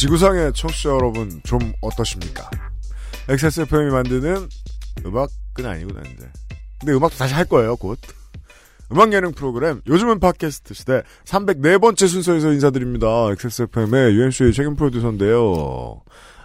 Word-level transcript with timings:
지구상의 0.00 0.54
청취자 0.54 0.88
여러분 0.88 1.42
좀 1.44 1.58
어떠십니까? 1.82 2.48
XSFM이 3.28 3.90
만드는 3.90 4.48
음악은 5.04 5.66
아니고 5.66 5.92
난데 5.92 6.26
근데 6.80 6.92
음악도 6.94 7.18
다시 7.18 7.34
할 7.34 7.44
거예요 7.44 7.76
곧 7.76 7.98
음악 8.90 9.12
예능 9.12 9.32
프로그램 9.32 9.82
요즘은 9.86 10.18
팟캐스트 10.18 10.72
시대 10.72 11.02
304번째 11.26 12.08
순서에서 12.08 12.50
인사드립니다 12.50 13.06
XSFM의 13.32 14.14
UMC의 14.14 14.54
책임 14.54 14.74
프로듀서인데요 14.74 16.00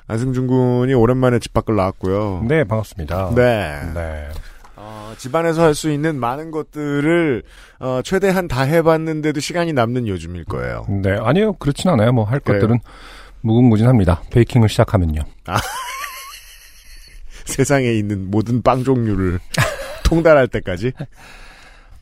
안승준 0.07 0.47
군이 0.47 0.93
오랜만에 0.93 1.39
집 1.39 1.53
밖을 1.53 1.77
나왔고요 1.77 2.43
네, 2.49 2.65
반갑습니다. 2.65 3.35
네. 3.35 3.79
네. 3.93 4.29
어, 4.75 5.13
집안에서 5.17 5.63
할 5.63 5.73
수 5.75 5.89
있는 5.89 6.19
많은 6.19 6.51
것들을 6.51 7.41
어, 7.79 8.01
최대한 8.03 8.49
다 8.49 8.63
해봤는데도 8.63 9.40
시간이 9.40 9.71
남는 9.71 10.09
요즘일 10.09 10.43
거예요 10.43 10.85
네, 10.90 11.17
아니요. 11.21 11.53
그렇진 11.53 11.90
않아요. 11.90 12.12
뭐 12.12 12.25
할? 12.25 12.41
것들은 12.41 12.79
무궁무진합니다. 13.46 14.24
베이킹을 14.32 14.70
시작하면요. 14.70 15.21
세상에 17.46 17.91
있는 17.91 18.32
모든 18.32 18.63
빵 18.63 18.84
종류를 18.84 19.40
통달할 20.04 20.48
때까지 20.48 20.93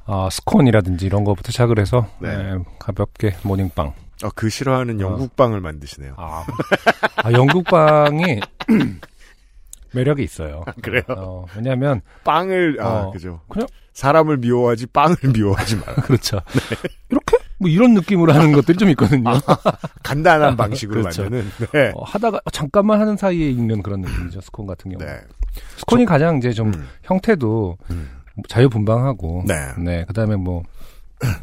아, 0.06 0.30
스콘이라든지 0.32 1.06
이런 1.06 1.24
거부터 1.24 1.52
시작을 1.52 1.80
해서 1.80 2.08
네. 2.20 2.36
네, 2.36 2.58
가볍게 2.80 3.36
모닝빵. 3.44 3.94
어, 4.24 4.30
그 4.36 4.50
싫어하는 4.50 5.02
영국 5.02 5.36
빵을 5.36 5.60
만드시네요. 5.60 6.16
아, 6.18 6.46
아 7.18 7.32
영국빵이 7.32 8.40
매력이 9.92 10.24
있어요. 10.24 10.64
그래요? 10.82 11.04
어, 11.10 11.46
왜냐하면 11.56 12.02
빵을 12.24 12.78
아 12.80 12.88
어, 12.88 13.12
그죠. 13.12 13.42
그냥 13.50 13.68
사람을 13.94 14.38
미워하지 14.38 14.88
빵을 14.88 15.18
미워하지 15.34 15.76
마라. 15.76 15.96
그렇죠. 16.04 16.40
이렇게 17.10 17.38
뭐 17.64 17.70
이런 17.70 17.94
느낌으로 17.96 18.34
하는 18.34 18.52
것들이 18.52 18.78
좀 18.78 18.90
있거든요. 18.90 19.32
간단한 20.04 20.56
방식으로 20.56 21.02
그렇죠. 21.02 21.24
만드는. 21.24 21.52
네. 21.74 21.92
어, 21.96 22.04
하다가 22.04 22.42
잠깐만 22.52 23.02
하는 23.02 23.18
사이에 23.18 23.50
읽는 23.50 23.82
그런 23.82 24.02
느낌이죠. 24.02 24.42
스콘 24.42 24.68
같은 24.68 24.92
경우. 24.92 25.04
네. 25.04 25.20
스콘이 25.78 26.06
가장 26.06 26.38
이제 26.38 26.52
좀 26.52 26.68
음. 26.74 26.88
형태도 27.04 27.78
음. 27.90 28.10
자유분방하고 28.48 29.44
네. 29.48 29.56
네, 29.78 30.06
그다음에 30.06 30.36
뭐 30.36 30.64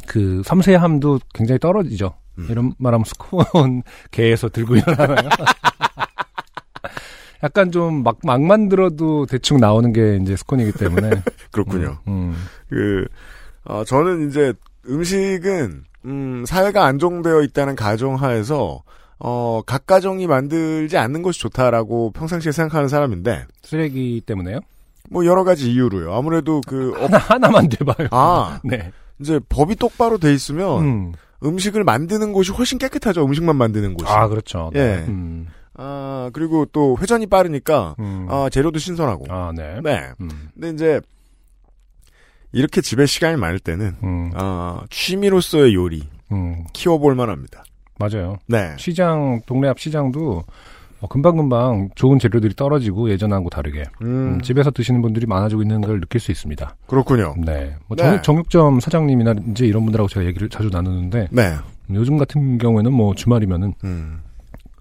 그 0.07 0.43
섬세함도 0.45 1.21
굉장히 1.33 1.59
떨어지죠. 1.59 2.13
음. 2.39 2.47
이런 2.51 2.75
말하면 2.79 3.05
스콘 3.05 3.83
개에서 4.11 4.49
들고 4.51 4.77
일어나나요? 4.77 5.29
약간 7.43 7.71
좀 7.73 8.03
막 8.03 8.19
막 8.23 8.43
만들어도 8.43 9.27
대충 9.27 9.59
나오는 9.59 9.93
게 9.93 10.19
이제 10.21 10.37
스콘이기 10.37 10.73
때문에 10.73 11.23
그렇군요. 11.51 11.99
음, 12.09 12.35
그 12.69 13.07
어, 13.65 13.83
저는 13.85 14.29
이제 14.29 14.53
음식은 14.89 15.85
음, 16.07 16.45
사회가 16.47 16.85
안정되어 16.87 17.43
있다는 17.43 17.77
가정하에서 17.77 18.83
어, 19.19 19.63
각 19.67 19.87
가정이 19.87 20.27
만들지 20.27 20.97
않는 20.97 21.23
것이 21.23 21.41
좋다라고 21.41 22.13
평상시에 22.13 22.53
생각하는 22.53 22.89
사람인데 22.89 23.45
쓰레기 23.63 24.23
때문에요. 24.25 24.61
뭐 25.11 25.27
여러 25.27 25.45
가지 25.45 25.71
이유로요. 25.73 26.15
아무래도 26.15 26.61
그 26.67 26.93
어, 27.01 27.05
하나 27.05 27.19
하나만 27.19 27.69
돼봐요. 27.69 28.09
아 28.13 28.61
네. 28.65 28.93
이제 29.19 29.39
법이 29.49 29.77
똑바로 29.77 30.17
돼 30.19 30.33
있으면 30.33 30.83
음. 30.83 31.13
음식을 31.45 31.85
만드는 31.85 32.33
곳이 32.33 32.53
훨씬 32.53 32.79
깨끗하죠. 32.79 33.25
음식만 33.25 33.57
만드는 33.57 33.95
곳이. 33.95 34.11
아 34.11 34.29
그렇죠. 34.29 34.71
네. 34.73 34.81
예. 34.81 35.05
음, 35.09 35.47
아, 35.75 36.31
그리고 36.35 36.67
또 36.67 36.97
회전이 37.01 37.27
빠르니까, 37.27 37.95
음. 37.99 38.27
아, 38.29 38.51
재료도 38.51 38.79
신선하고. 38.79 39.25
아 39.31 39.53
네. 39.57 39.81
네. 39.83 40.11
음, 40.21 40.51
근데 40.53 40.71
이제, 40.71 41.01
이렇게 42.53 42.81
집에 42.81 43.07
시간이 43.07 43.37
많을 43.37 43.59
때는, 43.59 43.97
음, 44.03 44.31
아, 44.35 44.83
취미로서의 44.91 45.75
요리, 45.75 46.03
음, 46.33 46.65
키워볼 46.73 47.15
만 47.15 47.29
합니다. 47.31 47.65
맞아요. 47.99 48.39
네. 48.47 48.75
시장 48.79 49.41
동네 49.47 49.69
앞 49.69 49.79
시장도 49.79 50.43
어, 51.03 51.07
금방 51.09 51.37
금방 51.37 51.89
좋은 51.95 52.19
재료들이 52.19 52.55
떨어지고 52.55 53.11
예전하고 53.11 53.49
다르게 53.51 53.85
음, 54.03 54.35
음, 54.35 54.41
집에서 54.43 54.71
드시는 54.71 55.01
분들이 55.03 55.27
많아지고 55.27 55.63
있는 55.63 55.81
걸 55.81 56.01
느낄 56.01 56.21
수 56.21 56.31
있습니다. 56.31 56.77
그렇군요. 56.87 57.35
네. 57.45 57.75
뭐 57.89 57.97
네. 57.97 58.03
정, 58.05 58.23
정육점 58.23 58.81
사장님이나 58.81 59.35
이제 59.51 59.67
이런 59.67 59.85
분들하고 59.85 60.09
제가 60.09 60.27
얘기를 60.27 60.49
자주 60.49 60.69
나누는데 60.71 61.29
네. 61.31 61.57
음, 61.91 61.95
요즘 61.97 62.17
같은 62.19 62.59
경우에는 62.59 62.93
뭐 62.93 63.15
주말이면은 63.15 63.75
음, 63.85 64.21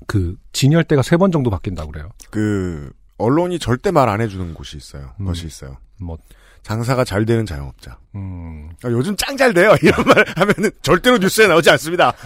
그 0.07 0.35
진열대가 0.53 1.01
세 1.03 1.17
번 1.17 1.31
정도 1.31 1.49
바뀐다고 1.49 1.91
그래요. 1.91 2.09
그, 2.31 2.91
언론이 3.17 3.59
절대 3.59 3.91
말 3.91 4.07
안 4.09 4.21
해주는 4.21 4.53
곳이 4.53 4.77
있어요. 4.77 5.11
음. 5.19 5.25
것이 5.25 5.45
있어요. 5.45 5.75
뭐 6.01 6.17
장사가 6.63 7.03
잘 7.03 7.25
되는 7.25 7.45
자영업자. 7.45 7.97
음, 8.15 8.69
아, 8.83 8.89
요즘 8.89 9.15
짱 9.15 9.35
잘 9.37 9.53
돼요. 9.53 9.75
이런 9.81 10.05
말 10.05 10.25
하면은 10.35 10.69
절대로 10.81 11.17
뉴스에 11.17 11.47
나오지 11.47 11.69
않습니다. 11.71 12.13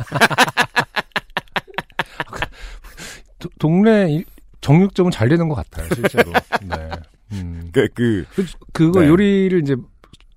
도- 3.39 3.49
동네 3.59 4.11
일- 4.11 4.25
정육점은 4.61 5.11
잘 5.11 5.27
되는 5.29 5.49
것 5.49 5.55
같아요, 5.55 5.87
실제로. 5.93 6.31
네. 6.63 6.89
음. 7.33 7.69
그, 7.73 7.87
그, 7.93 8.25
그, 8.35 8.45
그거 8.71 9.01
네. 9.01 9.07
요리를 9.07 9.61
이제 9.61 9.75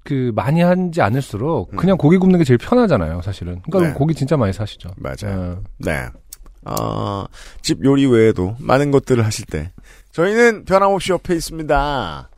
그 0.05 0.33
많이 0.35 0.61
하지 0.63 1.01
않을수록 1.01 1.73
음. 1.73 1.77
그냥 1.77 1.97
고기 1.97 2.17
굽는 2.19 2.39
게 2.39 2.45
제일 2.45 2.59
편하잖아요, 2.59 3.23
사실은. 3.23 3.61
그러니까 3.63 3.93
네. 3.93 3.97
고기 3.99 4.15
진짜 4.15 4.37
많이 4.37 4.53
사시죠. 4.53 4.91
맞아요. 4.97 5.63
네. 5.79 5.93
네. 6.03 6.09
어, 6.65 7.27
집 7.63 7.85
요리 7.85 8.07
외에도 8.07 8.57
많은 8.59 8.91
것들을 8.91 9.25
하실 9.25 9.47
때 9.47 9.73
저희는 10.11 10.65
변함없이 10.65 11.13
옆에 11.13 11.35
있습니다. 11.37 12.29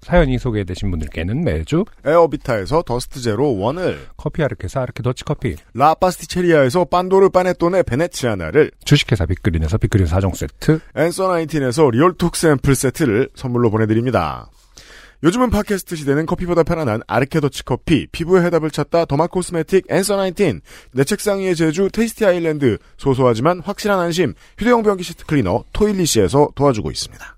사연이 0.00 0.38
소개되신 0.38 0.90
분들께는 0.90 1.44
매주 1.44 1.84
에어비타에서 2.04 2.82
더스트 2.82 3.20
제로 3.20 3.58
원을 3.58 4.06
커피 4.16 4.42
아르케사 4.42 4.82
아르케 4.82 5.02
더치 5.02 5.24
커피 5.24 5.56
라파스티체리아에서 5.74 6.86
빤도르 6.86 7.30
파네토네 7.30 7.82
베네치아나를 7.84 8.70
주식회사 8.84 9.26
빅그린에서 9.26 9.78
빅그린 9.78 10.06
4종 10.06 10.34
세트 10.34 10.80
앤서 10.96 11.28
나인틴에서 11.28 11.90
리얼톡 11.90 12.36
샘플 12.36 12.74
세트를 12.74 13.30
선물로 13.34 13.70
보내드립니다. 13.70 14.48
요즘은 15.24 15.50
팟캐스트 15.50 15.96
시대는 15.96 16.26
커피보다 16.26 16.62
편안한 16.62 17.02
아르케 17.08 17.40
더치 17.40 17.64
커피, 17.64 18.06
피부의 18.06 18.44
해답을 18.44 18.70
찾다 18.70 19.04
derma 19.04 19.26
cosmetic 19.26 19.86
앤서 19.90 20.16
나인틴, 20.16 20.60
내 20.92 21.02
책상 21.02 21.40
위의 21.40 21.56
제주 21.56 21.88
테이스티 21.92 22.24
아일랜드, 22.24 22.78
소소하지만 22.98 23.60
확실한 23.60 23.98
안심, 23.98 24.34
휴대용 24.58 24.84
변기 24.84 25.02
시트 25.02 25.26
클리너 25.26 25.64
토일리시에서 25.72 26.50
도와주고 26.54 26.92
있습니다. 26.92 27.37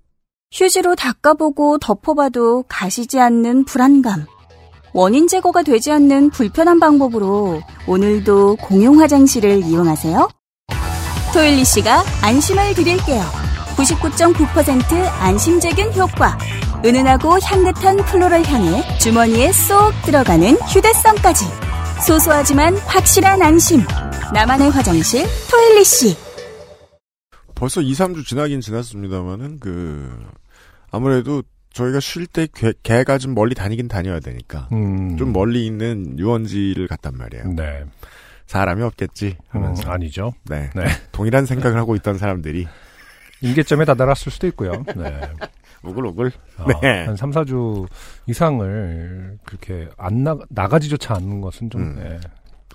휴지로 0.51 0.95
닦아보고 0.95 1.77
덮어봐도 1.77 2.65
가시지 2.67 3.19
않는 3.19 3.63
불안감. 3.63 4.25
원인 4.93 5.27
제거가 5.27 5.63
되지 5.63 5.91
않는 5.93 6.29
불편한 6.31 6.79
방법으로 6.79 7.61
오늘도 7.87 8.57
공용 8.57 8.99
화장실을 8.99 9.63
이용하세요? 9.63 10.29
토일리 11.33 11.63
씨가 11.63 12.03
안심을 12.21 12.73
드릴게요. 12.73 13.23
99.9% 13.77 15.09
안심제균 15.21 15.93
효과. 15.93 16.37
은은하고 16.83 17.39
향긋한 17.41 17.97
플로럴 18.05 18.43
향에 18.43 18.97
주머니에 18.97 19.53
쏙 19.53 19.93
들어가는 20.03 20.57
휴대성까지. 20.67 21.45
소소하지만 22.05 22.75
확실한 22.75 23.41
안심. 23.41 23.85
나만의 24.33 24.71
화장실 24.71 25.25
토일리 25.49 25.85
씨. 25.85 26.17
벌써 27.61 27.79
2, 27.79 27.91
3주 27.91 28.25
지나긴 28.25 28.59
지났습니다만은 28.59 29.59
그 29.59 30.11
아무래도 30.89 31.43
저희가 31.73 31.99
쉴 31.99 32.25
때 32.25 32.47
개가 32.81 33.19
좀 33.19 33.35
멀리 33.35 33.53
다니긴 33.53 33.87
다녀야 33.87 34.19
되니까 34.19 34.67
음. 34.71 35.15
좀 35.15 35.31
멀리 35.31 35.67
있는 35.67 36.17
유원지를 36.17 36.87
갔단 36.87 37.15
말이에요. 37.15 37.53
네. 37.53 37.83
사람이 38.47 38.81
없겠지 38.81 39.37
음, 39.37 39.61
하면서 39.63 39.91
아니죠. 39.91 40.33
네. 40.49 40.71
네. 40.75 40.85
동일한 41.11 41.45
생각을 41.45 41.77
하고 41.77 41.95
있던 41.95 42.17
사람들이 42.17 42.67
임계점에 43.41 43.85
다다랐을 43.85 44.31
수도 44.31 44.47
있고요. 44.47 44.83
네. 44.97 45.21
우글우글 45.83 46.31
어, 46.57 46.65
네. 46.81 47.05
한 47.05 47.15
3, 47.15 47.29
4주 47.29 47.87
이상을 48.25 49.37
그렇게 49.45 49.87
안 49.99 50.23
나, 50.23 50.35
나가지조차 50.49 51.13
않는 51.13 51.41
것은 51.41 51.69
좀 51.69 51.81
음. 51.83 51.95
네, 51.99 52.19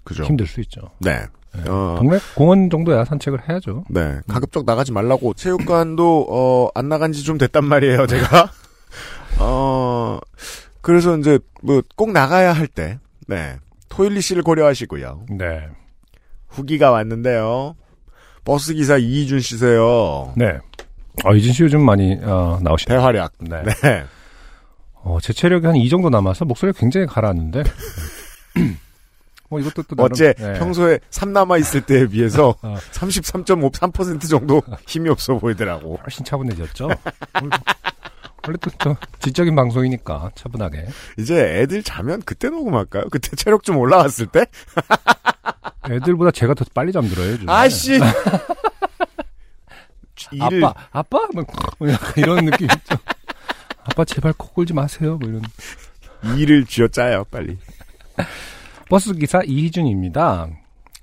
그죠. 0.05 0.23
힘들 0.23 0.47
수 0.47 0.61
있죠. 0.61 0.93
네. 1.01 1.27
네. 1.65 1.71
어. 1.71 1.97
동네 1.99 2.19
공원 2.35 2.69
정도야 2.71 3.05
산책을 3.05 3.49
해야죠. 3.49 3.85
네. 3.89 4.19
가급적 4.29 4.65
나가지 4.67 4.93
말라고 4.93 5.35
체육관도 5.35 6.27
어, 6.31 6.69
안 6.75 6.89
나간 6.89 7.13
지 7.13 7.23
좀 7.25 7.39
됐단 7.39 7.65
말이에요, 7.65 8.07
제가. 8.09 8.51
어. 9.39 10.19
그래서 10.81 11.17
이제 11.19 11.39
뭐 11.63 11.83
꼭 11.97 12.13
나가야 12.13 12.53
할 12.53 12.69
때 12.69 12.99
네. 13.27 13.57
토일리 13.89 14.21
씨를 14.21 14.43
고려하시고요. 14.43 15.27
네. 15.31 15.67
후기가 16.49 16.91
왔는데요. 16.91 17.75
버스 18.45 18.73
기사 18.75 18.97
이희준 18.97 19.41
씨세요. 19.41 20.33
네. 20.37 20.59
어, 21.25 21.35
이진 21.35 21.53
씨 21.53 21.63
요즘 21.65 21.83
많이 21.85 22.17
어, 22.23 22.59
나오시. 22.63 22.87
대활약. 22.87 23.33
네. 23.41 23.63
네. 23.83 24.05
어, 25.03 25.19
제 25.21 25.33
체력이 25.33 25.67
한 25.67 25.77
이 25.77 25.89
정도 25.89 26.09
남아서 26.11 26.45
목소리가 26.45 26.79
굉장히 26.79 27.07
가라앉는데. 27.07 27.63
뭐 29.49 29.61
이것도 29.61 29.83
또 29.85 29.95
나름, 29.97 30.11
어째 30.13 30.35
네. 30.35 30.59
평소에 30.59 30.99
3 31.11 31.33
남아 31.33 31.59
있을 31.59 31.81
때에 31.83 32.07
비해서 32.07 32.55
어. 32.63 32.77
33.53% 32.93 34.29
정도 34.29 34.63
힘이 34.87 35.09
없어 35.11 35.39
보이더라고. 35.39 35.99
훨씬 36.03 36.25
차분해졌죠. 36.25 36.89
원래- 37.35 38.59
또저 38.61 38.97
지적인 39.21 39.57
방송이니까 39.57 40.31
차분하게. 40.37 40.87
이제 41.19 41.61
애들 41.63 41.83
자면 41.83 42.23
그때 42.23 42.49
녹음할까요? 42.49 43.05
그때 43.11 43.35
체력 43.37 43.65
좀 43.65 43.77
올라왔을 43.79 44.27
때? 44.27 44.47
애들보다 45.91 46.31
제가 46.31 46.55
더 46.55 46.65
빨리 46.73 46.93
잠들어요. 46.93 47.33
요즘에. 47.33 47.53
아씨. 47.53 47.99
일을 50.33 50.65
아빠, 50.65 50.75
아빠? 50.93 51.29
막 51.35 51.47
약간 51.91 52.13
이런 52.17 52.45
느낌 52.45 52.67
있죠. 52.71 52.97
아빠 53.85 54.05
제발 54.05 54.33
코 54.37 54.49
골지 54.49 54.73
마세요. 54.73 55.19
뭐 55.21 55.29
이런. 55.29 55.43
일을 56.39 56.65
쥐어짜요 56.67 57.25
빨리. 57.31 57.59
버스 58.89 59.13
기사 59.15 59.41
이희준입니다. 59.45 60.49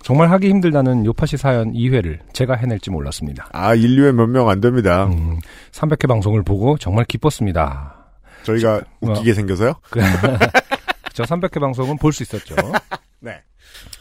정말 0.02 0.30
하기 0.32 0.50
힘들다는 0.50 1.06
요파시 1.06 1.38
사연 1.38 1.72
2회를 1.74 2.20
제가 2.34 2.56
해낼지 2.56 2.90
몰랐습니다. 2.92 3.48
아 3.54 3.74
인류에 3.74 4.12
몇 4.12 4.28
명 4.28 4.50
안 4.50 4.60
됩니다. 4.60 5.06
음, 5.06 5.40
300회 5.72 6.08
방송을 6.08 6.44
보고 6.44 6.78
정말 6.78 7.06
기뻤습니다. 7.06 7.96
저희가 8.44 8.82
뭐. 9.00 9.12
웃기게 9.14 9.34
생겨서요? 9.34 9.74
저 11.14 11.24
300회 11.24 11.60
방송은 11.60 11.98
볼 11.98 12.12
수 12.12 12.24
있었죠. 12.24 12.56
네. 13.22 13.42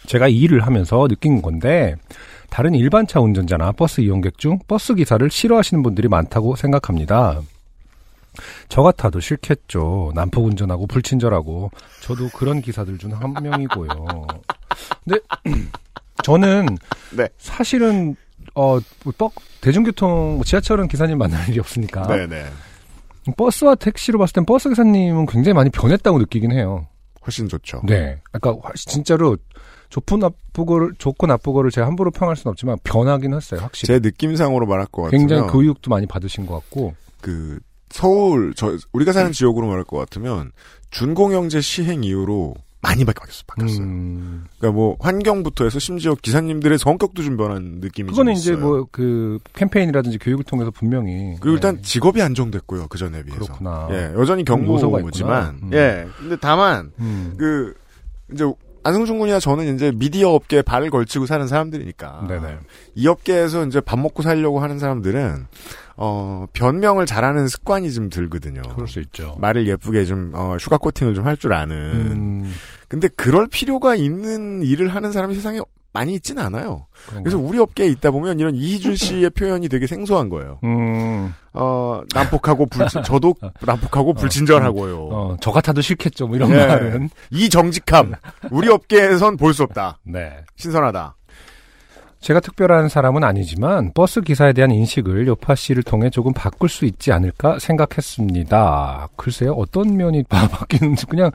제가 0.07 0.27
이 0.29 0.37
일을 0.41 0.67
하면서 0.67 1.07
느낀 1.07 1.41
건데 1.41 1.95
다른 2.51 2.75
일반차 2.75 3.21
운전자나 3.21 3.73
버스 3.73 4.01
이용객 4.01 4.39
중 4.39 4.59
버스 4.67 4.95
기사를 4.95 5.29
싫어하시는 5.31 5.83
분들이 5.83 6.09
많다고 6.09 6.57
생각합니다. 6.57 7.41
저 8.69 8.83
같아도 8.83 9.21
싫겠죠. 9.21 10.13
난폭 10.15 10.45
운전하고 10.47 10.87
불친절하고 10.87 11.71
저도 12.03 12.29
그런 12.31 12.61
기사들 12.63 12.99
중 12.99 13.13
한 13.13 13.33
명이고요. 13.43 14.27
근데 15.05 15.21
저는 16.23 16.67
네. 17.17 17.29
사실은 17.39 18.17
어 18.55 18.79
뭐, 19.05 19.13
뻑- 19.19 19.33
대중교통 19.61 20.37
뭐 20.37 20.45
지하철은 20.45 20.89
기사님 20.89 21.19
만날 21.19 21.49
일이 21.49 21.59
없으니까 21.61 22.07
네네. 22.07 22.45
버스와 23.37 23.75
택시로 23.77 24.19
봤을 24.19 24.33
땐 24.35 24.45
버스 24.45 24.69
기사님은 24.69 25.27
굉장히 25.27 25.55
많이 25.55 25.71
변했다고 25.71 26.19
느끼긴 26.19 26.53
해요. 26.53 26.87
훨씬 27.25 27.49
좋죠. 27.49 27.83
네. 27.87 28.21
그러니까 28.33 28.67
화- 28.67 28.73
진짜로 28.75 29.37
좋고 29.91 30.17
나쁘고를 30.17 30.95
좋고 30.99 31.27
나쁘고를 31.27 31.71
제가 31.71 31.87
함부로 31.87 32.11
평할 32.11 32.35
수는 32.35 32.51
없지만 32.53 32.79
변하긴 32.83 33.35
했어요. 33.35 33.61
확실히. 33.61 33.87
제 33.95 33.99
느낌상으로 34.01 34.67
말할 34.67 34.87
것 34.87 35.03
같으면 35.03 35.21
굉장히 35.29 35.51
교육도 35.53 35.91
많이 35.91 36.07
받으신 36.07 36.47
것 36.47 36.55
같고. 36.55 36.95
그 37.21 37.61
서울 37.93 38.53
저 38.57 38.77
우리가 38.93 39.13
사는 39.13 39.31
지역으로 39.33 39.67
말할 39.69 39.85
것 39.85 39.99
같으면 39.99 40.53
준공영제 40.91 41.61
시행 41.61 42.03
이후로 42.05 42.55
많이 42.85 43.05
바뀌었어, 43.05 43.45
바뀌었어요. 43.47 43.85
음, 43.85 44.45
그러니까 44.59 44.77
뭐 44.77 44.97
환경부터 44.99 45.63
해서 45.65 45.79
심지어 45.79 46.17
기사님들의 46.21 46.79
성격도 46.79 47.23
좀 47.23 47.37
변한 47.37 47.79
느낌이 47.81 48.11
그거는 48.11 48.35
좀 48.35 48.41
이제. 48.41 48.57
뭐 48.57 48.85
그 48.91 49.39
캠페인이라든지 49.55 50.19
교육을 50.19 50.43
통해서 50.45 50.73
분명히 50.73 51.37
그리고 51.41 51.55
일단 51.55 51.77
네, 51.77 51.83
직업이 51.83 52.21
안정됐고요 52.21 52.89
그 52.89 52.99
전에 52.99 53.23
비해서. 53.23 53.45
그렇구나. 53.45 53.89
예, 53.93 54.13
여전히 54.19 54.45
경무지만, 54.45 55.05
있구나. 55.05 55.55
음. 55.63 55.71
예, 55.73 56.07
근데 56.19 56.37
다만 56.41 56.91
음, 56.99 57.35
그 57.39 57.73
이제 58.33 58.45
안승준 58.83 59.21
군이나 59.21 59.39
저는 59.39 59.77
이제 59.77 59.93
미디어 59.95 60.31
업계에 60.31 60.61
발을 60.63 60.91
걸치고 60.91 61.27
사는 61.27 61.47
사람들이니까 61.47 62.25
네네. 62.29 62.59
이 62.97 63.07
업계에서 63.07 63.65
이제 63.67 63.81
밥 63.81 63.97
먹고 64.01 64.25
살려고 64.25 64.59
하는 64.59 64.81
사람들은 64.81 65.47
어 66.05 66.47
변명을 66.53 67.07
잘하는 67.07 67.47
습관이 67.47 67.93
좀 67.93 68.11
들거든요. 68.11 68.61
그럴 68.75 68.89
수 68.89 68.99
있죠. 69.01 69.37
말을 69.39 69.69
예쁘게 69.69 70.05
좀 70.05 70.33
어, 70.35 70.57
sugar 70.59 70.79
coating을 70.79 71.15
좀 71.15 71.27
할 71.27 71.37
줄 71.37 71.53
아는. 71.53 71.77
음, 71.77 72.53
근데 72.89 73.07
그럴 73.07 73.47
필요가 73.47 73.95
있는 73.95 74.63
일을 74.65 74.89
하는 74.89 75.13
사람이 75.13 75.37
세상에 75.37 75.61
많이 75.93 76.15
있진 76.15 76.39
않아요. 76.41 76.87
그런가? 77.07 77.23
그래서 77.23 77.39
우리 77.39 77.59
업계에 77.61 77.87
있다 77.87 78.11
보면 78.11 78.41
이런 78.41 78.55
이희준 78.57 78.97
씨의 78.97 79.31
표현이 79.39 79.69
되게 79.69 79.87
생소한 79.87 80.29
거예요. 80.29 80.59
음, 80.65 81.33
어 81.53 82.01
난폭하고 82.13 82.67
불친 82.67 83.05
저도 83.05 83.35
난폭하고 83.61 84.15
불친절하고요. 84.15 84.97
어, 85.13 85.37
저 85.41 85.53
같아도 85.53 85.83
싫겠죠. 85.83 86.27
뭐 86.27 86.35
이런 86.37 86.51
예. 86.51 86.67
말은. 86.67 87.11
이 87.31 87.49
정직함 87.49 88.15
우리 88.51 88.69
업계에선 88.69 89.37
볼 89.37 89.53
수 89.55 89.63
없다. 89.63 89.99
네. 90.05 90.33
신선하다. 90.57 91.15
제가 92.23 92.39
특별한 92.41 92.89
사람은 92.89 93.25
아니지만 93.25 93.91
버스 93.95 94.21
기사에 94.21 94.53
대한 94.53 94.71
인식을 94.71 95.27
요파 95.27 95.57
씨를 95.57 95.83
통해 95.83 96.09
조금 96.09 96.33
바꿀 96.33 96.69
수 96.69 96.85
있지 96.85 97.11
않을까 97.13 97.59
생각했습니다. 97.59 99.09
글쎄요, 99.17 99.53
어떤 99.53 99.97
면이 99.97 100.23
바- 100.29 100.47
바뀌는지 100.49 101.07
그냥 101.07 101.33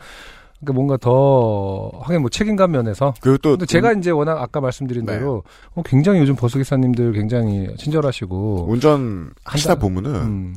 그러니까 0.62 0.74
뭔가 0.74 0.98
더 0.98 1.92
하긴 2.02 2.22
뭐 2.22 2.30
책임감 2.30 2.72
면에서. 2.72 3.14
그리고 3.20 3.38
또 3.40 3.50
근데 3.52 3.66
제가 3.66 3.92
이제 3.94 4.12
워낙 4.12 4.42
아까 4.42 4.62
말씀드린 4.62 5.06
네. 5.06 5.14
대로 5.20 5.44
어, 5.76 5.84
굉장히 5.86 6.20
요즘 6.22 6.36
버스 6.38 6.58
기사님들 6.58 7.12
굉장히 7.12 7.68
친절하시고. 7.78 8.68
운전 8.70 9.34
하시다 9.44 9.76
보면은 9.76 10.16
음, 10.16 10.56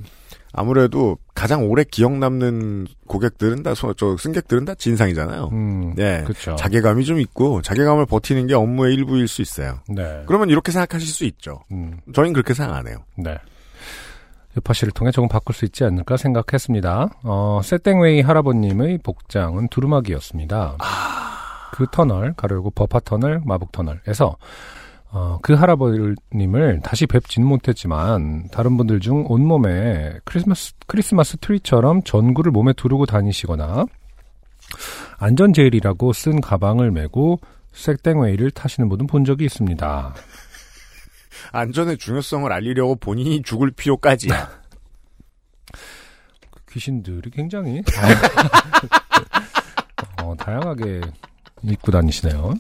아무래도 0.52 1.16
가장 1.34 1.68
오래 1.68 1.84
기억 1.84 2.12
남는 2.18 2.86
고객들은 3.06 3.62
다, 3.62 3.74
소- 3.74 3.94
저, 3.94 4.16
승객들은 4.16 4.64
다 4.64 4.74
진상이잖아요. 4.74 5.48
음, 5.52 5.94
예. 5.98 6.22
그렇죠. 6.24 6.56
자괴감이 6.56 7.04
좀 7.04 7.20
있고, 7.20 7.62
자괴감을 7.62 8.06
버티는 8.06 8.46
게 8.48 8.54
업무의 8.54 8.94
일부일 8.94 9.28
수 9.28 9.42
있어요. 9.42 9.78
네. 9.88 10.22
그러면 10.26 10.48
이렇게 10.50 10.72
생각하실 10.72 11.08
수 11.08 11.24
있죠. 11.24 11.60
음, 11.72 12.00
저희는 12.12 12.32
그렇게 12.32 12.52
생각 12.54 12.74
안 12.76 12.88
해요. 12.88 12.98
네. 13.16 13.36
요파 14.56 14.72
씨를 14.72 14.92
통해 14.92 15.12
조금 15.12 15.28
바꿀 15.28 15.54
수 15.54 15.64
있지 15.64 15.84
않을까 15.84 16.16
생각했습니다. 16.16 17.08
어, 17.22 17.60
세땡웨이 17.62 18.20
할아버님의 18.22 18.98
복장은 19.04 19.68
두루마기였습니다. 19.68 20.76
그 21.72 21.86
터널, 21.92 22.34
가로열고 22.36 22.70
버파 22.70 22.98
터널, 23.00 23.40
마북 23.44 23.70
터널에서 23.70 24.36
어, 25.12 25.38
그 25.42 25.54
할아버님을 25.54 26.80
다시 26.84 27.06
뵙지는 27.06 27.48
못했지만 27.48 28.48
다른 28.52 28.76
분들 28.76 29.00
중 29.00 29.24
온몸에 29.28 30.20
크리스마스 30.24 30.72
크리스마스 30.86 31.36
트리처럼 31.38 32.04
전구를 32.04 32.52
몸에 32.52 32.72
두르고 32.72 33.06
다니시거나 33.06 33.86
안전제일이라고 35.18 36.12
쓴 36.12 36.40
가방을 36.40 36.92
메고 36.92 37.40
색땡웨이를 37.72 38.52
타시는 38.52 38.88
분은 38.88 39.08
본 39.08 39.24
적이 39.24 39.46
있습니다. 39.46 40.14
안전의 41.52 41.98
중요성을 41.98 42.52
알리려고 42.52 42.94
본인이 42.96 43.42
죽을 43.42 43.70
필요까지야. 43.72 44.48
귀신들이 46.70 47.30
굉장히 47.30 47.82
어, 50.22 50.36
다양하게 50.36 51.00
입고 51.62 51.90
다니시네요. 51.90 52.54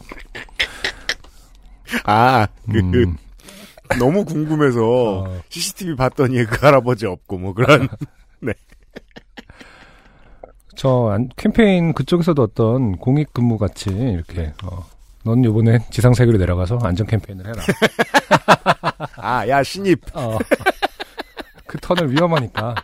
아, 2.04 2.46
그, 2.70 2.78
음, 2.78 3.16
너무 3.98 4.24
궁금해서 4.24 4.80
어, 5.24 5.40
CCTV 5.48 5.96
봤더니 5.96 6.44
그 6.44 6.64
할아버지 6.64 7.06
없고 7.06 7.38
뭐 7.38 7.52
그런. 7.54 7.88
저 10.76 11.10
안- 11.12 11.28
캠페인 11.36 11.92
그쪽에서도 11.92 12.40
어떤 12.42 12.96
공익 12.96 13.32
근무 13.34 13.58
같이 13.58 13.90
이렇게 13.90 14.52
어, 14.64 14.86
넌 15.24 15.44
요번에 15.44 15.78
지상 15.90 16.14
세계로 16.14 16.38
내려가서 16.38 16.78
안전 16.82 17.06
캠페인을 17.06 17.46
해라. 17.46 17.62
아, 19.16 19.46
야, 19.48 19.62
신입. 19.62 20.00
어, 20.14 20.38
그 21.66 21.76
터널 21.80 22.10
위험하니까. 22.10 22.74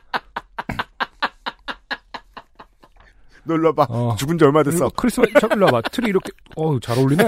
놀러 3.44 3.72
봐. 3.72 3.86
어. 3.88 4.14
죽은 4.18 4.36
지 4.38 4.44
얼마 4.44 4.62
됐어. 4.62 4.90
크리스마스 4.96 5.32
저 5.40 5.46
일로 5.54 5.66
와봐. 5.66 5.82
트리 5.92 6.08
이렇게 6.10 6.32
어우 6.56 6.80
잘 6.80 6.98
어울리네. 6.98 7.22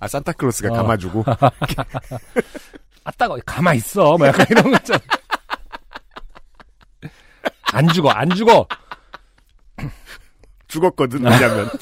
아 0.00 0.08
산타클로스가 0.08 0.70
어. 0.72 0.76
감아주고. 0.76 1.24
아 3.04 3.10
따가 3.12 3.36
가만 3.46 3.76
있어. 3.76 4.16
뭐 4.16 4.26
약간 4.26 4.46
이런 4.50 4.64
거 4.64 4.76
있잖아. 4.78 4.98
안 7.72 7.86
죽어 7.88 8.10
안 8.10 8.28
죽어. 8.30 8.66
죽었거든 10.68 11.22
왜냐면. 11.22 11.70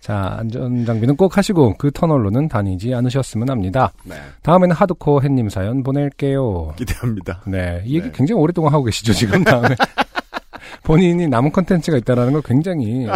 자 0.00 0.36
안전 0.38 0.86
장비는 0.86 1.16
꼭 1.16 1.36
하시고 1.36 1.76
그 1.76 1.90
터널로는 1.90 2.48
다니지 2.48 2.94
않으셨으면 2.94 3.50
합니다. 3.50 3.92
네. 4.04 4.16
다음에는 4.42 4.74
하드코어 4.74 5.20
햇님 5.20 5.50
사연 5.50 5.82
보낼게요. 5.82 6.74
기대합니다. 6.76 7.42
네, 7.46 7.82
이 7.84 7.96
얘기 7.96 8.06
네. 8.06 8.12
굉장히 8.14 8.40
오랫동안 8.40 8.72
하고 8.72 8.84
계시죠 8.84 9.12
지금 9.12 9.44
다음에 9.44 9.76
본인이 10.82 11.28
남은 11.28 11.52
컨텐츠가 11.52 11.96
있다라는 11.98 12.32
걸 12.32 12.42
굉장히 12.42 13.06
어, 13.10 13.12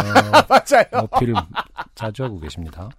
맞아요. 0.49 0.85
어필을 0.93 1.33
자주 1.95 2.23
하고 2.23 2.39
계십니다. 2.39 2.89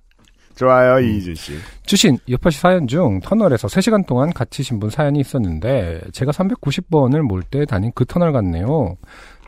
좋아요 0.54 0.98
이희준 1.00 1.34
씨. 1.34 1.52
주신 1.84 2.18
요파시 2.30 2.58
사연 2.58 2.86
중 2.88 3.20
터널에서 3.20 3.68
3시간 3.68 4.06
동안 4.06 4.32
갇히신 4.32 4.80
분 4.80 4.88
사연이 4.88 5.20
있었는데 5.20 6.00
제가 6.12 6.32
390번을 6.32 7.20
몰 7.20 7.42
때 7.42 7.66
다닌 7.66 7.92
그 7.94 8.06
터널 8.06 8.32
같네요. 8.32 8.96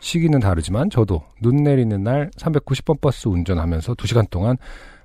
시기는 0.01 0.39
다르지만 0.39 0.89
저도 0.91 1.23
눈 1.41 1.63
내리는 1.63 2.03
날 2.03 2.29
390번 2.37 3.01
버스 3.01 3.27
운전하면서 3.27 3.95
2시간 3.95 4.29
동안 4.29 4.55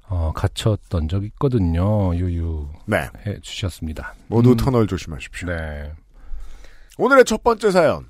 어, 0.06 0.30
갇혔던 0.34 1.08
적 1.08 1.25
있거든요. 1.25 2.14
유유 2.14 2.68
네. 2.84 3.08
해 3.26 3.38
주셨습니다. 3.40 4.14
모두 4.28 4.50
음. 4.50 4.56
터널 4.58 4.87
조심하십시오. 4.87 5.49
네. 5.49 5.90
오늘의 6.99 7.25
첫 7.25 7.42
번째 7.42 7.70
사연. 7.70 8.04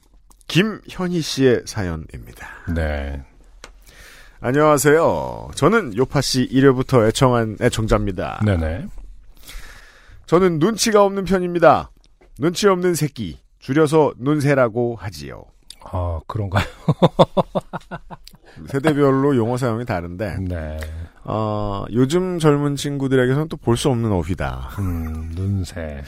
김현희 0.48 1.20
씨의 1.20 1.62
사연입니다. 1.66 2.48
네. 2.74 3.22
안녕하세요. 4.40 5.50
저는 5.54 5.96
요파 5.96 6.20
씨 6.20 6.46
1회부터 6.48 7.06
애청한 7.08 7.56
애청자입니다. 7.60 8.42
네네. 8.44 8.86
저는 10.26 10.58
눈치가 10.58 11.02
없는 11.04 11.24
편입니다. 11.24 11.90
눈치 12.38 12.68
없는 12.68 12.94
새끼. 12.94 13.38
줄여서 13.58 14.14
눈새라고 14.18 14.96
하지요. 14.96 15.44
아, 15.82 16.20
그런가요? 16.26 16.64
세대별로 18.68 19.36
용어 19.36 19.56
사용이 19.56 19.84
다른데, 19.84 20.36
네. 20.40 20.78
어, 21.24 21.84
요즘 21.92 22.38
젊은 22.38 22.76
친구들에게서는 22.76 23.48
또 23.48 23.56
볼 23.56 23.76
수 23.76 23.88
없는 23.88 24.12
어휘다. 24.12 24.70
음, 24.78 25.32
눈새. 25.34 26.02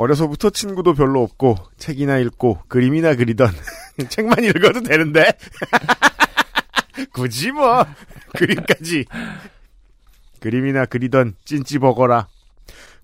어려서부터 0.00 0.50
친구도 0.50 0.94
별로 0.94 1.22
없고, 1.22 1.56
책이나 1.76 2.18
읽고, 2.18 2.60
그림이나 2.68 3.14
그리던, 3.14 3.48
책만 4.08 4.42
읽어도 4.44 4.80
되는데? 4.82 5.32
굳이 7.12 7.50
뭐, 7.50 7.84
그림까지. 8.36 9.04
그림이나 10.40 10.86
그리던 10.86 11.34
찐찌버거라. 11.44 12.28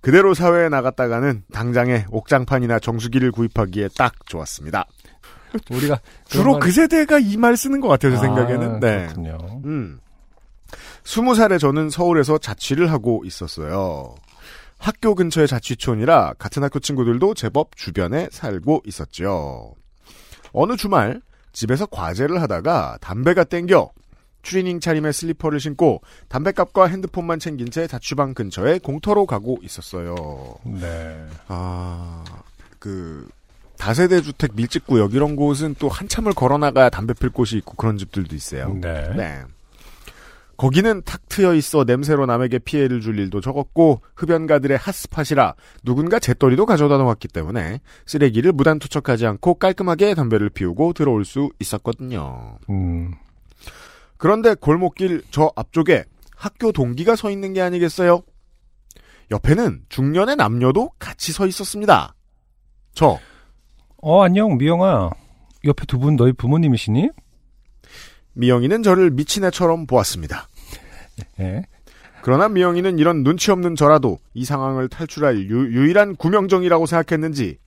그대로 0.01 0.35
사회에 0.35 0.69
나갔다가는 0.69 1.43
당장에 1.53 2.07
옥장판이나 2.11 2.79
정수기를 2.79 3.33
구입하기에 3.33 3.89
딱 3.97 4.15
좋았습니다. 4.27 4.87
우리가 5.71 6.01
주로 6.27 6.45
그런 6.55 6.61
그 6.61 6.71
세대가 6.71 7.19
이 7.19 7.37
말 7.37 7.57
쓰는 7.57 7.81
것 7.81 7.89
같아요, 7.89 8.13
제 8.13 8.19
아, 8.19 8.21
생각에는. 8.21 8.81
네. 8.81 9.07
그렇군요. 9.09 9.39
음. 9.65 10.01
스무 11.05 11.35
살에 11.35 11.59
저는 11.59 11.91
서울에서 11.91 12.39
자취를 12.39 12.91
하고 12.91 13.23
있었어요. 13.25 14.15
학교 14.79 15.15
근처의 15.15 15.49
자취촌이라 15.49 16.35
같은 16.39 16.63
학교 16.63 16.79
친구들도 16.79 17.35
제법 17.35 17.77
주변에 17.77 18.29
살고 18.31 18.83
있었죠. 18.87 19.75
어느 20.53 20.77
주말 20.77 21.21
집에서 21.53 21.87
과제를 21.87 22.41
하다가 22.43 22.99
담배가 23.01 23.45
땡겨 23.45 23.91
추리닝 24.43 24.79
차림에 24.79 25.11
슬리퍼를 25.11 25.59
신고 25.59 26.03
담배값과 26.29 26.87
핸드폰만 26.87 27.41
챙긴 27.41 27.71
채 27.71 27.87
자취방 27.89 28.35
근처에 28.35 28.79
공터로 28.79 29.27
가고 29.27 29.59
있었어요. 29.63 30.15
네. 30.65 31.27
아, 31.49 32.23
그, 32.79 33.29
다세대 33.77 34.23
주택 34.23 34.55
밀집구역 34.55 35.15
이런 35.15 35.35
곳은 35.35 35.75
또 35.79 35.89
한참을 35.89 36.33
걸어 36.33 36.59
나가야 36.59 36.91
담배 36.91 37.13
필 37.13 37.31
곳이 37.31 37.57
있고 37.59 37.75
그런 37.75 37.99
집들도 37.99 38.35
있어요. 38.37 38.73
네. 38.81 39.11
네. 39.17 39.43
거기는 40.57 41.03
탁 41.05 41.29
트여 41.29 41.55
있어 41.55 41.85
냄새로 41.85 42.25
남에게 42.27 42.59
피해를 42.59 43.01
줄 43.01 43.19
일도 43.19 43.41
적었고 43.41 44.01
흡연가들의 44.17 44.79
핫스팟이라 44.79 45.55
누군가 45.85 46.19
재떨이도 46.19 46.65
가져다 46.67 46.97
놓았기 46.97 47.29
때문에 47.29 47.81
쓰레기를 48.07 48.53
무단 48.53 48.79
투척하지 48.79 49.27
않고 49.27 49.55
깔끔하게 49.55 50.15
담배를 50.15 50.49
피우고 50.51 50.95
들어올 50.95 51.25
수 51.25 51.51
있었거든요. 51.61 52.59
음, 52.71 53.13
그런데 54.17 54.55
골목길 54.55 55.23
저 55.31 55.53
앞쪽에 55.57 56.05
학교 56.35 56.73
동기가 56.73 57.17
서 57.17 57.31
있는 57.31 57.53
게 57.53 57.61
아니겠어요? 57.61 58.23
옆에는 59.31 59.83
중년의 59.89 60.37
남녀도 60.37 60.91
같이 60.99 61.33
서 61.33 61.47
있었습니다. 61.47 62.15
저 62.95 63.19
어, 64.01 64.23
안녕, 64.23 64.57
미영아. 64.57 65.11
옆에 65.65 65.85
두 65.87 65.99
분 65.99 66.17
너희 66.17 66.33
부모님이시니? 66.33 67.11
미영이는 68.37 68.83
저를 68.83 69.11
미친 69.11 69.45
애처럼 69.45 69.87
보았습니다. 69.87 70.49
예. 71.41 71.65
그러나 72.23 72.49
미영이는 72.49 72.99
이런 72.99 73.23
눈치 73.23 73.51
없는 73.51 73.77
저라도 73.77 74.19
이 74.35 74.45
상황을 74.45 74.89
탈출할 74.89 75.49
유, 75.49 75.89
일한 75.89 76.17
구명정이라고 76.17 76.87
생각했는지 76.87 77.59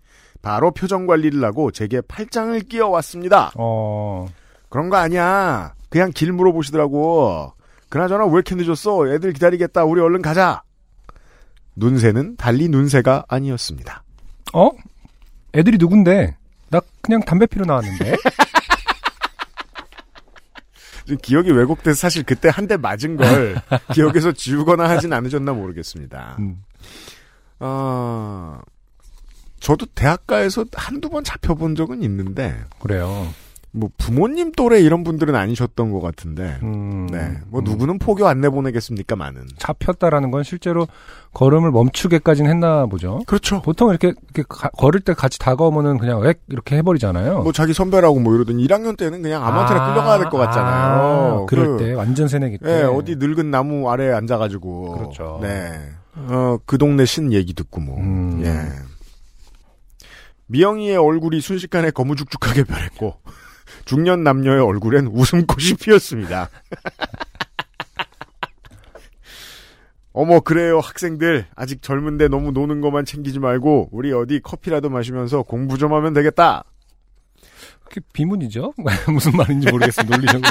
바로 0.42 0.72
표정 0.72 1.08
관리를 1.08 1.44
하고 1.44 1.72
제게 1.72 2.02
팔짱을 2.02 2.62
끼워왔습니다. 2.62 3.52
어, 3.56 4.28
그런 4.70 4.90
거 4.90 4.98
아니야. 4.98 5.74
그냥 5.90 6.12
길 6.14 6.32
물어보시더라고. 6.32 7.54
그나저나 7.90 8.26
왜 8.26 8.34
이렇게 8.34 8.56
늦었어? 8.56 9.08
애들 9.08 9.34
기다리겠다. 9.34 9.86
우리 9.86 10.02
얼른 10.02 10.22
가자. 10.22 10.62
눈새는 11.76 12.36
달리 12.36 12.68
눈새가 12.70 13.26
아니었습니다. 13.28 14.04
어? 14.54 14.70
애들이 15.56 15.78
누군데? 15.80 16.36
나 16.70 16.80
그냥 17.02 17.22
담배 17.22 17.48
피러 17.48 17.66
나왔는데? 17.66 18.16
좀 21.10 21.18
기억이 21.18 21.51
왜곡돼서 21.51 21.96
사실 21.98 22.24
그때 22.24 22.50
한 22.50 22.68
대 22.68 22.78
맞은 22.78 23.18
걸 23.18 23.60
기억에서 23.94 24.32
지우거나 24.32 24.88
하진 24.89 25.12
않으셨나 25.12 25.54
모르겠습니다. 25.54 26.36
음, 26.39 26.63
어, 27.60 28.60
저도 29.60 29.86
대학가에서 29.96 30.66
한두 30.74 31.10
번 31.10 31.24
잡혀본 31.24 31.75
적은 31.75 32.01
있는데, 32.04 32.58
그래요. 32.80 33.28
뭐 33.72 33.90
부모님 33.98 34.52
또래 34.54 34.80
이런 34.80 35.04
분들은 35.04 35.36
아니셨던 35.36 35.92
것 35.92 36.02
같은데, 36.02 36.58
음, 36.64 37.06
네. 37.12 37.38
뭐 37.50 37.62
음. 37.62 37.64
누구는 37.66 38.00
포교 38.00 38.28
안 38.28 38.42
내보내겠습니까, 38.42 39.16
많은. 39.16 39.46
잡혔다라는 39.60 40.32
건 40.32 40.42
실제로 40.44 40.88
걸음을 41.34 41.70
멈추게까지는 41.70 42.50
했나 42.50 42.88
보죠. 42.88 43.20
그렇죠. 43.28 43.62
보통 43.62 43.90
이렇게, 43.92 44.08
이렇게 44.08 44.44
가- 44.50 44.70
걸을 44.70 45.02
때 45.02 45.14
같이 45.14 45.38
다가오면은 45.38 46.00
그냥 46.00 46.20
웩 46.24 46.40
이렇게 46.48 46.78
해버리잖아요. 46.78 47.44
뭐 47.44 47.52
자기 47.52 47.74
선배라고 47.74 48.20
뭐 48.20 48.34
이러더니 48.36 48.66
1학년 48.66 48.98
때는 48.98 49.22
그냥 49.22 49.46
아무한테나 49.46 49.94
끌려가야 49.94 50.18
될 50.18 50.30
것 50.32 50.38
같잖아요. 50.40 51.44
아, 51.44 51.46
그럴 51.46 51.78
그, 51.78 51.84
때 51.84 51.94
완전 51.94 52.28
새내기 52.28 52.58
때. 52.58 52.80
예, 52.80 52.84
어디 52.86 53.18
늙은 53.18 53.52
나무 53.52 53.88
아래에 53.92 54.12
앉아가지고. 54.14 54.98
그렇죠. 54.98 55.40
네. 55.44 55.80
어, 56.16 56.58
그 56.66 56.80
동네 56.80 57.06
신 57.06 57.32
얘기 57.34 57.54
듣고 57.54 57.82
뭐. 57.82 57.98
음. 58.00 58.42
예. 58.44 58.90
미영이의 60.48 60.98
얼굴이 60.98 61.42
순식간에 61.42 61.92
거무죽죽하게 61.92 62.64
변했고, 62.64 63.14
중년 63.86 64.24
남녀의 64.24 64.62
얼굴엔 64.62 65.07
웃음꽃이 65.07 65.74
피었습니다. 65.79 66.50
어머, 70.12 70.39
그래요, 70.39 70.79
학생들. 70.79 71.45
아직 71.55 71.81
젊은데 71.81 72.27
너무 72.27 72.51
노는 72.51 72.81
것만 72.81 73.05
챙기지 73.05 73.39
말고, 73.39 73.89
우리 73.91 74.12
어디 74.12 74.39
커피라도 74.41 74.89
마시면서 74.89 75.43
공부 75.43 75.77
좀 75.77 75.93
하면 75.93 76.13
되겠다. 76.13 76.63
그게 77.86 78.01
비문이죠? 78.13 78.74
무슨 79.12 79.31
말인지 79.33 79.71
모르겠어요. 79.71 80.07
논리적으로. 80.07 80.50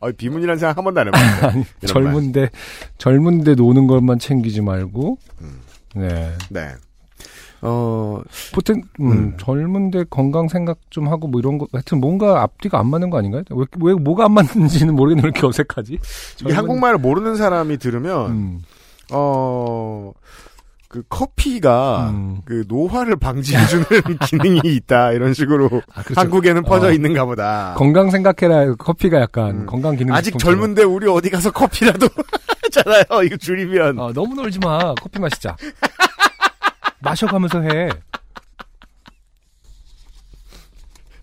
아, 0.00 0.10
비문이라는 0.16 0.58
생각 0.58 0.76
한 0.76 0.84
번도 0.84 1.00
안 1.00 1.06
해봤어요. 1.08 1.48
아니, 1.48 1.64
이런 1.82 2.04
말. 2.04 2.12
젊은데, 2.12 2.50
젊은데 2.98 3.54
노는 3.54 3.86
것만 3.86 4.18
챙기지 4.18 4.60
말고, 4.60 5.18
음. 5.40 5.60
네. 5.94 6.32
네. 6.50 6.72
어, 7.66 8.20
보통, 8.52 8.82
음, 9.00 9.10
음. 9.10 9.36
젊은데 9.38 10.04
건강 10.10 10.48
생각 10.48 10.78
좀 10.90 11.08
하고 11.08 11.26
뭐 11.28 11.40
이런 11.40 11.56
거, 11.56 11.66
하여튼 11.72 11.98
뭔가 11.98 12.42
앞뒤가 12.42 12.78
안 12.78 12.88
맞는 12.88 13.08
거 13.10 13.18
아닌가요? 13.18 13.42
왜, 13.50 13.64
왜 13.80 13.94
뭐가 13.94 14.26
안 14.26 14.32
맞는지는 14.32 14.94
모르겠는데 14.94 15.26
왜 15.26 15.30
이렇게 15.30 15.46
어색하지? 15.46 15.98
이게 16.42 16.52
한국말을 16.52 16.98
모르는 16.98 17.36
사람이 17.36 17.78
들으면, 17.78 18.30
음, 18.30 18.62
어, 19.12 20.12
그 20.88 21.02
커피가 21.08 22.10
음. 22.10 22.42
그 22.44 22.64
노화를 22.68 23.16
방지해주는 23.16 23.84
기능이 24.28 24.60
있다 24.76 25.10
이런 25.10 25.34
식으로 25.34 25.68
아, 25.92 26.02
그렇죠. 26.04 26.20
한국에는 26.20 26.62
퍼져 26.62 26.86
어. 26.86 26.90
있는가 26.92 27.24
보다. 27.24 27.74
건강 27.76 28.10
생각해라 28.10 28.74
커피가 28.76 29.20
약간 29.20 29.62
음. 29.62 29.66
건강 29.66 29.96
기능 29.96 30.14
아직 30.14 30.38
젊은데 30.38 30.84
우리 30.84 31.08
어디 31.08 31.30
가서 31.30 31.50
커피라도 31.50 32.06
하잖아요. 32.64 33.24
이거 33.24 33.36
줄이면. 33.36 33.98
어, 33.98 34.12
너무 34.12 34.34
놀지 34.36 34.60
마. 34.60 34.94
커피 34.94 35.18
마시자. 35.18 35.56
마셔가면서 37.04 37.60
해. 37.60 37.90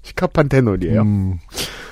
시카판 0.03 0.49
테놀이에요. 0.49 1.01
음, 1.01 1.39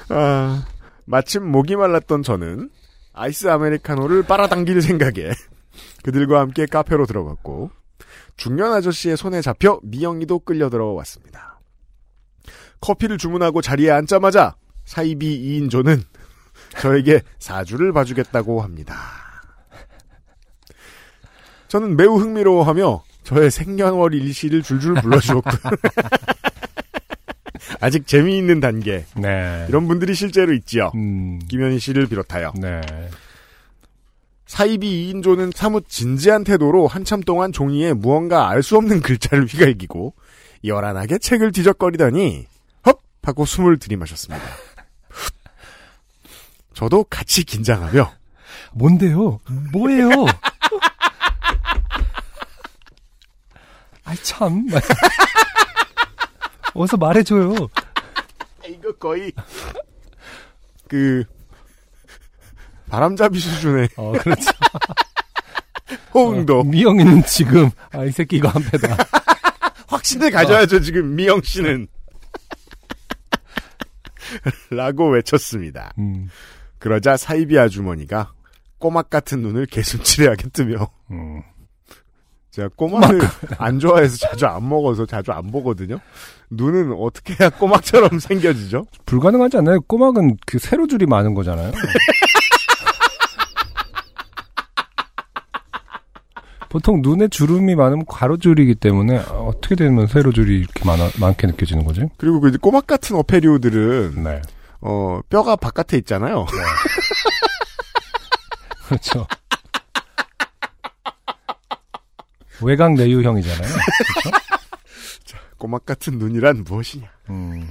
아, 0.09 0.65
마침 1.05 1.45
목이 1.45 1.75
말랐던 1.75 2.23
저는 2.23 2.69
아이스 3.13 3.47
아메리카노를 3.47 4.23
빨아당길 4.23 4.81
생각에 4.81 5.31
그들과 6.03 6.39
함께 6.39 6.65
카페로 6.65 7.05
들어갔고 7.05 7.71
중년 8.37 8.71
아저씨의 8.73 9.17
손에 9.17 9.41
잡혀 9.41 9.79
미영이도 9.83 10.39
끌려 10.39 10.69
들어왔습니다. 10.69 11.59
커피를 12.79 13.17
주문하고 13.17 13.61
자리에 13.61 13.91
앉자마자 13.91 14.55
사이비 14.85 15.59
2인조는 15.59 16.01
저에게 16.79 17.21
사주를 17.39 17.91
봐주겠다고 17.91 18.61
합니다. 18.61 18.95
저는 21.67 21.97
매우 21.97 22.17
흥미로워하며 22.17 23.03
저의 23.29 23.51
생년월 23.51 24.15
일시를 24.15 24.63
줄줄 24.63 24.95
불러주었고 24.95 25.49
아직 27.79 28.07
재미있는 28.07 28.59
단계 28.59 29.05
네. 29.15 29.67
이런 29.69 29.87
분들이 29.87 30.15
실제로 30.15 30.51
있지요. 30.53 30.91
음, 30.95 31.39
김현희 31.47 31.77
씨를 31.77 32.07
비롯하여 32.07 32.53
네. 32.59 32.81
사이비 34.47 35.13
2인조는 35.13 35.55
사뭇 35.55 35.87
진지한 35.87 36.43
태도로 36.43 36.87
한참 36.87 37.21
동안 37.21 37.51
종이에 37.51 37.93
무언가 37.93 38.49
알 38.49 38.63
수 38.63 38.75
없는 38.77 39.01
글자를 39.01 39.45
휘갈기고 39.45 40.15
열한하게 40.63 41.19
책을 41.19 41.51
뒤적거리더니 41.51 42.47
헙 42.87 42.97
하고 43.21 43.45
숨을 43.45 43.77
들이마셨습니다. 43.77 44.43
저도 46.73 47.03
같이 47.03 47.43
긴장하며 47.43 48.11
뭔데요? 48.73 49.39
뭐예요? 49.71 50.09
아이, 54.09 54.15
참. 54.23 54.65
어서 56.73 56.97
말해줘요. 56.97 57.53
이거 58.67 58.91
거의 58.93 59.31
그 60.87 61.23
바람잡이 62.89 63.37
수준의 63.37 63.89
어, 63.97 64.13
그렇죠. 64.13 64.49
호응도 66.13 66.61
어, 66.61 66.63
미영이는 66.63 67.23
지금, 67.25 67.69
아, 67.91 68.03
이 68.03 68.11
새끼 68.11 68.37
이거 68.37 68.47
한 68.47 68.63
패다. 68.63 68.97
확신을 69.87 70.31
가져야죠 70.31 70.81
지금 70.81 71.15
미영 71.15 71.41
씨는 71.43 71.87
라고 74.71 75.09
외쳤습니다. 75.11 75.93
음, 75.99 76.29
그러자 76.79 77.15
사이비 77.17 77.59
아주머니가 77.59 78.33
꼬막 78.79 79.09
같은 79.11 79.41
눈을 79.41 79.67
개슴츠레하게 79.67 80.49
뜨며 80.49 80.89
음. 81.11 81.43
제가 82.59 82.69
꼬막을 82.75 83.21
안 83.57 83.79
좋아해서 83.79 84.17
자주 84.17 84.45
안 84.45 84.67
먹어서 84.67 85.05
자주 85.05 85.31
안 85.31 85.49
보거든요. 85.49 85.97
눈은 86.49 86.93
어떻게 86.99 87.33
해야 87.39 87.49
꼬막처럼 87.49 88.19
생겨지죠? 88.19 88.85
불가능하지 89.05 89.57
않나요? 89.57 89.79
꼬막은 89.81 90.35
그 90.45 90.59
세로줄이 90.59 91.05
많은 91.05 91.33
거잖아요. 91.33 91.71
보통 96.67 97.01
눈에 97.01 97.27
주름이 97.29 97.73
많으면 97.75 98.05
가로줄이기 98.05 98.75
때문에 98.75 99.17
어떻게 99.29 99.73
되면 99.75 100.05
세로줄이 100.05 100.59
이렇게 100.59 100.85
많아, 100.85 101.09
많게 101.19 101.47
느껴지는 101.47 101.83
거지? 101.83 102.03
그리고 102.17 102.39
그 102.39 102.49
이제 102.49 102.59
꼬막 102.61 102.85
같은 102.85 103.15
어패류들은 103.15 104.23
네. 104.23 104.41
어 104.81 105.19
뼈가 105.29 105.55
바깥에 105.55 105.97
있잖아요. 105.97 106.45
그렇죠. 108.85 109.25
외곽 112.61 112.93
내유형이잖아요. 112.93 113.69
꼬막 115.57 115.85
같은 115.85 116.17
눈이란 116.17 116.63
무엇이냐? 116.63 117.11
음, 117.29 117.69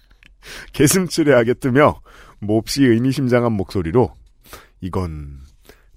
개슴츠레하게 0.72 1.54
뜨며 1.54 2.00
몹시 2.40 2.82
의미심장한 2.82 3.52
목소리로 3.52 4.14
이건 4.80 5.40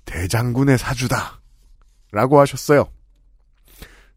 대장군의 0.05 0.77
사주다. 0.77 1.41
라고 2.11 2.39
하셨어요. 2.39 2.89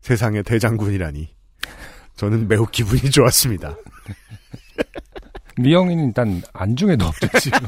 세상에 0.03 0.43
대장군이라니. 0.43 1.35
저는 2.17 2.49
매우 2.49 2.67
기분이 2.67 3.11
좋았습니다. 3.11 3.77
미영이는 5.59 6.09
일단 6.09 6.43
안중에도 6.53 7.07
없죠, 7.07 7.27
지금. 7.41 7.59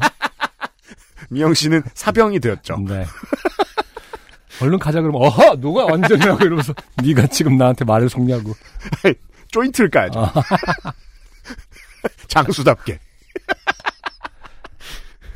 미영 1.30 1.54
씨는 1.54 1.82
사병이 1.94 2.40
되었죠. 2.40 2.78
네. 2.86 3.06
얼른 4.60 4.78
가자 4.78 5.00
그러면 5.00 5.22
어허 5.22 5.56
누가 5.56 5.84
완전이라고 5.84 6.44
이러면서 6.44 6.74
네가 7.02 7.26
지금 7.28 7.56
나한테 7.56 7.84
말을 7.84 8.08
속냐고. 8.08 8.54
조인트를 9.50 9.90
까야죠. 9.90 10.20
아. 10.20 10.32
장수답게. 12.28 12.98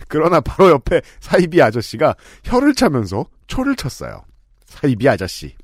그러나 0.09 0.41
바로 0.41 0.69
옆에 0.71 1.01
사이비 1.21 1.63
아저씨가 1.63 2.15
혀를 2.45 2.75
차면서 2.75 3.25
초를 3.47 3.77
쳤어요. 3.77 4.25
사이비 4.67 5.09
아저씨. 5.09 5.57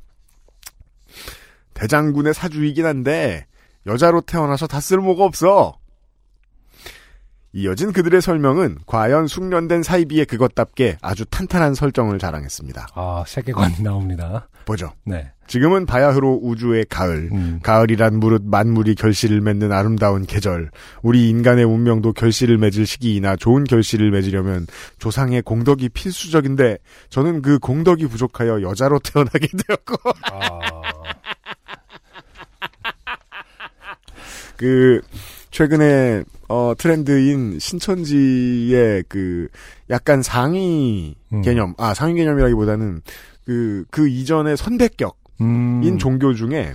대장군의 1.74 2.32
사주이긴 2.32 2.86
한데 2.86 3.46
여자로 3.86 4.22
태어나서 4.22 4.66
다 4.66 4.80
쓸모가 4.80 5.24
없어. 5.24 5.78
이어진 7.52 7.92
그들의 7.92 8.20
설명은 8.20 8.78
과연 8.86 9.26
숙련된 9.26 9.82
사이비의 9.82 10.26
그것답게 10.26 10.98
아주 11.00 11.24
탄탄한 11.26 11.74
설정을 11.74 12.18
자랑했습니다. 12.18 12.88
아 12.94 13.24
세계관이 13.26 13.82
나옵니다. 13.82 14.48
보죠. 14.64 14.92
네. 15.04 15.32
지금은 15.46 15.86
바야흐로 15.86 16.40
우주의 16.42 16.84
가을, 16.90 17.30
음. 17.32 17.60
가을이란 17.62 18.20
무릇 18.20 18.42
만물이 18.44 18.96
결실을 18.96 19.40
맺는 19.40 19.72
아름다운 19.72 20.26
계절. 20.26 20.70
우리 21.00 21.30
인간의 21.30 21.64
운명도 21.64 22.12
결실을 22.12 22.58
맺을 22.58 22.84
시기이나 22.84 23.34
좋은 23.36 23.64
결실을 23.64 24.10
맺으려면 24.10 24.66
조상의 24.98 25.40
공덕이 25.40 25.88
필수적인데 25.88 26.76
저는 27.08 27.40
그 27.40 27.58
공덕이 27.58 28.08
부족하여 28.08 28.60
여자로 28.60 28.98
태어나게 29.02 29.48
되었고 29.66 29.96
아, 30.30 30.60
그 34.58 35.00
최근에 35.50 36.24
어 36.48 36.72
트렌드인 36.76 37.58
신천지의 37.58 39.04
그 39.08 39.48
약간 39.90 40.22
상위 40.22 41.14
음. 41.32 41.42
개념, 41.42 41.74
아 41.78 41.94
상위 41.94 42.14
개념이라기보다는 42.14 43.02
그그 43.44 44.08
이전의 44.08 44.56
선대격 44.56 45.16
음. 45.40 45.80
인 45.82 45.98
종교 45.98 46.34
중에 46.34 46.74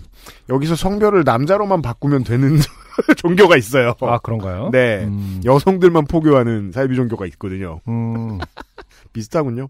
여기서 0.49 0.75
성별을 0.75 1.23
남자로만 1.25 1.81
바꾸면 1.81 2.23
되는 2.23 2.57
종교가 3.17 3.57
있어요. 3.57 3.93
아 4.01 4.17
그런가요? 4.19 4.69
네. 4.71 5.03
음. 5.03 5.41
여성들만 5.43 6.05
포교하는 6.05 6.71
사이비 6.71 6.95
종교가 6.95 7.25
있거든요. 7.27 7.81
음. 7.87 8.39
비슷하군요. 9.13 9.67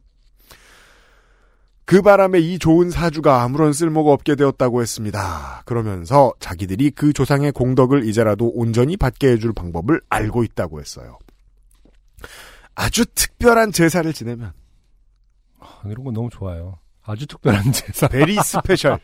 그 1.86 2.02
바람에 2.02 2.40
이 2.40 2.60
좋은 2.60 2.90
사주가 2.90 3.44
아무런 3.44 3.74
쓸모가 3.74 4.12
없게 4.12 4.36
되었다고 4.36 4.82
했습니다. 4.82 5.64
그러면서 5.66 6.34
자기들이 6.40 6.92
그 6.92 7.12
조상의 7.12 7.52
공덕을 7.52 8.06
이제라도 8.08 8.50
온전히 8.56 8.96
받게 8.96 9.28
해줄 9.34 9.54
방법을 9.54 10.02
알고 10.10 10.44
있다고 10.44 10.80
했어요. 10.80 11.20
아주 12.76 13.06
특별한 13.06 13.72
제사를 13.74 14.12
지내면 14.14 14.54
아, 15.60 15.82
이런 15.86 16.04
거 16.06 16.12
너무 16.12 16.30
좋아요. 16.32 16.80
아주 17.06 17.28
특별한 17.28 17.72
제사. 17.74 18.08
very 18.08 18.38
special 18.38 18.98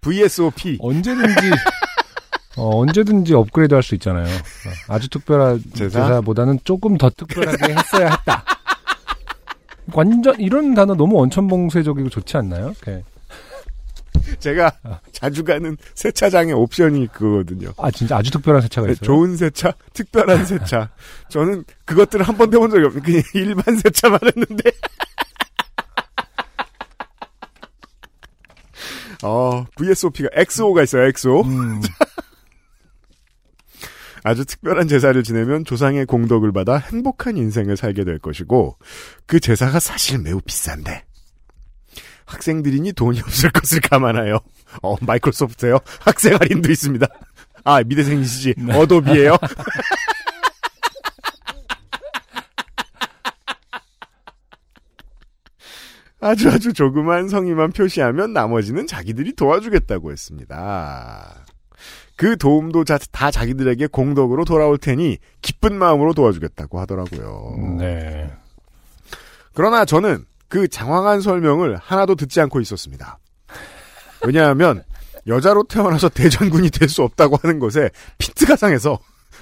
VSOP 0.00 0.78
언제든지 0.80 1.50
어, 2.56 2.78
언제든지 2.80 3.34
업그레이드 3.34 3.74
할 3.74 3.82
수 3.82 3.94
있잖아요. 3.96 4.24
어, 4.24 4.94
아주 4.94 5.08
특별한? 5.10 5.62
제사? 5.74 6.22
보다는 6.22 6.58
조금 6.64 6.96
더 6.96 7.10
특별하게 7.10 7.74
했어야 7.74 8.10
했다. 8.12 8.44
완전 9.94 10.38
이런 10.40 10.74
단어 10.74 10.94
너무 10.94 11.16
원천봉쇄적이고 11.16 12.08
좋지 12.08 12.36
않나요? 12.36 12.72
이렇게. 12.84 13.04
제가 14.40 14.72
자주 15.12 15.44
가는 15.44 15.76
세차장의 15.94 16.54
옵션이 16.54 17.06
그거거든요. 17.08 17.72
아 17.78 17.90
진짜 17.90 18.16
아주 18.16 18.30
특별한 18.30 18.62
세차가 18.62 18.86
네, 18.86 18.92
있어요. 18.94 19.06
좋은 19.06 19.36
세차, 19.36 19.72
특별한 19.92 20.46
세차. 20.46 20.88
저는 21.28 21.64
그것들을 21.84 22.26
한 22.26 22.36
번도 22.36 22.56
해본 22.56 22.70
적이 22.70 22.86
없는 22.86 23.02
그냥 23.02 23.22
일반 23.34 23.76
세차만 23.80 24.18
했는데. 24.24 24.70
어, 29.22 29.64
VSOP가 29.76 30.28
XO가 30.32 30.82
있어요, 30.82 31.04
XO. 31.04 31.42
음, 31.42 31.80
아주 34.26 34.44
특별한 34.44 34.88
제사를 34.88 35.22
지내면 35.22 35.64
조상의 35.64 36.04
공덕을 36.04 36.50
받아 36.50 36.78
행복한 36.78 37.36
인생을 37.36 37.76
살게 37.76 38.02
될 38.02 38.18
것이고, 38.18 38.76
그 39.24 39.38
제사가 39.38 39.78
사실 39.78 40.18
매우 40.18 40.40
비싼데, 40.40 41.04
학생들이니 42.24 42.94
돈이 42.94 43.20
없을 43.24 43.50
것을 43.50 43.80
감안하여, 43.82 44.40
어, 44.82 44.96
마이크로소프트에요. 45.00 45.78
학생 46.00 46.34
할인도 46.34 46.72
있습니다. 46.72 47.06
아, 47.62 47.84
미대생이시지. 47.84 48.56
어도비에요. 48.68 49.36
아주 56.18 56.50
아주 56.50 56.72
조그만 56.72 57.28
성의만 57.28 57.70
표시하면 57.70 58.32
나머지는 58.32 58.88
자기들이 58.88 59.36
도와주겠다고 59.36 60.10
했습니다. 60.10 61.45
그 62.16 62.36
도움도 62.38 62.84
자- 62.84 62.98
다 63.12 63.30
자기들에게 63.30 63.86
공덕으로 63.88 64.44
돌아올 64.44 64.78
테니 64.78 65.18
기쁜 65.42 65.78
마음으로 65.78 66.14
도와주겠다고 66.14 66.80
하더라고요. 66.80 67.76
네. 67.78 68.30
그러나 69.52 69.84
저는 69.84 70.24
그 70.48 70.68
장황한 70.68 71.20
설명을 71.20 71.76
하나도 71.76 72.14
듣지 72.14 72.40
않고 72.40 72.60
있었습니다. 72.60 73.18
왜냐하면 74.24 74.82
여자로 75.26 75.64
태어나서 75.64 76.08
대장군이 76.08 76.70
될 76.70 76.88
수 76.88 77.02
없다고 77.02 77.36
하는 77.42 77.58
것에 77.58 77.90
피트가 78.18 78.56
상해서 78.56 78.98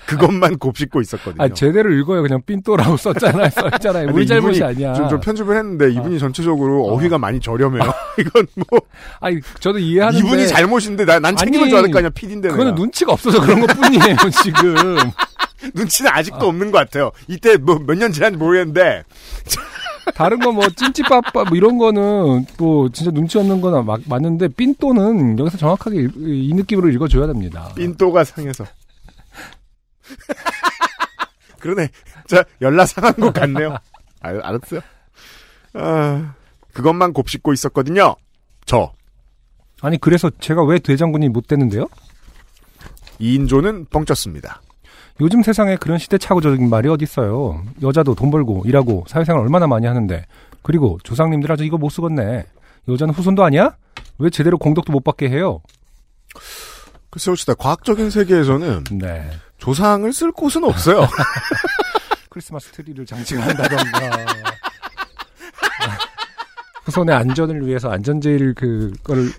그것만 0.07 0.59
곱씹고 0.59 1.01
있었거든요. 1.01 1.43
아, 1.43 1.49
제대로 1.49 1.93
읽어요. 1.93 2.23
그냥 2.23 2.41
삔또라고 2.47 2.97
썼잖아요. 2.97 3.51
썼잖아요. 3.73 4.09
우리 4.13 4.27
잘못이 4.27 4.63
아니야. 4.63 4.95
좀, 4.95 5.09
좀 5.09 5.21
편집을 5.21 5.57
했는데 5.57 5.91
이분이 5.93 6.19
전체적으로 6.19 6.87
어휘가 6.89 7.19
많이 7.19 7.41
저렴해요. 7.41 7.83
이건 8.19 8.47
뭐 8.55 8.81
아니, 9.21 9.41
저도 9.61 9.79
이해하는데. 9.79 10.27
이분이 10.27 10.49
잘못인데 10.49 11.05
나, 11.05 11.19
난 11.19 11.37
책임을 11.37 11.69
져야 11.71 11.83
될 11.83 11.91
거 11.91 11.99
아니야 11.99 12.11
PD인데 12.11 12.49
그거는 12.51 12.75
눈치가 12.75 13.13
없어서 13.13 13.41
그런 13.41 13.61
것 13.61 13.67
뿐이에요, 13.77 14.17
지금. 14.43 14.97
눈치는 15.75 16.11
아직도 16.13 16.47
없는 16.47 16.71
것 16.71 16.79
같아요. 16.79 17.11
이때 17.29 17.57
뭐 17.57 17.77
몇 17.79 17.95
년 17.99 18.13
지난지 18.13 18.37
모르겠는데 18.37 19.05
다른 20.15 20.39
거뭐 20.39 20.69
찐찌빠빠 20.77 21.45
뭐 21.45 21.57
이런 21.57 21.79
거는 21.79 22.45
뭐 22.59 22.89
진짜 22.91 23.11
눈치 23.11 23.39
없는 23.39 23.63
거나 23.63 23.81
막 23.83 24.01
맞는데 24.07 24.49
삔또는 24.49 25.39
여기서 25.39 25.57
정확하게 25.57 26.03
이, 26.03 26.09
이 26.51 26.53
느낌으로 26.55 26.91
읽어줘야 26.91 27.27
됩니다. 27.27 27.71
삔또가 27.79 28.25
상해서 28.25 28.67
그러네. 31.61 31.89
자 32.27 32.45
연락 32.61 32.87
상한 32.87 33.15
것 33.15 33.33
같네요. 33.33 33.77
알, 34.21 34.41
알았어요. 34.43 34.81
아, 35.75 36.35
그것만 36.73 37.13
곱씹고 37.13 37.53
있었거든요. 37.53 38.17
저 38.67 38.93
아니 39.83 39.99
그래서 39.99 40.31
제가 40.41 40.65
왜 40.65 40.79
대장군이 40.79 41.29
못 41.29 41.47
되는데요? 41.47 41.89
2인조는 43.21 43.91
뻥쳤습니다. 43.91 44.63
요즘 45.21 45.43
세상에 45.43 45.77
그런 45.77 45.99
시대착오적인 45.99 46.69
말이 46.69 46.89
어디 46.89 47.05
있어요. 47.05 47.63
여자도 47.83 48.15
돈 48.15 48.31
벌고 48.31 48.65
일하고 48.67 49.05
사회생활 49.07 49.43
얼마나 49.43 49.67
많이 49.67 49.87
하는데 49.87 50.27
그리고 50.63 50.99
조상님들 51.05 51.51
아주 51.53 51.65
이거 51.65 51.77
못 51.77 51.91
쓰겠네. 51.91 52.47
여자는 52.89 53.15
후손도 53.15 53.45
아니야? 53.45 53.77
왜 54.19 54.31
제대로 54.31 54.59
공덕도 54.59 54.93
못 54.93 55.05
받게 55.05 55.29
해요? 55.29 55.61
글쎄 57.11 57.31
혹시다 57.31 57.55
과학적인 57.55 58.11
세계에서는 58.11 58.85
네. 58.93 59.31
조상을 59.59 60.13
쓸 60.13 60.33
곳은 60.33 60.65
없어요. 60.65 61.09
크리스마스 62.31 62.71
트리를 62.73 63.07
장식한다던가 63.07 64.27
후손의 66.85 67.15
안전을 67.15 67.67
위해서 67.67 67.91
안전제일 67.91 68.55
그거를 68.55 69.31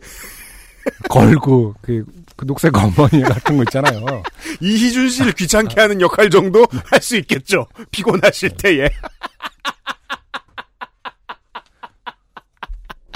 걸고 1.09 1.75
그, 1.81 2.05
그 2.35 2.45
녹색 2.45 2.75
어머니 2.75 3.21
같은 3.23 3.57
거 3.57 3.63
있잖아요. 3.63 4.23
이희준 4.61 5.09
씨를 5.09 5.31
귀찮게 5.33 5.79
하는 5.79 6.01
역할 6.01 6.29
정도 6.29 6.65
할 6.85 7.01
수 7.01 7.17
있겠죠. 7.17 7.67
피곤하실 7.91 8.51
때에. 8.57 8.89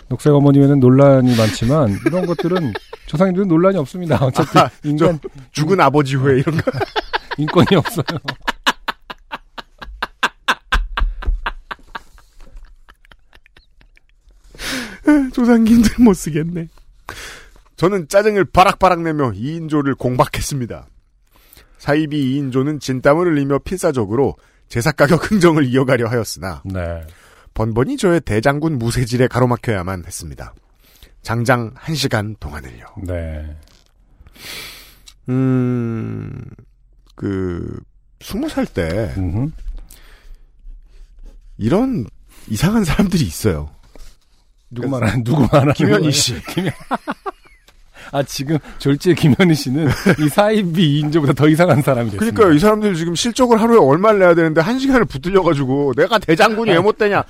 녹색 0.10 0.34
어머니에는 0.34 0.80
논란이 0.80 1.36
많지만 1.38 1.98
이런 2.06 2.26
것들은 2.26 2.74
조상님들은 3.06 3.48
논란이 3.48 3.78
없습니다. 3.78 4.18
어차피 4.18 4.58
아, 4.60 4.70
인간 4.84 5.20
죽은 5.52 5.80
아버지 5.80 6.16
후에 6.16 6.40
이런 6.40 6.58
거. 6.58 6.72
인권이 7.38 7.68
없어요. 7.76 8.04
조상님들 15.34 16.04
못 16.04 16.14
쓰겠네. 16.14 16.68
저는 17.78 18.08
짜증을 18.10 18.46
바락바락 18.46 19.02
내며 19.04 19.32
2인조를 19.32 19.98
공박했습니다. 19.98 20.88
사이비 21.78 22.42
2인조는 22.42 22.82
진땀을 22.82 23.28
흘리며 23.28 23.60
필사적으로 23.60 24.36
제사 24.68 24.92
가격 24.92 25.32
흥정을 25.32 25.66
이어가려 25.66 26.08
하였으나 26.10 26.62
네. 26.66 27.02
번번이 27.60 27.98
저의 27.98 28.22
대장군 28.22 28.80
무쇠질에 28.80 29.28
가로막혀야만 29.28 30.06
했습니다. 30.06 30.54
장장 31.24 31.74
1시간 31.74 32.40
동안을요. 32.40 32.86
네. 33.06 33.54
음, 35.28 36.46
그, 37.16 37.78
스무 38.22 38.48
살 38.48 38.66
때, 38.66 39.14
음흠. 39.18 39.52
이런 41.58 42.06
이상한 42.48 42.86
사람들이 42.86 43.26
있어요. 43.26 43.70
누구 44.70 44.88
말하는 44.88 45.26
누구 45.26 45.42
말하는 45.52 45.74
김현희 45.74 46.12
거예요? 46.12 46.72
씨. 48.10 48.16
아 48.16 48.24
지금 48.24 48.58
졸지의 48.80 49.16
김현희 49.16 49.54
씨는 49.56 49.88
이 50.20 50.30
사이비 50.30 51.02
2인조보다 51.04 51.36
더 51.36 51.48
이상한 51.48 51.82
사람이 51.82 52.12
됐습니다. 52.12 52.36
그러니까요, 52.36 52.54
이 52.56 52.60
사람들 52.60 52.96
지금 52.96 53.16
실적을 53.16 53.62
하루에 53.62 53.78
얼마를 53.78 54.20
내야 54.20 54.34
되는데, 54.36 54.62
한 54.62 54.80
시간을 54.80 55.06
붙들려가지고, 55.06 55.94
내가 55.96 56.18
대장군이 56.20 56.72
왜 56.72 56.80
못 56.80 56.98
되냐? 56.98 57.24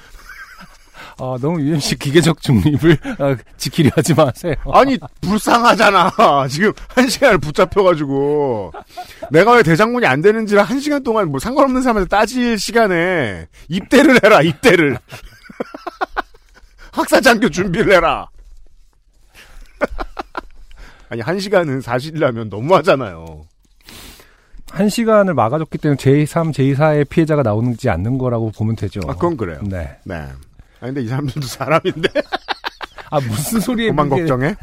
아, 1.22 1.36
너무 1.42 1.60
UMC 1.60 1.98
기계적 2.00 2.42
중립을 2.42 2.98
아, 3.20 3.36
지키려 3.58 3.90
하지 3.94 4.14
마세요. 4.14 4.56
아니, 4.72 4.98
불쌍하잖아. 5.20 6.12
지금 6.50 6.72
한 6.96 7.10
시간을 7.10 7.40
붙잡혀가지고, 7.40 8.72
내가 9.32 9.54
왜 9.54 9.64
대장군이 9.64 10.06
안 10.06 10.22
되는지를 10.22 10.64
한 10.64 10.80
시간 10.80 11.04
동안 11.04 11.30
뭐 11.30 11.40
상관없는 11.40 11.82
사람한테 11.82 12.08
따질 12.08 12.58
시간에, 12.58 13.48
입대를 13.68 14.20
해라, 14.24 14.42
입대를. 14.42 14.98
학사 16.94 17.20
장교 17.22 17.50
준비를 17.50 17.94
해라. 17.94 18.28
아니, 21.10 21.22
한 21.22 21.40
시간은 21.40 21.82
사실이라면 21.82 22.50
너무하잖아요. 22.50 23.46
한 24.72 24.90
시간을 24.90 25.34
막아줬기 25.34 25.80
때문에 25.80 25.98
제3, 25.98 26.54
제4의 26.54 27.10
피해자가 27.10 27.42
나오지 27.42 27.90
않는 27.90 28.18
거라고 28.20 28.52
보면 28.52 28.76
되죠. 28.76 29.02
아, 29.08 29.14
그건 29.14 29.36
그래요. 29.36 29.60
네. 29.64 29.98
네. 30.04 30.16
아니, 30.16 30.94
근데 30.94 31.02
이 31.02 31.08
사람들도 31.08 31.48
사람인데. 31.48 32.10
아, 33.10 33.20
무슨 33.20 33.60
소리예요? 33.60 33.92
그만 33.92 34.10
그게. 34.10 34.22
걱정해. 34.22 34.56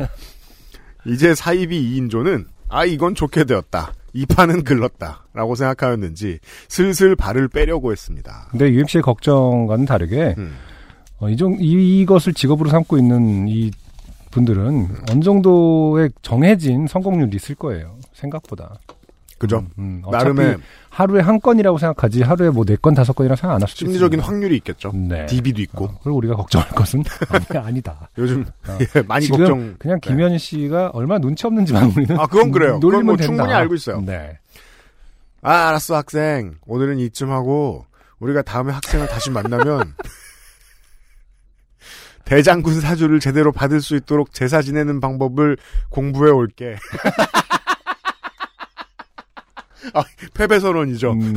이제 1.06 1.34
사이비 1.34 2.00
2인조는 2.00 2.46
아 2.68 2.84
이건 2.84 3.14
좋게 3.14 3.44
되었다. 3.44 3.92
이 4.12 4.26
판은 4.26 4.64
글렀다. 4.64 5.26
라고 5.34 5.54
생각하였는지 5.54 6.38
슬슬 6.68 7.14
발을 7.14 7.48
빼려고 7.48 7.92
했습니다. 7.92 8.48
근데 8.50 8.70
UMC의 8.70 9.02
걱정과는 9.02 9.84
다르게 9.84 10.34
음. 10.38 10.56
어, 11.18 11.28
이 11.28 11.36
정, 11.36 11.56
이, 11.60 12.00
이것을 12.00 12.34
직업으로 12.34 12.70
삼고 12.70 12.98
있는 12.98 13.46
이 13.48 13.70
분들은 14.36 14.88
어느 15.10 15.20
정도의 15.20 16.10
정해진 16.22 16.86
성공률이 16.86 17.34
있을 17.36 17.54
거예요. 17.56 17.96
생각보다. 18.12 18.78
그죠? 19.38 19.58
음, 19.58 19.70
음, 19.78 20.02
어차피 20.04 20.24
나름의 20.24 20.56
하루에 20.88 21.20
한 21.20 21.38
건이라고 21.40 21.76
생각하지 21.76 22.22
하루에 22.22 22.48
뭐 22.50 22.64
네 22.64 22.76
건 22.76 22.94
다섯 22.94 23.12
건이라 23.14 23.36
생각 23.36 23.56
안 23.56 23.60
할 23.60 23.68
수도 23.68 23.80
심리적인 23.80 24.18
있습니다. 24.18 24.26
확률이 24.26 24.56
있겠죠. 24.56 24.92
네. 24.94 25.26
DB도 25.26 25.60
있고. 25.62 25.84
어, 25.84 25.98
그리고 26.02 26.16
우리가 26.16 26.36
걱정할 26.36 26.68
것은 26.70 27.02
아니, 27.28 27.58
아니다. 27.66 28.08
요즘 28.16 28.46
어. 28.66 28.78
예, 28.96 29.02
많이 29.02 29.28
걱정. 29.28 29.74
그냥 29.78 30.00
네. 30.00 30.08
김현희 30.08 30.38
씨가 30.38 30.90
얼마나 30.94 31.18
눈치 31.20 31.46
없는지만 31.46 31.90
우리는 31.96 32.18
아, 32.18 32.26
그건 32.26 32.50
그래요. 32.50 32.80
그건 32.80 32.80
놀리면 32.80 33.06
뭐 33.06 33.16
된다. 33.16 33.26
충분히 33.26 33.52
알고 33.52 33.74
있어요. 33.74 34.00
네. 34.00 34.38
아 35.42 35.68
알았어 35.68 35.96
학생. 35.96 36.54
오늘은 36.66 36.98
이쯤 36.98 37.30
하고 37.30 37.84
우리가 38.20 38.40
다음에 38.40 38.72
학생을 38.72 39.06
다시 39.08 39.30
만나면 39.30 39.92
대장군 42.26 42.80
사주를 42.80 43.20
제대로 43.20 43.52
받을 43.52 43.80
수 43.80 43.96
있도록 43.96 44.34
제사 44.34 44.60
지내는 44.60 45.00
방법을 45.00 45.56
공부해 45.88 46.30
올게. 46.30 46.76
아, 49.94 50.02
패배 50.34 50.58
선언이죠. 50.58 51.12
음, 51.12 51.34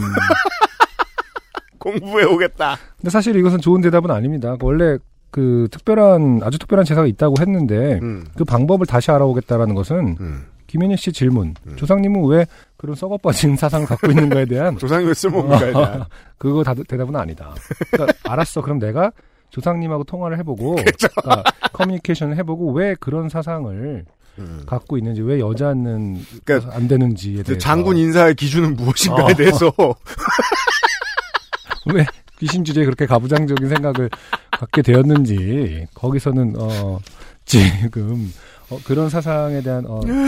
공부해 1.77 2.25
오겠다. 2.25 2.77
근데 2.97 3.11
사실 3.11 3.35
이것은 3.35 3.59
좋은 3.59 3.81
대답은 3.81 4.09
아닙니다. 4.09 4.57
원래 4.61 4.97
그 5.29 5.67
특별한 5.71 6.41
아주 6.43 6.57
특별한 6.57 6.85
제사가 6.85 7.05
있다고 7.05 7.35
했는데 7.39 7.99
음, 8.01 8.25
그 8.35 8.43
방법을 8.43 8.87
다시 8.87 9.11
알아보겠다는 9.11 9.75
것은 9.75 10.17
음. 10.19 10.47
김현희 10.65 10.97
씨 10.97 11.13
질문. 11.13 11.53
음. 11.67 11.75
조상님은 11.75 12.25
왜 12.25 12.47
그런 12.77 12.95
썩어빠진 12.95 13.55
사상을 13.57 13.85
갖고 13.85 14.07
있는 14.07 14.27
거에 14.29 14.45
대한 14.45 14.75
조상이 14.77 15.05
왜 15.05 15.13
쓸모없는가에 15.13 15.71
대한. 15.71 16.05
그거 16.39 16.63
다, 16.63 16.73
대답은 16.73 17.15
아니다. 17.15 17.53
그러니까 17.91 18.17
알았어. 18.31 18.61
그럼 18.63 18.79
내가 18.79 19.11
조상님하고 19.49 20.03
통화를 20.03 20.37
해보고 20.39 20.75
그러니까 20.75 21.43
커뮤니케이션을 21.73 22.37
해보고 22.37 22.71
왜 22.73 22.95
그런 22.99 23.29
사상을 23.29 24.05
음. 24.39 24.63
갖고 24.65 24.97
있는지 24.97 25.21
왜 25.21 25.39
여자는 25.39 26.21
그러니까 26.45 26.75
안 26.75 26.87
되는지에 26.87 27.43
대해서 27.43 27.57
장군 27.57 27.97
인사의 27.97 28.35
기준은 28.35 28.75
무엇인가에 28.75 29.33
어. 29.33 29.35
대해서 29.35 29.73
왜 31.93 32.05
귀신 32.39 32.63
주제에 32.63 32.85
그렇게 32.85 33.05
가부장적인 33.05 33.67
생각을 33.67 34.09
갖게 34.51 34.81
되었는지 34.81 35.87
거기서는 35.93 36.55
어 36.57 36.99
지금 37.45 38.31
어, 38.69 38.79
그런 38.85 39.09
사상에 39.09 39.61
대한 39.61 39.85
어, 39.87 39.99
그 39.99 40.27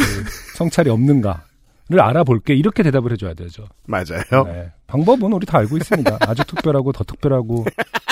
성찰이 0.58 0.90
없는가 0.90 1.44
를 1.92 2.00
알아볼게 2.00 2.54
이렇게 2.54 2.84
대답을 2.84 3.12
해줘야 3.12 3.34
되죠. 3.34 3.66
맞아요. 3.86 4.46
네. 4.46 4.72
방법은 4.88 5.34
우리 5.34 5.46
다 5.46 5.58
알고 5.58 5.76
있습니다. 5.76 6.20
아주 6.22 6.42
특별하고 6.46 6.94
더 6.94 7.04
특별하고 7.04 7.66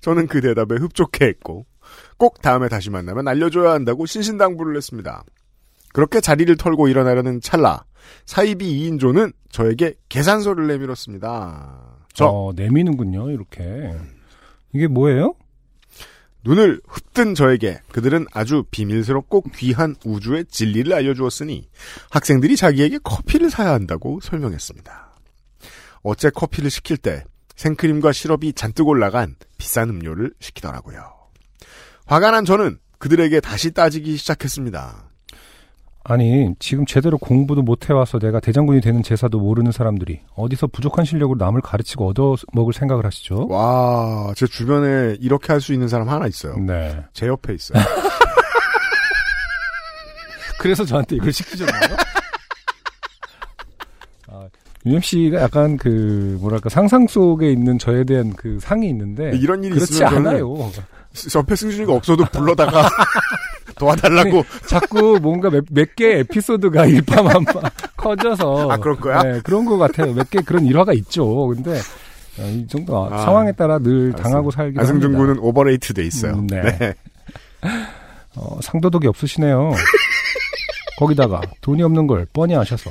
저는 0.00 0.26
그 0.26 0.40
대답에 0.40 0.76
흡족해 0.76 1.26
했고 1.26 1.66
꼭 2.16 2.40
다음에 2.40 2.68
다시 2.68 2.90
만나면 2.90 3.28
알려줘야 3.28 3.72
한다고 3.72 4.06
신신당부를 4.06 4.76
했습니다. 4.76 5.24
그렇게 5.92 6.20
자리를 6.20 6.56
털고 6.56 6.88
일어나려는 6.88 7.40
찰나 7.40 7.84
사이비 8.26 8.90
2인조는 8.90 9.32
저에게 9.50 9.94
계산서를 10.08 10.66
내밀었습니다. 10.68 11.98
저 12.12 12.26
어, 12.26 12.52
내미는군요, 12.54 13.30
이렇게. 13.30 13.94
이게 14.72 14.86
뭐예요? 14.86 15.34
눈을 16.44 16.80
흡뜬 16.88 17.34
저에게 17.34 17.80
그들은 17.92 18.26
아주 18.32 18.64
비밀스럽고 18.70 19.42
귀한 19.56 19.94
우주의 20.06 20.44
진리를 20.46 20.92
알려주었으니 20.92 21.68
학생들이 22.10 22.56
자기에게 22.56 22.98
커피를 23.04 23.50
사야 23.50 23.72
한다고 23.72 24.20
설명했습니다. 24.22 25.10
어째 26.02 26.30
커피를 26.30 26.70
시킬 26.70 26.96
때 26.96 27.24
생크림과 27.60 28.12
시럽이 28.12 28.54
잔뜩 28.54 28.88
올라간 28.88 29.36
비싼 29.58 29.90
음료를 29.90 30.32
시키더라고요. 30.40 31.02
화가 32.06 32.30
난 32.30 32.46
저는 32.46 32.78
그들에게 32.98 33.40
다시 33.40 33.72
따지기 33.72 34.16
시작했습니다. 34.16 35.04
아니, 36.02 36.54
지금 36.58 36.86
제대로 36.86 37.18
공부도 37.18 37.60
못 37.60 37.90
해와서 37.90 38.18
내가 38.18 38.40
대장군이 38.40 38.80
되는 38.80 39.02
제사도 39.02 39.38
모르는 39.38 39.70
사람들이 39.72 40.20
어디서 40.34 40.68
부족한 40.68 41.04
실력으로 41.04 41.36
남을 41.44 41.60
가르치고 41.60 42.08
얻어 42.08 42.36
먹을 42.54 42.72
생각을 42.72 43.04
하시죠? 43.04 43.46
와, 43.48 44.32
제 44.34 44.46
주변에 44.46 45.18
이렇게 45.20 45.52
할 45.52 45.60
수 45.60 45.74
있는 45.74 45.88
사람 45.88 46.08
하나 46.08 46.26
있어요. 46.26 46.56
네. 46.56 47.04
제 47.12 47.26
옆에 47.26 47.52
있어요. 47.52 47.82
그래서 50.58 50.84
저한테 50.86 51.16
이걸 51.16 51.32
시키셨나 51.32 51.72
요? 54.86 54.88
아, 54.88 54.90
UMC가 54.90 55.40
약간 55.42 55.76
그, 55.76 56.36
뭐랄까, 56.40 56.68
상상 56.68 57.06
속에 57.06 57.50
있는 57.50 57.78
저에 57.78 58.04
대한 58.04 58.32
그 58.34 58.58
상이 58.60 58.88
있는데. 58.88 59.32
이런 59.36 59.62
일이 59.64 59.74
그렇지 59.74 60.04
않아요. 60.04 60.70
옆에 61.34 61.56
승준이가 61.56 61.92
없어도 61.92 62.24
불러다가 62.26 62.88
도와달라고 63.76 64.44
자꾸 64.68 65.18
뭔가 65.20 65.50
몇, 65.50 65.64
몇 65.70 65.96
개의 65.96 66.20
에피소드가 66.20 66.86
일파만파 66.86 67.60
커져서. 67.96 68.70
아, 68.70 68.76
그럴 68.76 68.96
거야? 68.96 69.22
네, 69.22 69.40
그런 69.42 69.64
것 69.64 69.76
같아요. 69.78 70.12
몇 70.14 70.30
개 70.30 70.40
그런 70.40 70.64
일화가 70.66 70.92
있죠. 70.94 71.48
근데, 71.48 71.78
어, 72.38 72.42
이 72.48 72.66
정도 72.68 73.06
아, 73.12 73.18
상황에 73.24 73.50
따라 73.52 73.78
늘 73.78 74.10
알았어요. 74.14 74.22
당하고 74.22 74.50
살기 74.50 74.78
안승준. 74.78 75.14
군은 75.16 75.38
오버레이트 75.40 75.94
돼 75.94 76.04
있어요. 76.04 76.34
음, 76.34 76.46
네. 76.46 76.62
네. 76.78 76.94
어, 78.36 78.58
상도덕이 78.62 79.08
없으시네요. 79.08 79.72
거기다가 80.98 81.40
돈이 81.62 81.82
없는 81.82 82.06
걸 82.06 82.26
뻔히 82.32 82.54
아셔서 82.54 82.90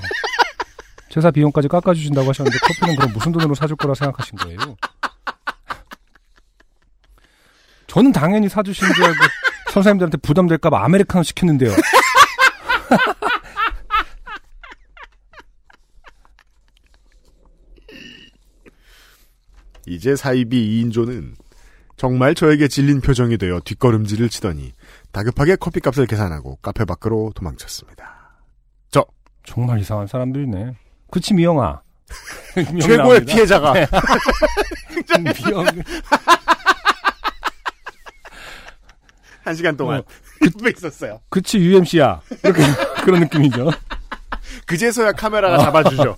제사 1.09 1.31
비용까지 1.31 1.67
깎아주신다고 1.67 2.29
하셨는데 2.29 2.57
커피는 2.59 2.95
그럼 2.95 3.11
무슨 3.13 3.31
돈으로 3.31 3.55
사줄 3.55 3.75
거라 3.77 3.93
생각하신 3.95 4.37
거예요? 4.37 4.57
저는 7.87 8.11
당연히 8.11 8.47
사주신 8.47 8.93
줄 8.93 9.03
알고 9.03 9.17
선생님들한테 9.71 10.17
부담될까봐 10.17 10.83
아메리카노 10.85 11.23
시켰는데요. 11.23 11.71
이제 19.87 20.15
사이비 20.15 20.83
2인조는 20.83 21.33
정말 21.97 22.35
저에게 22.35 22.67
질린 22.67 23.01
표정이 23.01 23.39
되어 23.39 23.59
뒷걸음질을 23.65 24.29
치더니 24.29 24.73
다급하게 25.11 25.55
커피값을 25.55 26.05
계산하고 26.05 26.57
카페 26.61 26.85
밖으로 26.85 27.31
도망쳤습니다. 27.33 28.19
정말 29.49 29.79
이상한 29.79 30.05
사람들이네. 30.05 30.75
그치 31.11 31.33
미영아. 31.33 31.81
미영 32.55 32.79
최고의. 32.81 33.25
피해자가 33.25 33.73
미영. 35.45 35.65
한 39.43 39.55
시간 39.55 39.75
동안 39.77 39.99
어, 39.99 40.03
그때 40.39 40.69
있었어요. 40.75 41.21
그치 41.29 41.57
UMC야. 41.59 42.21
이렇게 42.43 42.61
그런 43.03 43.21
느낌이죠. 43.21 43.71
그제서야 44.65 45.11
카메라가 45.13 45.57
잡아주죠. 45.59 46.15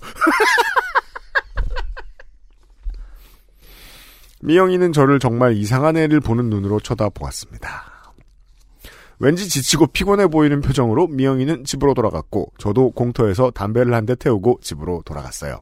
미영이는 4.40 4.92
저를 4.92 5.18
정말 5.20 5.52
이상한 5.56 5.96
애를 5.96 6.20
보는 6.20 6.50
눈으로 6.50 6.80
쳐다보았습니다. 6.80 7.91
왠지 9.22 9.48
지치고 9.48 9.86
피곤해 9.86 10.26
보이는 10.26 10.60
표정으로 10.60 11.06
미영이는 11.06 11.64
집으로 11.64 11.94
돌아갔고 11.94 12.52
저도 12.58 12.90
공터에서 12.90 13.52
담배를 13.52 13.94
한 13.94 14.04
대 14.04 14.16
태우고 14.16 14.58
집으로 14.62 15.00
돌아갔어요. 15.06 15.60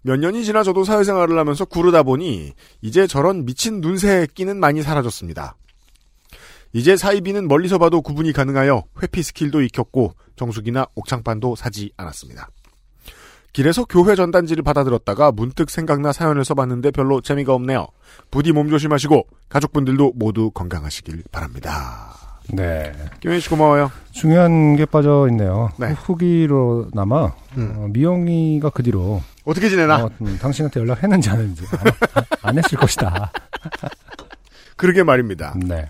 몇 0.00 0.16
년이 0.16 0.42
지나 0.46 0.62
저도 0.62 0.84
사회생활을 0.84 1.38
하면서 1.38 1.66
구르다 1.66 2.02
보니 2.02 2.54
이제 2.80 3.06
저런 3.06 3.44
미친 3.44 3.82
눈새 3.82 4.26
끼는 4.34 4.58
많이 4.58 4.82
사라졌습니다. 4.82 5.56
이제 6.72 6.96
사이비는 6.96 7.46
멀리서 7.46 7.76
봐도 7.76 8.00
구분이 8.00 8.32
가능하여 8.32 8.84
회피 9.02 9.22
스킬도 9.22 9.60
익혔고 9.60 10.14
정수기나 10.36 10.86
옥창판도 10.94 11.56
사지 11.56 11.92
않았습니다. 11.98 12.48
길에서 13.54 13.84
교회 13.84 14.16
전단지를 14.16 14.64
받아들었다가 14.64 15.30
문득 15.30 15.70
생각나 15.70 16.12
사연을 16.12 16.44
써봤는데 16.44 16.90
별로 16.90 17.20
재미가 17.20 17.54
없네요. 17.54 17.86
부디 18.30 18.50
몸 18.52 18.68
조심하시고 18.68 19.28
가족분들도 19.48 20.12
모두 20.16 20.50
건강하시길 20.50 21.22
바랍니다. 21.30 22.14
네. 22.52 22.92
김현희 23.20 23.40
씨 23.40 23.48
고마워요. 23.48 23.92
중요한 24.10 24.74
게 24.74 24.84
빠져 24.84 25.28
있네요. 25.30 25.70
네. 25.78 25.92
후기로나마 25.92 27.32
음. 27.56 27.74
어, 27.76 27.88
미영이가 27.92 28.70
그 28.70 28.82
뒤로 28.82 29.22
어떻게 29.44 29.68
지내나? 29.68 30.04
어, 30.04 30.10
음, 30.20 30.36
당신한테 30.40 30.80
연락했는지 30.80 31.30
안 31.30 31.38
했는지 31.38 31.64
안, 31.70 31.92
안 32.42 32.58
했을 32.58 32.76
것이다. 32.76 33.30
그러게 34.76 35.04
말입니다. 35.04 35.54
네. 35.56 35.88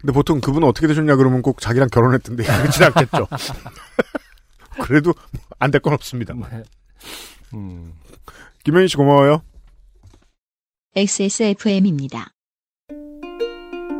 근데 0.00 0.14
보통 0.14 0.40
그분은 0.40 0.66
어떻게 0.66 0.86
되셨냐 0.86 1.16
그러면 1.16 1.42
꼭 1.42 1.60
자기랑 1.60 1.88
결혼했던데 1.90 2.42
그렇진 2.56 2.84
않겠죠. 2.84 3.28
그래도 4.80 5.14
안 5.58 5.70
될 5.70 5.80
건 5.80 5.92
없습니다. 5.94 6.34
음. 7.54 7.92
김현희 8.64 8.88
씨 8.88 8.96
고마워요. 8.96 9.42
XSFM입니다. 10.96 12.32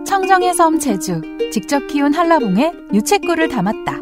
청정의 0.07 0.55
섬 0.55 0.79
제주 0.79 1.21
직접 1.53 1.87
키운 1.87 2.13
한라봉에 2.15 2.73
유채꿀을 2.93 3.49
담았다. 3.49 3.99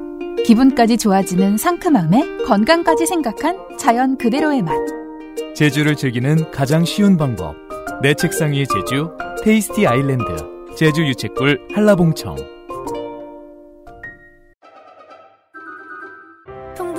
기분까지 0.47 0.97
좋아지는 0.97 1.59
상큼함에 1.59 2.45
건강까지 2.47 3.07
생각한 3.07 3.77
자연 3.79 4.17
그대로의 4.17 4.63
맛. 4.63 4.73
제주를 5.55 5.97
즐기는 5.97 6.51
가장 6.51 6.85
쉬운 6.85 7.17
방법. 7.17 7.57
내 8.01 8.15
책상 8.15 8.53
위의 8.53 8.67
제주, 8.67 9.11
테이스티 9.43 9.87
아일랜드, 9.87 10.25
제주 10.77 11.03
유채꿀 11.07 11.69
한라봉청. 11.75 12.58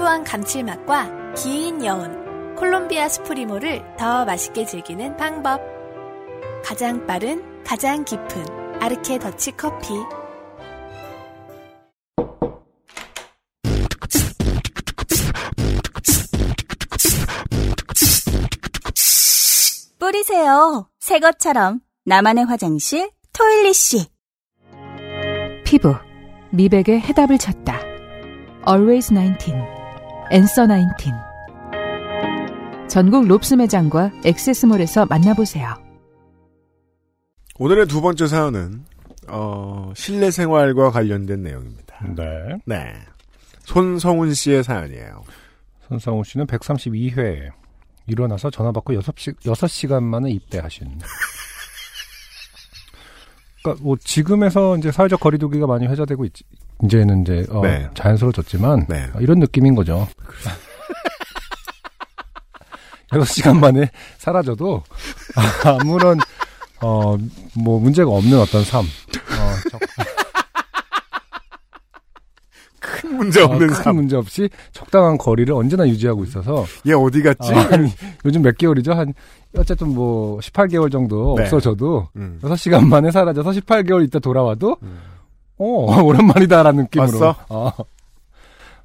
풍부한 0.10 0.24
감칠맛과 0.24 1.34
긴 1.36 1.86
여운, 1.86 2.56
콜롬비아 2.56 3.08
스프리모를 3.08 3.96
더 3.98 4.26
맛있게 4.26 4.66
즐기는 4.66 5.16
방법. 5.18 5.62
가장 6.66 7.06
빠른, 7.06 7.64
가장 7.64 8.04
깊은 8.04 8.82
아르케 8.82 9.20
더치 9.20 9.52
커피. 9.52 9.94
뿌리세요. 20.00 20.90
새 21.00 21.20
것처럼 21.20 21.82
나만의 22.06 22.46
화장실 22.46 23.12
토일리씨. 23.34 24.08
피부 25.66 25.94
미백의 26.52 27.00
해답을 27.02 27.38
찾다. 27.38 27.80
Always 28.68 29.14
19, 29.14 29.79
Answer 30.32 30.68
19. 30.68 31.12
전국 32.88 33.28
롭스 33.28 33.56
매장과 33.56 34.12
액세스몰에서 34.24 35.08
만나보세요. 35.08 35.74
오늘의 37.58 37.88
두 37.88 38.00
번째 38.00 38.28
사연은 38.28 38.86
어, 39.28 39.92
실내 39.96 40.30
생활과 40.30 40.92
관련된 40.92 41.42
내용입니다. 41.42 42.06
네. 42.16 42.26
네. 42.66 42.94
손성훈 43.62 44.34
씨의 44.36 44.64
사연이에요. 44.64 45.24
손상우 45.88 46.24
씨는 46.24 46.46
132회 46.46 47.50
일어나서 48.06 48.52
전화 48.52 48.72
받고 48.72 48.94
6시, 48.94 49.36
6시간 49.42 50.04
만에 50.04 50.30
입대하신. 50.30 51.00
그러니까 53.62 53.84
뭐 53.84 53.98
지금에서 54.04 54.78
이제 54.78 54.92
사회적 54.92 55.20
거리두기가 55.20 55.68
많이 55.68 55.86
회자되고 55.88 56.26
있, 56.26 56.32
이제는 56.84 57.22
이제 57.24 57.46
어, 57.50 57.62
네. 57.62 57.88
자연스러워졌지만 57.94 58.86
네. 58.88 59.10
어, 59.14 59.20
이런 59.20 59.40
느낌인 59.40 59.76
거죠. 59.76 60.08
6시간 63.12 63.58
만에 63.60 63.90
사라져도 64.18 64.84
아무런 65.66 66.20
어 66.82 67.18
뭐 67.56 67.80
문제가 67.80 68.10
없는 68.12 68.40
어떤 68.40 68.64
삶. 68.64 68.86
어, 68.86 69.70
적- 69.70 69.80
큰 72.80 73.09
문제 73.20 73.42
어, 73.42 73.46
없는 73.46 73.68
큰 73.68 73.76
삶. 73.76 73.96
문제 73.96 74.16
없이 74.16 74.50
적당한 74.72 75.18
거리를 75.18 75.54
언제나 75.54 75.88
유지하고 75.88 76.24
있어서 76.24 76.66
얘 76.88 76.94
어디 76.94 77.22
갔지? 77.22 77.54
아, 77.54 77.70
아니, 77.72 77.92
요즘 78.26 78.42
몇 78.42 78.58
개월이죠? 78.58 78.94
한 78.94 79.14
어쨌든 79.58 79.90
뭐 79.94 80.40
18개월 80.40 80.92
정도 80.92 81.36
네. 81.38 81.44
없어져도 81.44 82.08
음. 82.16 82.40
6시간 82.42 82.86
만에 82.88 83.12
사라져서 83.12 83.52
18개월 83.52 84.06
있다 84.08 84.20
돌아와도 84.20 84.78
음. 84.82 85.00
어 85.58 85.66
오랜만이다라는 86.02 86.84
느낌으로 86.84 87.20
왔어? 87.20 87.36
어. 87.50 87.72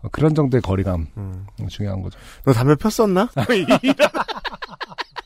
어, 0.02 0.08
그런 0.12 0.34
정도의 0.34 0.60
거리감 0.60 1.06
음. 1.16 1.46
중요한 1.68 2.02
거죠. 2.02 2.18
너 2.44 2.52
담배 2.52 2.74
폈었나? 2.74 3.28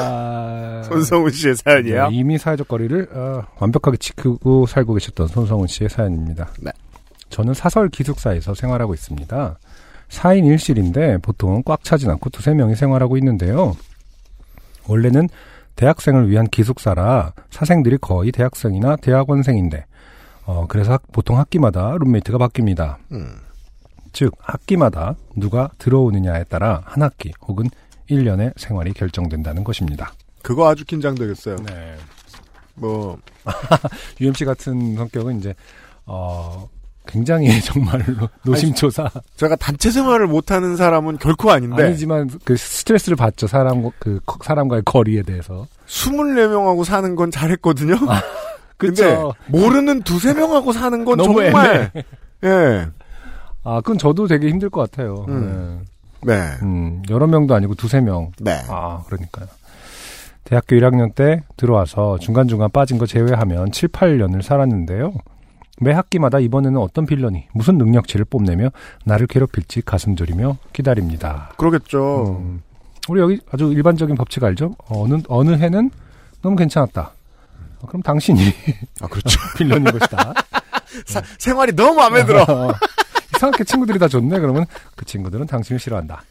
아, 0.00 0.82
손성훈 0.88 1.30
씨의 1.30 1.56
사연이에요. 1.56 2.08
네, 2.10 2.16
이미 2.16 2.38
사회적 2.38 2.68
거리를 2.68 3.08
어, 3.12 3.42
완벽하게 3.58 3.96
지키고 3.98 4.66
살고 4.66 4.94
계셨던 4.94 5.28
손성훈 5.28 5.66
씨의 5.66 5.90
사연입니다. 5.90 6.48
네. 6.60 6.70
저는 7.30 7.54
사설 7.54 7.88
기숙사에서 7.88 8.54
생활하고 8.54 8.94
있습니다. 8.94 9.58
4인 10.08 10.42
1실인데 10.56 11.20
보통 11.22 11.62
꽉 11.64 11.84
차진 11.84 12.08
않고 12.10 12.30
두세 12.30 12.54
명이 12.54 12.74
생활하고 12.76 13.16
있는데요. 13.18 13.74
원래는 14.86 15.28
대학생을 15.76 16.28
위한 16.30 16.46
기숙사라 16.48 17.32
사생들이 17.50 17.98
거의 17.98 18.32
대학생이나 18.32 18.96
대학원생인데 18.96 19.84
어, 20.46 20.64
그래서 20.68 20.92
학- 20.92 21.02
보통 21.12 21.38
학기마다 21.38 21.92
룸메이트가 21.98 22.38
바뀝니다. 22.38 22.96
음. 23.12 23.36
즉 24.12 24.32
학기마다 24.40 25.14
누가 25.36 25.68
들어오느냐에 25.78 26.44
따라 26.44 26.80
한 26.86 27.02
학기 27.02 27.32
혹은 27.46 27.66
1년의 28.10 28.52
생활이 28.56 28.92
결정된다는 28.92 29.64
것입니다. 29.64 30.12
그거 30.42 30.68
아주 30.68 30.84
긴장되겠어요. 30.84 31.56
네. 31.66 31.96
뭐 32.74 33.18
UMC 34.20 34.44
같은 34.44 34.94
성격은 34.96 35.38
이제 35.38 35.54
어 36.06 36.68
굉장히 37.06 37.48
정말로 37.62 38.28
노심초사 38.44 39.10
제가 39.36 39.56
단체 39.56 39.90
생활을 39.90 40.26
못하는 40.26 40.76
사람은 40.76 41.18
결코 41.18 41.50
아닌데 41.50 41.82
아니지만 41.84 42.30
그 42.44 42.56
스트레스를 42.56 43.16
받죠 43.16 43.46
사람 43.46 43.90
그 43.98 44.20
거- 44.24 44.38
사람과의 44.44 44.82
거리에 44.84 45.22
대해서 45.22 45.66
24명하고 45.86 46.84
사는 46.84 47.14
건 47.16 47.30
잘했거든요. 47.30 47.96
근데 48.76 49.02
그쵸. 49.02 49.34
모르는 49.48 50.02
두세 50.02 50.34
명하고 50.34 50.72
사는 50.72 51.04
건 51.04 51.18
정말 51.18 51.90
예. 52.44 52.86
아 53.64 53.80
그건 53.80 53.98
저도 53.98 54.28
되게 54.28 54.48
힘들 54.48 54.70
것 54.70 54.88
같아요. 54.88 55.24
음. 55.28 55.80
네. 55.80 55.84
네. 56.22 56.34
음, 56.62 57.02
여러 57.10 57.26
명도 57.26 57.54
아니고 57.54 57.74
두세 57.74 58.00
명. 58.00 58.32
네. 58.40 58.60
아 58.68 59.02
그러니까요. 59.06 59.46
대학교 60.44 60.76
1학년 60.76 61.14
때 61.14 61.42
들어와서 61.56 62.18
중간중간 62.18 62.70
빠진 62.70 62.96
거 62.98 63.06
제외하면 63.06 63.70
7, 63.70 63.88
8년을 63.90 64.42
살았는데요. 64.42 65.12
매 65.80 65.92
학기마다 65.92 66.38
이번에는 66.40 66.78
어떤 66.80 67.06
빌런이 67.06 67.46
무슨 67.52 67.78
능력치를 67.78 68.24
뽐내며 68.24 68.70
나를 69.04 69.26
괴롭힐지 69.28 69.82
가슴 69.82 70.16
졸이며 70.16 70.56
기다립니다. 70.72 71.50
그러겠죠. 71.56 72.38
음, 72.40 72.62
우리 73.08 73.20
여기 73.20 73.40
아주 73.52 73.72
일반적인 73.72 74.16
법칙 74.16 74.42
알죠? 74.42 74.74
어느 74.88 75.18
어느 75.28 75.52
해는 75.52 75.90
너무 76.42 76.56
괜찮았다. 76.56 77.12
어, 77.80 77.86
그럼 77.86 78.02
당신이 78.02 78.40
아 79.02 79.06
그렇죠. 79.06 79.38
빌런인 79.56 79.84
것이다. 79.84 80.32
사- 81.06 81.22
생활이 81.38 81.72
너무 81.76 81.94
마음에 81.94 82.24
들어. 82.24 82.44
어, 83.38 83.48
이상하게 83.48 83.64
친구들이 83.64 83.98
다 83.98 84.08
좋네. 84.08 84.40
그러면 84.40 84.66
그 84.96 85.04
친구들은 85.04 85.46
당신을 85.46 85.78
싫어한다. 85.78 86.22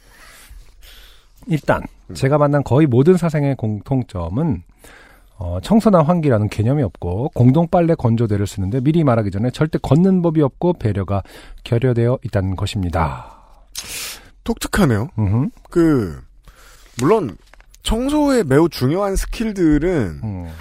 일단 1.46 1.82
제가 2.14 2.36
만난 2.36 2.62
거의 2.62 2.86
모든 2.86 3.16
사생의 3.16 3.56
공통점은 3.56 4.62
어, 5.38 5.58
청소나 5.62 6.02
환기라는 6.02 6.48
개념이 6.48 6.82
없고 6.82 7.30
공동 7.34 7.68
빨래 7.68 7.94
건조대를 7.94 8.46
쓰는데 8.46 8.80
미리 8.80 9.04
말하기 9.04 9.30
전에 9.30 9.50
절대 9.50 9.78
걷는 9.80 10.20
법이 10.20 10.42
없고 10.42 10.74
배려가 10.74 11.22
결여되어 11.64 12.18
있다는 12.24 12.56
것입니다. 12.56 13.38
독특하네요. 14.44 15.08
음흠, 15.18 15.50
그 15.70 16.20
물론 17.00 17.36
청소에 17.82 18.42
매우 18.42 18.68
중요한 18.68 19.14
스킬들은 19.14 20.20
음, 20.24 20.52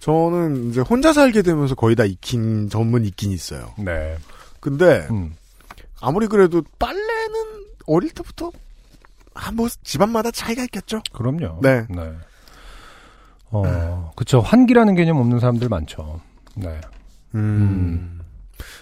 저는 0.00 0.70
이제 0.70 0.80
혼자 0.80 1.12
살게 1.12 1.42
되면서 1.42 1.74
거의 1.74 1.94
다 1.94 2.04
익힌 2.04 2.68
전문 2.68 3.04
있긴 3.04 3.30
있어요. 3.30 3.72
네. 3.78 4.16
근데 4.60 5.06
음, 5.10 5.34
아무리 6.04 6.26
그래도 6.26 6.62
빨래는 6.78 7.64
어릴 7.86 8.10
때부터 8.10 8.50
아, 9.34 9.50
뭐 9.52 9.68
집안마다 9.82 10.30
차이가 10.30 10.62
있겠죠. 10.64 11.00
그럼요. 11.12 11.60
네. 11.62 11.86
어, 13.50 14.12
그쵸. 14.16 14.40
환기라는 14.40 14.94
개념 14.94 15.16
없는 15.16 15.40
사람들 15.40 15.68
많죠. 15.68 16.20
네. 16.56 16.80
음. 17.34 18.20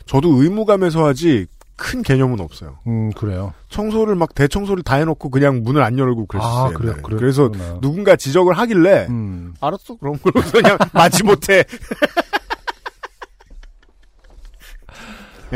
저도 0.07 0.43
의무감에서 0.43 1.07
하지 1.07 1.47
큰 1.77 2.03
개념은 2.03 2.41
없어요. 2.41 2.79
음, 2.87 3.11
그래요. 3.13 3.55
청소를 3.69 4.15
막 4.15 4.35
대청소를 4.35 4.83
다 4.83 4.97
해놓고 4.97 5.31
그냥 5.31 5.63
문을 5.63 5.83
안 5.83 5.99
열고 5.99 6.27
그랬어요. 6.27 6.51
아, 6.51 6.69
그래요. 6.71 6.91
옛날에. 6.91 7.03
그래요. 7.03 7.19
그래서 7.19 7.49
그러나. 7.51 7.81
누군가 7.81 8.15
지적을 8.17 8.57
하길래 8.59 9.07
음. 9.09 9.55
알았어 9.61 9.97
그럼 9.97 10.17
그러고 10.23 10.43
그냥 10.51 10.77
마지 10.93 11.23
못해. 11.23 11.65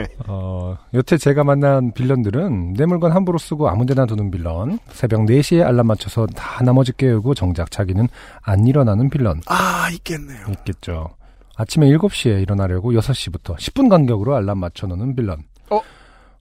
어, 0.29 0.77
여태 0.95 1.17
제가 1.17 1.45
만난 1.45 1.93
빌런들은 1.93 2.75
내 2.75 2.87
물건 2.87 3.13
함부로 3.13 3.39
쓰고 3.39 3.69
아무 3.69 3.87
데나 3.87 4.07
두는 4.07 4.31
빌런, 4.31 4.79
새벽 4.91 5.21
4시에 5.23 5.65
알람 5.65 5.87
맞춰서 5.87 6.27
다 6.27 6.63
나머지 6.65 6.93
깨우고 6.97 7.35
정작 7.35 7.71
자기는 7.71 8.09
안 8.43 8.67
일어나는 8.67 9.09
빌런 9.11 9.41
아 9.47 9.89
있겠네요. 9.93 10.47
있겠죠. 10.51 11.11
아침에 11.57 11.87
7시에 11.89 12.43
일어나려고 12.43 12.93
6시부터 12.93 13.57
10분 13.57 13.89
간격으로 13.89 14.35
알람 14.37 14.59
맞춰 14.59 14.87
놓는 14.87 15.15
빌런. 15.17 15.43
어? 15.71 15.81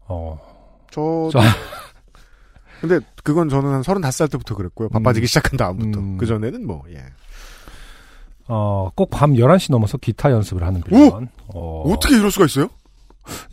어, 0.08 0.40
저 0.92 1.30
저- 1.32 1.40
근데 2.82 3.00
그건 3.24 3.48
저는 3.50 3.72
한 3.72 3.82
35살 3.82 4.30
때부터 4.32 4.54
그랬고요. 4.56 4.90
바빠지기 4.90 5.24
음. 5.24 5.28
시작한 5.28 5.58
다음부터. 5.58 6.00
음. 6.00 6.18
그 6.18 6.26
전에는 6.26 6.68
뭐 6.68 6.84
예. 6.92 6.98
어, 8.48 8.90
꼭 8.96 9.10
밤 9.10 9.34
11시 9.34 9.72
넘어서 9.72 9.98
기타 9.98 10.32
연습을 10.32 10.64
하는 10.64 10.82
빌런. 10.82 11.30
어, 11.48 11.84
어떻게 11.92 12.16
이럴 12.16 12.30
수가 12.30 12.46
있어요? 12.46 12.68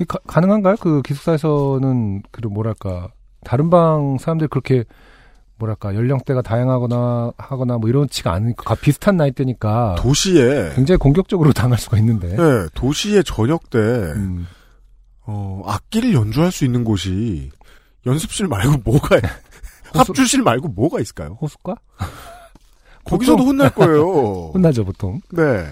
이 0.01 0.05
가, 0.05 0.19
가능한가요? 0.27 0.77
그 0.81 1.03
기숙사에서는 1.03 2.23
그 2.31 2.47
뭐랄까 2.47 3.09
다른 3.45 3.71
방 3.71 4.19
사람들 4.19 4.49
그렇게 4.49 4.85
뭐랄까 5.59 5.95
연령대가 5.95 6.43
다양하거나 6.43 7.33
하거나 7.39 7.79
뭐 7.79 7.89
이런치가 7.89 8.33
않으니까 8.33 8.75
비슷한 8.77 9.17
나이대니까 9.17 9.97
도시에 9.99 10.73
굉장히 10.75 10.99
공격적으로 10.99 11.53
당할 11.55 11.79
수가 11.79 11.99
있는데. 11.99 12.33
예, 12.33 12.69
도시의 12.75 13.23
저녁 13.25 13.71
때 13.71 13.79
음, 13.79 14.47
어, 15.25 15.63
악기를 15.67 16.13
연주할 16.15 16.51
수 16.51 16.65
있는 16.65 16.83
곳이 16.85 17.51
연습실 18.07 18.49
말고 18.49 18.79
뭐가 18.85 19.21
합주실 19.95 20.43
말고 20.43 20.69
뭐가 20.69 21.01
있을까요? 21.01 21.39
호숫가? 21.41 21.77
거기서도 23.05 23.45
혼날 23.45 23.71
거예요. 23.71 24.51
혼나죠 24.55 24.85
보통. 24.85 25.21
네. 25.31 25.65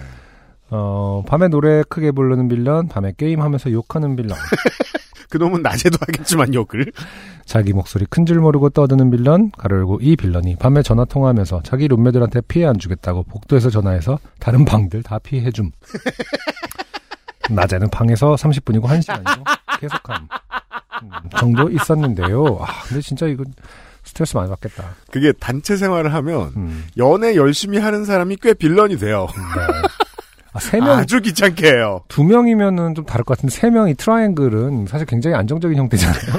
어 0.71 1.23
밤에 1.27 1.49
노래 1.49 1.83
크게 1.89 2.11
부르는 2.11 2.47
빌런, 2.47 2.87
밤에 2.87 3.13
게임하면서 3.17 3.71
욕하는 3.73 4.15
빌런, 4.15 4.37
그놈은 5.29 5.61
낮에도 5.61 5.97
하겠지만 5.99 6.53
욕을. 6.53 6.91
자기 7.45 7.73
목소리 7.73 8.05
큰 8.05 8.25
줄 8.25 8.39
모르고 8.39 8.69
떠드는 8.69 9.11
빌런, 9.11 9.51
가로 9.51 9.77
열고 9.77 9.99
이 10.01 10.15
빌런이 10.15 10.55
밤에 10.55 10.81
전화 10.81 11.03
통화하면서 11.03 11.61
자기 11.63 11.87
룸메들한테 11.89 12.41
피해 12.47 12.65
안 12.65 12.77
주겠다고 12.79 13.23
복도에서 13.23 13.69
전화해서 13.69 14.17
다른 14.39 14.63
방들 14.63 15.03
다 15.03 15.19
피해줌. 15.19 15.71
낮에는 17.49 17.89
방에서 17.89 18.35
30분이고 18.35 18.83
1시간이고 18.85 19.43
계속함. 19.79 20.27
음, 21.03 21.09
정도 21.37 21.69
있었는데요. 21.69 22.59
아, 22.61 22.83
근데 22.83 23.01
진짜 23.01 23.25
이거 23.25 23.43
스트레스 24.03 24.37
많이 24.37 24.49
받겠다. 24.49 24.85
그게 25.11 25.31
단체 25.33 25.75
생활을 25.75 26.13
하면 26.13 26.53
음, 26.55 26.85
연애 26.97 27.35
열심히 27.35 27.77
하는 27.79 28.05
사람이 28.05 28.37
꽤 28.41 28.53
빌런이 28.53 28.97
돼요. 28.97 29.27
네. 29.57 29.87
아, 30.53 30.59
세 30.59 30.79
명, 30.79 30.97
아주 30.97 31.21
귀찮게 31.21 31.67
해요. 31.67 32.01
두 32.09 32.23
명이면은 32.23 32.93
좀 32.95 33.05
다를 33.05 33.23
것 33.23 33.37
같은데 33.37 33.55
세 33.55 33.69
명이 33.69 33.95
트라이앵글은 33.95 34.87
사실 34.87 35.05
굉장히 35.07 35.35
안정적인 35.37 35.77
형태잖아요. 35.77 36.21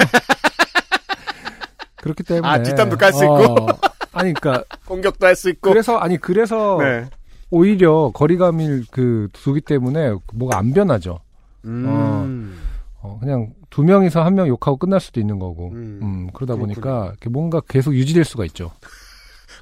그렇기 1.97 2.23
때문에 2.23 2.47
아, 2.47 2.61
뒷담도 2.61 2.97
깔수 2.97 3.23
있고? 3.23 3.35
어, 3.35 3.67
아니 4.11 4.33
그러니까 4.33 4.63
공격도 4.85 5.25
할 5.25 5.35
수 5.35 5.49
있고. 5.49 5.69
그래서 5.69 5.97
아니 5.97 6.17
그래서 6.17 6.77
네. 6.79 7.05
오히려 7.49 8.11
거리감을 8.13 8.85
그 8.91 9.29
두기 9.33 9.61
때문에 9.61 10.13
뭐가 10.33 10.57
안 10.57 10.73
변하죠. 10.73 11.19
음. 11.65 12.59
어, 13.01 13.17
그냥 13.19 13.53
두 13.69 13.83
명이서 13.83 14.23
한 14.23 14.35
명 14.35 14.47
욕하고 14.47 14.77
끝날 14.77 14.99
수도 14.99 15.19
있는 15.19 15.39
거고. 15.39 15.69
음. 15.71 15.99
음, 16.01 16.27
그러다 16.33 16.55
그렇군요. 16.55 16.75
보니까 16.81 17.13
뭔가 17.29 17.61
계속 17.67 17.93
유지될 17.95 18.25
수가 18.25 18.45
있죠. 18.45 18.71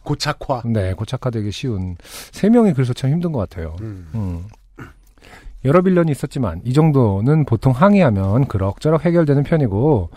고착화. 0.04 0.64
네, 0.66 0.94
고착화되기 0.94 1.52
쉬운 1.52 1.96
세 2.32 2.50
명이 2.50 2.74
그래서 2.74 2.94
참 2.94 3.12
힘든 3.12 3.32
것 3.32 3.40
같아요. 3.50 3.76
음. 3.82 4.08
음. 4.16 4.48
여러 5.64 5.82
빌런이 5.82 6.12
있었지만 6.12 6.62
이 6.64 6.74
정도는 6.74 7.46
보통 7.46 7.72
항의하면 7.72 8.48
그럭저럭 8.48 9.06
해결되는 9.06 9.44
편이고 9.44 10.10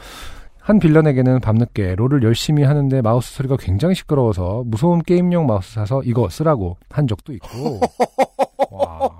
한 0.58 0.78
빌런에게는 0.78 1.40
밤늦게 1.40 1.96
롤을 1.96 2.22
열심히 2.22 2.62
하는데 2.62 3.02
마우스 3.02 3.34
소리가 3.34 3.58
굉장히 3.58 3.94
시끄러워서 3.94 4.62
무서운 4.64 5.02
게임용 5.02 5.46
마우스 5.46 5.74
사서 5.74 6.02
이거 6.04 6.30
쓰라고 6.30 6.78
한 6.88 7.06
적도 7.06 7.34
있고 7.34 7.80
와 8.72 9.10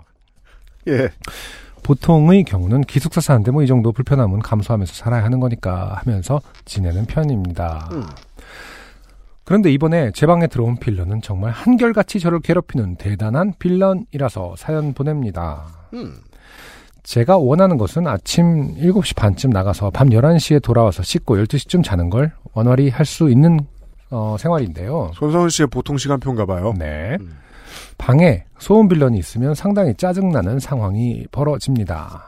예. 0.89 1.11
보통의 1.83 2.45
경우는 2.45 2.81
기숙사 2.83 3.21
사는데 3.21 3.51
뭐 3.51 3.63
이 3.63 3.67
정도 3.67 3.93
불편함은 3.93 4.39
감수하면서 4.41 4.95
살아야 4.95 5.23
하는 5.25 5.39
거니까 5.41 6.01
하면서 6.03 6.41
지내는 6.65 7.05
편입니다. 7.05 7.91
음. 7.93 8.03
그런데 9.45 9.71
이번에 9.73 10.11
제 10.15 10.27
방에 10.27 10.47
들어온 10.47 10.77
빌런은 10.77 11.21
정말 11.23 11.51
한결같이 11.53 12.19
저를 12.19 12.41
괴롭히는 12.41 12.97
대단한 12.97 13.53
빌런이라서 13.59 14.55
사연 14.57 14.95
보냅니다. 14.95 15.67
음. 15.93 16.15
제가 17.03 17.37
원하는 17.37 17.77
것은 17.77 18.07
아침 18.07 18.75
7시 18.77 19.15
반쯤 19.17 19.51
나가서 19.51 19.91
밤 19.91 20.09
11시에 20.09 20.63
돌아와서 20.63 21.03
씻고 21.03 21.37
12시쯤 21.37 21.85
자는 21.85 22.09
걸 22.09 22.33
원활히 22.55 22.89
할 22.89 23.05
수 23.05 23.29
있는 23.31 23.61
어, 24.11 24.37
생활인데요. 24.39 25.11
손성훈 25.15 25.51
씨의 25.51 25.67
보통 25.69 25.99
시간표인가 25.99 26.47
봐요. 26.47 26.73
네. 26.79 27.17
음. 27.21 27.37
방에 27.99 28.45
소음 28.59 28.89
빌런이 28.89 29.19
있으면 29.19 29.55
상당히 29.55 29.93
짜증나는 29.95 30.59
상황이 30.61 31.27
벌어집니다. 31.33 32.25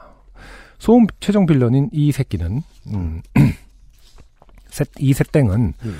소음 0.77 1.07
최종 1.19 1.45
빌런인 1.47 1.89
이 1.91 2.11
새끼는 2.11 2.61
음, 2.93 3.21
새- 4.69 4.85
이 4.99 5.13
새땡은 5.13 5.73
음. 5.83 5.97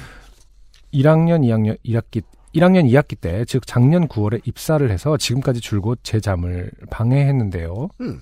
1학년 0.93 1.41
2학년 1.41 1.77
1학기 1.85 2.23
1학년 2.55 2.89
2학기 2.89 3.19
때, 3.19 3.45
즉 3.45 3.67
작년 3.67 4.07
9월에 4.07 4.41
입사를 4.47 4.89
해서 4.89 5.17
지금까지 5.17 5.59
줄곧 5.59 5.99
제 6.01 6.19
잠을 6.19 6.71
방해했는데요. 6.89 7.89
음. 8.01 8.21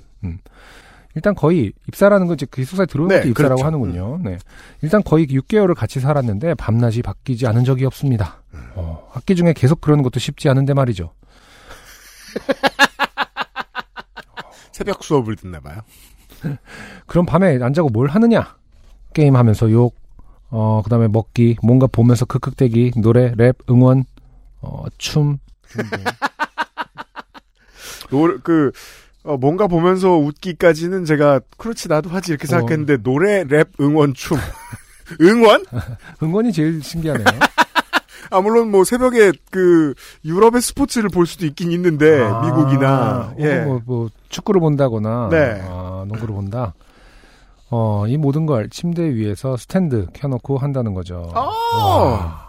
일단 1.15 1.33
거의 1.33 1.71
입사라는 1.87 2.27
건 2.27 2.35
이제 2.35 2.45
그 2.45 2.61
기숙사에 2.61 2.85
들어오는 2.85 3.15
네, 3.15 3.21
것도 3.21 3.29
입사라고 3.29 3.55
그렇죠. 3.55 3.65
하는군요. 3.65 4.19
네. 4.21 4.37
일단 4.81 5.01
거의 5.01 5.25
6개월을 5.27 5.73
같이 5.73 6.01
살았는데 6.01 6.55
밤낮이 6.55 7.01
바뀌지 7.01 7.47
않은 7.47 7.63
적이 7.63 7.85
없습니다. 7.85 8.43
음. 8.53 8.59
어, 8.75 9.07
학기 9.11 9.35
중에 9.35 9.53
계속 9.53 9.79
그러는 9.79 10.03
것도 10.03 10.19
쉽지 10.19 10.49
않은데 10.49 10.73
말이죠. 10.73 11.13
새벽 14.73 15.05
수업을 15.05 15.37
듣나 15.37 15.61
봐요. 15.61 15.79
그럼 17.07 17.25
밤에 17.25 17.57
안 17.61 17.73
자고 17.73 17.87
뭘 17.89 18.09
하느냐? 18.09 18.57
게임하면서 19.13 19.71
욕, 19.71 19.95
어, 20.49 20.81
그 20.83 20.89
다음에 20.89 21.07
먹기, 21.07 21.57
뭔가 21.63 21.87
보면서 21.87 22.25
크크대기, 22.25 22.93
노래, 23.01 23.33
랩, 23.35 23.57
응원, 23.69 24.05
어, 24.61 24.85
춤. 24.97 25.37
등등. 25.69 26.03
노, 28.09 28.37
그, 28.43 28.71
어, 29.23 29.37
뭔가 29.37 29.67
보면서 29.67 30.11
웃기까지는 30.11 31.05
제가, 31.05 31.41
그렇지, 31.57 31.89
나도 31.89 32.09
하지, 32.09 32.31
이렇게 32.31 32.47
생각했는데, 32.47 32.97
노래, 32.97 33.43
랩, 33.43 33.69
응원, 33.81 34.13
춤. 34.13 34.37
응원? 35.21 35.65
응원이 36.21 36.53
제일 36.53 36.81
신기하네요. 36.81 37.27
아, 38.31 38.41
물론 38.41 38.71
뭐, 38.71 38.83
새벽에 38.83 39.31
그, 39.51 39.93
유럽의 40.23 40.61
스포츠를 40.61 41.09
볼 41.09 41.27
수도 41.27 41.45
있긴 41.45 41.71
있는데, 41.71 42.21
아, 42.21 42.39
미국이나, 42.41 43.33
어, 43.33 43.35
예. 43.39 43.61
뭐, 43.61 43.81
뭐, 43.85 44.09
축구를 44.29 44.61
본다거나, 44.61 45.29
네. 45.31 45.61
아, 45.63 46.05
농구를 46.07 46.33
본다. 46.33 46.73
어, 47.69 48.05
이 48.07 48.17
모든 48.17 48.45
걸 48.45 48.69
침대 48.69 49.03
위에서 49.15 49.57
스탠드 49.57 50.07
켜놓고 50.13 50.57
한다는 50.57 50.93
거죠. 50.93 51.31
아. 51.33 51.41
와. 51.41 52.45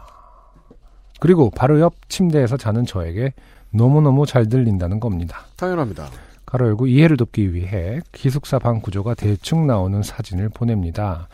그리고 1.21 1.51
바로 1.51 1.81
옆 1.81 1.95
침대에서 2.09 2.57
자는 2.57 2.85
저에게 2.85 3.33
너무너무 3.71 4.27
잘 4.27 4.49
들린다는 4.49 5.01
겁니다. 5.01 5.47
당연합니다. 5.57 6.09
가로 6.45 6.67
열고 6.69 6.87
이해를 6.87 7.17
돕기 7.17 7.55
위해 7.55 8.01
기숙사 8.13 8.59
방 8.59 8.81
구조가 8.81 9.15
대충 9.15 9.67
나오는 9.67 10.03
사진을 10.03 10.51
보냅니다. 10.51 11.29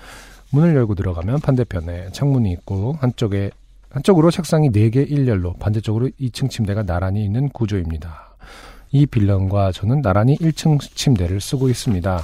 문을 0.51 0.75
열고 0.75 0.95
들어가면 0.95 1.41
반대편에 1.41 2.11
창문이 2.13 2.51
있고 2.53 2.97
한쪽에 3.01 3.51
한쪽으로 3.91 4.31
책상이 4.31 4.71
4개 4.71 5.11
일렬로 5.11 5.55
반대쪽으로 5.55 6.09
2층 6.21 6.49
침대가 6.49 6.83
나란히 6.83 7.25
있는 7.25 7.49
구조입니다. 7.51 8.37
이 8.91 9.07
빌런과 9.07 9.73
저는 9.73 10.01
나란히 10.03 10.37
1층 10.37 10.79
침대를 10.81 11.41
쓰고 11.41 11.69
있습니다. 11.69 12.21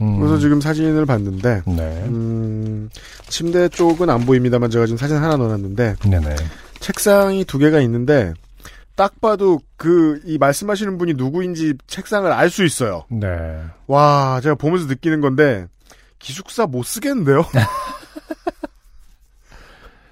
음, 0.00 0.18
그래서 0.18 0.38
지금 0.38 0.60
사진을 0.60 1.06
봤는데, 1.06 1.62
네. 1.66 2.04
음, 2.06 2.90
침대 3.28 3.68
쪽은 3.68 4.10
안 4.10 4.26
보입니다만 4.26 4.70
제가 4.70 4.86
지금 4.86 4.98
사진 4.98 5.16
하나 5.16 5.36
넣어놨는데, 5.36 5.96
네네. 6.08 6.36
책상이 6.80 7.44
두 7.44 7.58
개가 7.58 7.80
있는데, 7.80 8.34
딱 8.94 9.20
봐도 9.20 9.60
그, 9.76 10.20
이 10.24 10.38
말씀하시는 10.38 10.96
분이 10.98 11.14
누구인지 11.14 11.74
책상을 11.86 12.30
알 12.30 12.50
수 12.50 12.64
있어요. 12.64 13.04
네. 13.10 13.28
와, 13.86 14.40
제가 14.42 14.54
보면서 14.54 14.86
느끼는 14.86 15.20
건데, 15.20 15.66
기숙사 16.18 16.66
못 16.66 16.82
쓰겠는데요? 16.84 17.44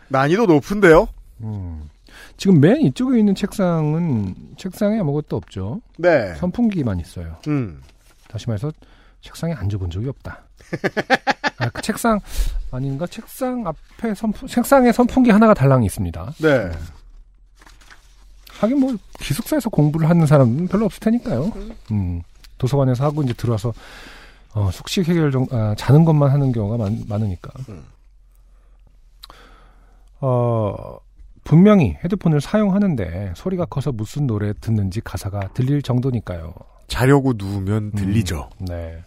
난이도 0.08 0.46
높은데요? 0.46 1.08
음. 1.42 1.88
지금 2.36 2.60
맨 2.60 2.80
이쪽에 2.82 3.18
있는 3.18 3.34
책상은 3.34 4.34
책상에 4.56 4.98
아무것도 5.00 5.36
없죠. 5.36 5.80
네. 5.98 6.34
선풍기만 6.36 7.00
있어요. 7.00 7.36
음. 7.48 7.80
다시 8.28 8.48
말해서 8.48 8.72
책상에 9.24 9.54
앉아본 9.54 9.90
적이 9.90 10.08
없다. 10.10 10.44
아, 11.58 11.68
그 11.70 11.80
책상 11.82 12.20
아닌가? 12.70 13.06
책상 13.06 13.66
앞에 13.66 14.14
선풍 14.14 14.46
책상에 14.46 14.92
선풍기 14.92 15.30
하나가 15.30 15.54
달랑 15.54 15.82
있습니다. 15.82 16.34
네. 16.40 16.70
하긴 18.60 18.78
뭐 18.78 18.94
기숙사에서 19.18 19.70
공부를 19.70 20.08
하는 20.08 20.26
사람은 20.26 20.68
별로 20.68 20.84
없을 20.84 21.00
테니까요. 21.00 21.52
음, 21.90 22.22
도서관에서 22.58 23.04
하고 23.04 23.22
이제 23.22 23.32
들어와서 23.32 23.72
어, 24.52 24.70
숙식 24.70 25.08
해결 25.08 25.32
정 25.32 25.46
아, 25.50 25.74
자는 25.76 26.04
것만 26.04 26.30
하는 26.30 26.52
경우가 26.52 26.76
많, 26.76 27.02
많으니까. 27.08 27.50
음. 27.70 27.84
어 30.20 30.98
분명히 31.42 31.96
헤드폰을 32.04 32.40
사용하는데 32.40 33.32
소리가 33.36 33.66
커서 33.66 33.90
무슨 33.92 34.26
노래 34.26 34.52
듣는지 34.60 35.00
가사가 35.00 35.48
들릴 35.54 35.82
정도니까요. 35.82 36.54
자려고 36.86 37.32
누우면 37.36 37.92
들리죠. 37.92 38.50
음, 38.60 38.66
네. 38.66 39.02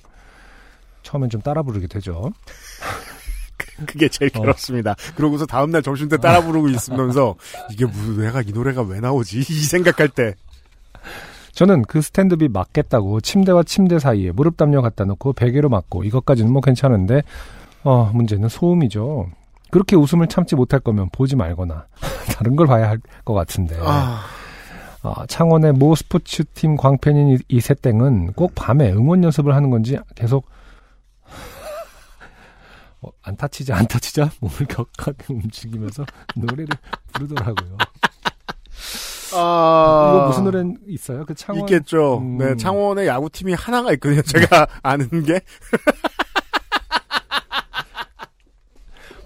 처음엔 1.07 1.29
좀 1.29 1.41
따라 1.41 1.63
부르게 1.63 1.87
되죠. 1.87 2.31
그게 3.85 4.09
제일 4.09 4.29
어. 4.35 4.41
괴롭습니다. 4.41 4.95
그러고서 5.15 5.45
다음날 5.45 5.81
점심 5.81 6.09
때 6.09 6.17
따라 6.17 6.41
부르고 6.41 6.67
있으면서, 6.69 7.35
이게 7.71 7.85
무슨, 7.85 8.17
내가 8.17 8.41
이 8.41 8.51
노래가 8.51 8.81
왜 8.81 8.99
나오지? 8.99 9.39
이 9.39 9.43
생각할 9.43 10.09
때. 10.09 10.33
저는 11.53 11.83
그 11.83 12.01
스탠드비 12.01 12.49
맞겠다고 12.49 13.21
침대와 13.21 13.63
침대 13.63 13.97
사이에 13.99 14.31
무릎 14.31 14.57
담요 14.57 14.81
갖다 14.81 15.05
놓고 15.05 15.33
베개로 15.33 15.69
맞고 15.69 16.03
이것까지는 16.03 16.51
뭐 16.51 16.61
괜찮은데 16.61 17.23
어 17.83 18.11
문제는 18.13 18.47
소음이죠. 18.49 19.29
그렇게 19.71 19.95
웃음을 19.95 20.27
참지 20.27 20.55
못할 20.55 20.79
거면 20.79 21.09
보지 21.11 21.35
말거나 21.35 21.87
다른 22.37 22.55
걸 22.55 22.67
봐야 22.67 22.89
할 22.89 22.99
것 23.25 23.33
같은데 23.33 23.75
아, 23.81 24.21
아, 25.01 25.25
창원의 25.27 25.73
모 25.73 25.95
스포츠팀 25.95 26.75
광팬인 26.77 27.29
이, 27.29 27.37
이 27.47 27.59
새땡은 27.59 28.33
꼭 28.33 28.51
밤에 28.53 28.91
응원 28.91 29.23
연습을 29.23 29.55
하는 29.55 29.71
건지 29.71 29.97
계속 30.13 30.45
어, 33.01 33.09
안 33.21 33.37
다치자 33.37 33.75
안 33.75 33.87
다치자 33.87 34.31
몸을 34.39 34.57
격하게 34.67 35.33
움직이면서 35.33 36.05
노래를 36.35 36.67
부르더라고요. 37.13 37.77
아. 39.33 40.13
이거 40.15 40.27
무슨 40.27 40.43
노래 40.45 40.63
있어요? 40.87 41.25
그 41.25 41.35
창원 41.35 41.63
있겠죠. 41.63 42.19
음. 42.19 42.37
네, 42.37 42.55
창원의 42.55 43.07
야구팀이 43.07 43.53
하나가 43.53 43.91
있거든요. 43.93 44.21
제가 44.21 44.67
아는 44.83 45.09
게. 45.23 45.41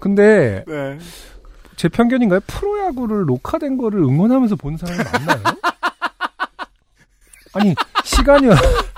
근데 0.00 0.64
네. 0.66 0.98
제 1.76 1.88
편견인가요? 1.88 2.40
프로야구를 2.46 3.24
녹화된 3.26 3.76
거를 3.76 4.00
응원하면서 4.00 4.56
본 4.56 4.76
사람이 4.76 4.98
많나요? 5.04 5.42
아니 7.54 7.74
시간이 8.04 8.48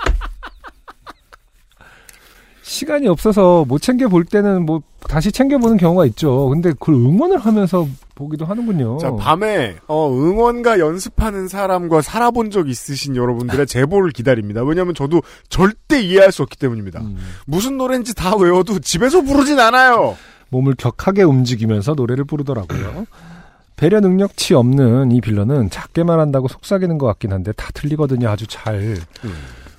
시간이 2.65 3.07
없어서 3.07 3.63
못 3.67 3.79
챙겨 3.79 4.07
볼 4.07 4.25
때는 4.25 4.65
뭐 4.65 4.81
다시 5.07 5.31
챙겨 5.31 5.59
보는 5.59 5.77
경우가 5.77 6.07
있죠. 6.07 6.49
근데 6.49 6.71
그걸 6.71 6.95
응원을 6.95 7.37
하면서 7.37 7.87
보기도 8.15 8.43
하는군요. 8.45 8.97
자, 8.97 9.15
밤에, 9.15 9.75
어, 9.87 10.09
응원가 10.11 10.79
연습하는 10.79 11.47
사람과 11.47 12.01
살아본 12.01 12.49
적 12.49 12.67
있으신 12.67 13.15
여러분들의 13.15 13.67
제보를 13.67 14.09
기다립니다. 14.09 14.63
왜냐면 14.63 14.95
저도 14.95 15.21
절대 15.47 16.01
이해할 16.01 16.31
수 16.31 16.41
없기 16.41 16.57
때문입니다. 16.57 17.01
음, 17.01 17.17
무슨 17.45 17.77
노래인지 17.77 18.15
다 18.15 18.35
외워도 18.35 18.79
집에서 18.79 19.21
부르진 19.21 19.59
않아요. 19.59 20.17
몸을 20.49 20.73
격하게 20.75 21.21
움직이면서 21.21 21.93
노래를 21.93 22.23
부르더라고요. 22.23 23.05
배려 23.77 23.99
능력치 23.99 24.55
없는 24.55 25.11
이 25.11 25.21
빌런은 25.21 25.69
작게 25.69 26.03
말한다고 26.03 26.47
속삭이는 26.47 26.97
것 26.97 27.05
같긴 27.05 27.31
한데 27.31 27.51
다 27.51 27.69
틀리거든요. 27.75 28.27
아주 28.27 28.47
잘. 28.47 28.97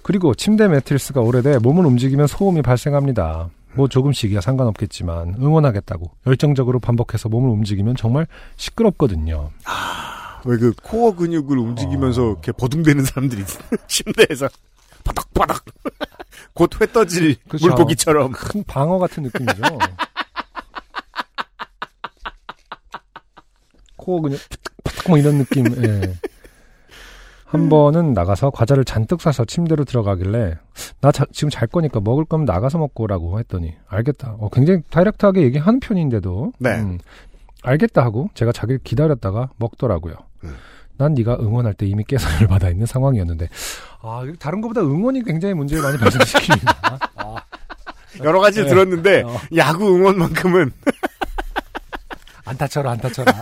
그리고 0.06 0.34
침대 0.36 0.68
매트리스가 0.68 1.20
오래돼 1.20 1.58
몸을 1.58 1.84
움직이면 1.84 2.28
소음이 2.28 2.62
발생합니다. 2.62 3.50
뭐 3.74 3.88
조금씩이야 3.88 4.40
상관없겠지만 4.40 5.34
응원하겠다고 5.40 6.12
열정적으로 6.28 6.78
반복해서 6.78 7.28
몸을 7.28 7.50
움직이면 7.50 7.96
정말 7.96 8.28
시끄럽거든요. 8.54 9.50
왜그 10.44 10.74
코어 10.80 11.16
근육을 11.16 11.58
움직이면서 11.58 12.22
어. 12.22 12.30
이렇게 12.30 12.52
버둥대는 12.52 13.04
사람들이. 13.04 13.42
침대에서 13.88 14.48
바닥바닥. 15.02 15.64
곧 16.54 16.80
회 16.80 16.86
떠질 16.86 17.34
그쵸. 17.48 17.66
물고기처럼. 17.66 18.30
큰 18.30 18.62
방어 18.62 18.98
같은 19.00 19.24
느낌이죠. 19.24 19.60
코어 23.96 24.20
그냥 24.20 24.38
팍팍 24.84 25.08
뭐 25.08 25.18
이런 25.18 25.38
느낌. 25.38 25.66
예. 25.84 26.14
한 27.46 27.68
번은 27.68 28.12
나가서 28.12 28.50
과자를 28.50 28.84
잔뜩 28.84 29.20
사서 29.22 29.44
침대로 29.44 29.84
들어가길래 29.84 30.58
나 31.00 31.12
자- 31.12 31.26
지금 31.32 31.48
잘 31.48 31.68
거니까 31.68 32.00
먹을 32.00 32.24
거면 32.24 32.44
나가서 32.44 32.78
먹고라고 32.78 33.38
했더니 33.38 33.74
알겠다. 33.88 34.34
어, 34.38 34.48
굉장히 34.52 34.80
다이렉트하게 34.90 35.42
얘기하는 35.42 35.78
편인데도 35.80 36.52
네. 36.58 36.70
음, 36.80 36.98
알겠다 37.62 38.02
하고 38.02 38.30
제가 38.34 38.50
자기를 38.52 38.80
기다렸다가 38.82 39.50
먹더라고요. 39.58 40.14
음. 40.44 40.56
난 40.98 41.14
네가 41.14 41.36
응원할 41.40 41.74
때 41.74 41.86
이미 41.86 42.02
깨소리를 42.04 42.48
받아 42.48 42.68
있는 42.68 42.84
상황이었는데 42.86 43.48
아 44.02 44.24
다른 44.40 44.60
것보다 44.60 44.80
응원이 44.80 45.22
굉장히 45.24 45.54
문제를 45.54 45.82
많이 45.82 45.98
발생시킵니다. 45.98 46.66
아, 47.16 47.36
여러 48.24 48.40
가지 48.40 48.62
네. 48.62 48.66
들었는데 48.68 49.22
어. 49.22 49.36
야구 49.56 49.94
응원만큼은 49.94 50.72
안 52.46 52.56
다쳐라 52.56 52.92
안 52.92 52.98
다쳐라. 52.98 53.32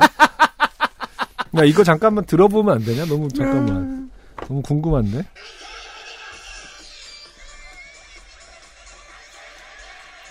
야 1.57 1.65
이거 1.65 1.85
잠깐만 1.85 2.25
들어보면 2.25 2.77
안 2.77 2.85
되냐? 2.85 3.05
너무 3.07 3.29
잠깐만 3.29 4.11
너무 4.49 4.61
궁금한데. 4.63 5.25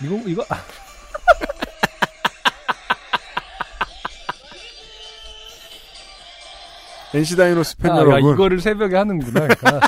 이거 0.02 0.16
이거 0.26 0.44
아, 0.50 0.56
NC 7.14 7.36
다이노스 7.36 7.76
팬 7.78 7.92
아, 7.92 7.96
야, 7.96 8.00
여러분 8.00 8.34
이거를 8.34 8.60
새벽에 8.60 8.96
하는구나. 8.96 9.46
그러니까 9.46 9.80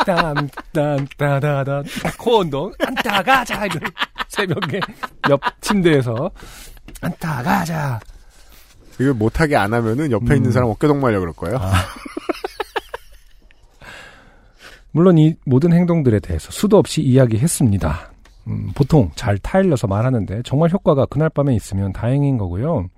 딴딴따다다 0.72 1.82
코운동 2.18 2.72
안타 2.80 3.22
가자 3.22 3.66
이거 3.66 3.78
새벽에 4.28 4.80
옆 5.28 5.40
침대에서 5.60 6.30
안타 7.02 7.42
가자. 7.42 8.00
이걸 9.00 9.14
못하게 9.14 9.56
안 9.56 9.72
하면은 9.72 10.10
옆에 10.10 10.36
있는 10.36 10.50
음. 10.50 10.52
사람 10.52 10.68
어깨동 10.68 11.00
말려 11.00 11.20
그럴 11.20 11.32
거예요. 11.32 11.58
물론 14.92 15.18
이 15.18 15.34
모든 15.46 15.72
행동들에 15.72 16.20
대해서 16.20 16.50
수도 16.50 16.76
없이 16.76 17.00
이야기했습니다. 17.00 18.12
음, 18.48 18.70
보통 18.74 19.10
잘 19.14 19.38
타일러서 19.38 19.86
말하는데 19.86 20.42
정말 20.44 20.70
효과가 20.70 21.06
그날 21.06 21.30
밤에 21.30 21.54
있으면 21.54 21.92
다행인 21.92 22.36
거고요. 22.36 22.88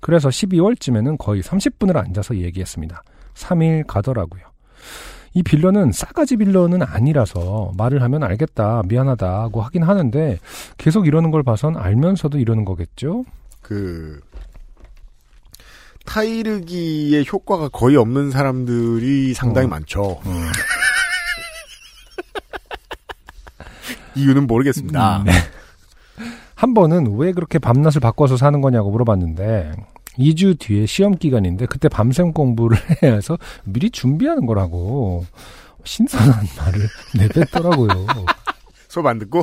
그래서 0.00 0.28
12월쯤에는 0.28 1.18
거의 1.18 1.42
30분을 1.42 1.96
앉아서 1.96 2.36
얘기했습니다. 2.36 3.02
3일 3.34 3.86
가더라고요. 3.86 4.42
이 5.34 5.42
빌런은 5.42 5.92
싸가지 5.92 6.38
빌런은 6.38 6.82
아니라서 6.82 7.72
말을 7.76 8.02
하면 8.02 8.22
알겠다, 8.22 8.82
미안하다고 8.88 9.60
하긴 9.60 9.82
하는데 9.82 10.38
계속 10.78 11.06
이러는 11.06 11.30
걸 11.30 11.42
봐선 11.42 11.76
알면서도 11.76 12.38
이러는 12.38 12.64
거겠죠? 12.64 13.24
그 13.60 14.20
타이르기의 16.16 17.26
효과가 17.30 17.68
거의 17.68 17.96
없는 17.96 18.30
사람들이 18.30 19.34
상당히 19.34 19.66
어. 19.66 19.70
많죠. 19.70 20.18
이유는 24.16 24.46
모르겠습니다. 24.46 25.18
음, 25.18 25.24
네. 25.24 25.32
한 26.54 26.72
번은 26.72 27.18
왜 27.18 27.32
그렇게 27.32 27.58
밤낮을 27.58 28.00
바꿔서 28.00 28.38
사는 28.38 28.62
거냐고 28.62 28.90
물어봤는데 28.90 29.72
2주 30.16 30.58
뒤에 30.58 30.86
시험 30.86 31.14
기간인데 31.14 31.66
그때 31.66 31.90
밤샘 31.90 32.32
공부를 32.32 32.78
해야 33.02 33.12
해서 33.12 33.36
미리 33.64 33.90
준비하는 33.90 34.46
거라고 34.46 35.26
신선한 35.84 36.46
말을 36.56 36.80
내뱉더라고요. 37.18 38.06
수업 38.88 39.04
안 39.04 39.18
듣고 39.18 39.42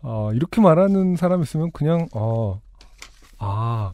어, 0.00 0.32
이렇게 0.32 0.62
말하는 0.62 1.16
사람 1.16 1.42
있으면 1.42 1.70
그냥 1.72 2.08
어, 2.14 2.62
아 3.40 3.92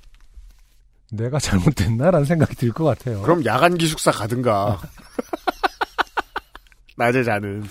내가 1.12 1.38
잘못됐나라는 1.38 2.24
생각이 2.26 2.54
들 2.56 2.72
것 2.72 2.84
같아요. 2.84 3.22
그럼 3.22 3.44
야간 3.44 3.76
기숙사 3.78 4.10
가든가. 4.10 4.80
낮에 6.96 7.22
자는. 7.22 7.64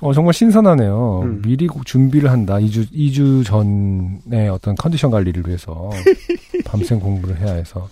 어, 0.00 0.12
정말 0.12 0.34
신선하네요. 0.34 1.20
음. 1.22 1.42
미리 1.42 1.66
고- 1.66 1.82
준비를 1.84 2.30
한다. 2.30 2.54
2주, 2.56 2.90
2주 2.92 3.44
전에 3.44 4.48
어떤 4.48 4.74
컨디션 4.74 5.10
관리를 5.10 5.44
위해서 5.46 5.90
밤샘 6.64 7.00
공부를 7.00 7.38
해야 7.40 7.54
해서. 7.54 7.88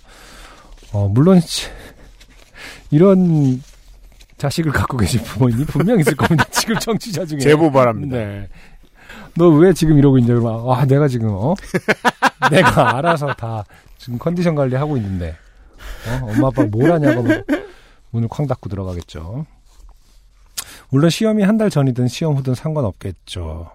어, 0.91 1.07
물론, 1.07 1.39
치- 1.39 1.67
이런 2.91 3.61
자식을 4.37 4.71
갖고 4.71 4.97
계신 4.97 5.21
부모님이 5.23 5.65
분명 5.65 5.99
있을 5.99 6.15
겁니다. 6.15 6.43
지금 6.51 6.77
청취자 6.77 7.25
중에. 7.25 7.39
제보 7.39 7.71
바랍니다. 7.71 8.17
네. 8.17 8.49
너 9.35 9.49
왜 9.49 9.73
지금 9.73 9.97
이러고 9.97 10.19
있냐, 10.19 10.35
그러면, 10.35 10.69
아, 10.71 10.85
내가 10.85 11.07
지금, 11.07 11.29
어? 11.31 11.55
내가 12.49 12.97
알아서 12.97 13.33
다 13.33 13.63
지금 13.97 14.17
컨디션 14.19 14.55
관리하고 14.55 14.97
있는데, 14.97 15.35
어? 16.07 16.25
엄마 16.31 16.47
아빠 16.47 16.63
뭘 16.63 16.91
하냐고 16.91 17.23
막 17.23 17.43
문을 18.11 18.27
쾅 18.27 18.47
닫고 18.47 18.69
들어가겠죠. 18.69 19.45
물론 20.89 21.09
시험이 21.09 21.43
한 21.43 21.57
달 21.57 21.69
전이든 21.69 22.07
시험 22.07 22.35
후든 22.35 22.55
상관없겠죠. 22.55 23.71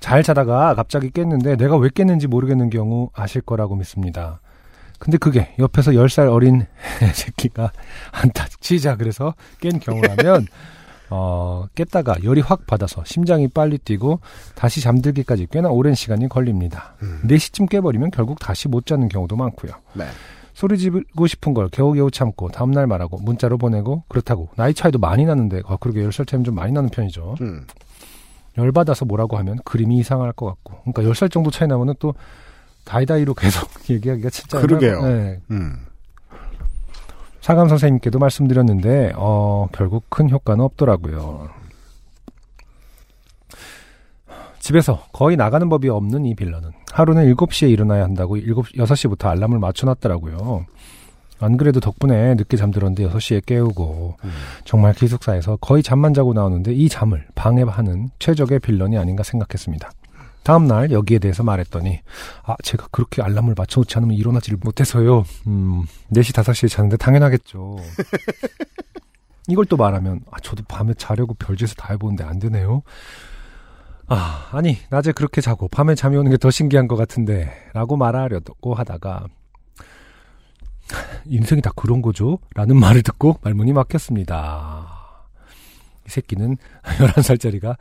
잘 0.00 0.22
자다가 0.22 0.74
갑자기 0.74 1.10
깼는데 1.10 1.56
내가 1.56 1.76
왜 1.76 1.88
깼는지 1.88 2.26
모르겠는 2.26 2.70
경우 2.70 3.10
아실 3.14 3.40
거라고 3.40 3.76
믿습니다. 3.76 4.40
근데 4.98 5.18
그게 5.18 5.54
옆에서 5.58 5.92
10살 5.92 6.32
어린 6.32 6.66
새끼가 7.14 7.72
한타 8.12 8.46
치자 8.60 8.96
그래서 8.96 9.34
깬 9.60 9.78
경우라면 9.80 10.46
어, 11.14 11.66
깼다가 11.74 12.16
열이 12.24 12.40
확 12.40 12.66
받아서 12.66 13.02
심장이 13.04 13.46
빨리 13.46 13.76
뛰고 13.76 14.20
다시 14.54 14.80
잠들기까지 14.80 15.48
꽤나 15.50 15.68
오랜 15.68 15.94
시간이 15.94 16.28
걸립니다. 16.30 16.94
음. 17.02 17.20
4시쯤 17.24 17.68
깨버리면 17.68 18.12
결국 18.12 18.38
다시 18.38 18.66
못 18.66 18.86
자는 18.86 19.08
경우도 19.08 19.36
많고요. 19.36 19.72
네. 19.92 20.06
소리 20.54 20.78
지르고 20.78 21.26
싶은 21.26 21.52
걸 21.52 21.68
겨우겨우 21.68 22.10
참고 22.10 22.48
다음날 22.48 22.86
말하고 22.86 23.18
문자로 23.18 23.58
보내고 23.58 24.04
그렇다고 24.08 24.48
나이 24.56 24.72
차이도 24.72 24.98
많이 24.98 25.26
나는데 25.26 25.60
아, 25.66 25.76
그러게 25.76 26.02
10살 26.02 26.26
차이면 26.26 26.44
좀 26.44 26.54
많이 26.54 26.72
나는 26.72 26.88
편이죠. 26.88 27.36
음. 27.42 27.66
열받아서 28.56 29.04
뭐라고 29.04 29.36
하면 29.38 29.58
그림이 29.64 29.98
이상할 29.98 30.32
것 30.32 30.46
같고 30.46 30.80
그러니까 30.82 31.02
10살 31.02 31.30
정도 31.30 31.50
차이 31.50 31.68
나면은 31.68 31.94
또 31.98 32.14
다이다이로 32.84 33.34
계속 33.36 33.68
얘기하기가 33.88 34.30
진짜 34.30 34.60
그러게요. 34.60 35.02
네. 35.02 35.40
음. 35.50 35.86
사감 37.42 37.68
선생님께도 37.68 38.20
말씀드렸는데 38.20 39.12
어, 39.16 39.66
결국 39.72 40.04
큰 40.08 40.30
효과는 40.30 40.64
없더라고요. 40.64 41.50
집에서 44.60 45.02
거의 45.12 45.36
나가는 45.36 45.68
법이 45.68 45.88
없는 45.88 46.24
이 46.24 46.36
빌런은 46.36 46.70
하루는 46.92 47.34
7시에 47.34 47.68
일어나야 47.68 48.04
한다고 48.04 48.38
7, 48.38 48.54
6시부터 48.54 49.26
알람을 49.26 49.58
맞춰놨더라고요. 49.58 50.66
안 51.40 51.56
그래도 51.56 51.80
덕분에 51.80 52.34
늦게 52.36 52.56
잠들었는데 52.56 53.08
6시에 53.08 53.44
깨우고 53.44 54.18
음. 54.22 54.30
정말 54.64 54.94
기숙사에서 54.94 55.56
거의 55.56 55.82
잠만 55.82 56.14
자고 56.14 56.32
나오는데 56.34 56.72
이 56.72 56.88
잠을 56.88 57.26
방해하는 57.34 58.10
최적의 58.20 58.60
빌런이 58.60 58.96
아닌가 58.96 59.24
생각했습니다. 59.24 59.90
다음날 60.44 60.90
여기에 60.90 61.18
대해서 61.20 61.42
말했더니 61.42 62.00
아 62.44 62.56
제가 62.62 62.88
그렇게 62.90 63.22
알람을 63.22 63.54
맞춰놓지 63.56 63.96
않으면 63.98 64.16
일어나지를 64.16 64.58
못해서요. 64.62 65.24
음 65.46 65.84
4시 66.12 66.32
5시에 66.34 66.68
자는데 66.68 66.96
당연하겠죠. 66.96 67.76
이걸 69.48 69.64
또 69.66 69.76
말하면 69.76 70.20
아 70.30 70.38
저도 70.40 70.64
밤에 70.68 70.94
자려고 70.94 71.34
별짓을 71.34 71.76
다 71.76 71.88
해보는데 71.92 72.24
안 72.24 72.38
되네요. 72.38 72.82
아 74.08 74.48
아니 74.52 74.78
낮에 74.90 75.12
그렇게 75.12 75.40
자고 75.40 75.68
밤에 75.68 75.94
잠이 75.94 76.16
오는 76.16 76.30
게 76.30 76.36
더 76.36 76.50
신기한 76.50 76.88
것 76.88 76.96
같은데 76.96 77.52
라고 77.72 77.96
말하려고 77.96 78.74
하다가 78.74 79.26
인생이 81.26 81.62
다 81.62 81.70
그런 81.76 82.02
거죠? 82.02 82.38
라는 82.54 82.76
말을 82.78 83.02
듣고 83.02 83.38
말문이 83.42 83.72
막혔습니다. 83.72 84.98
이 86.06 86.10
새끼는 86.10 86.56
11살짜리가 86.82 87.76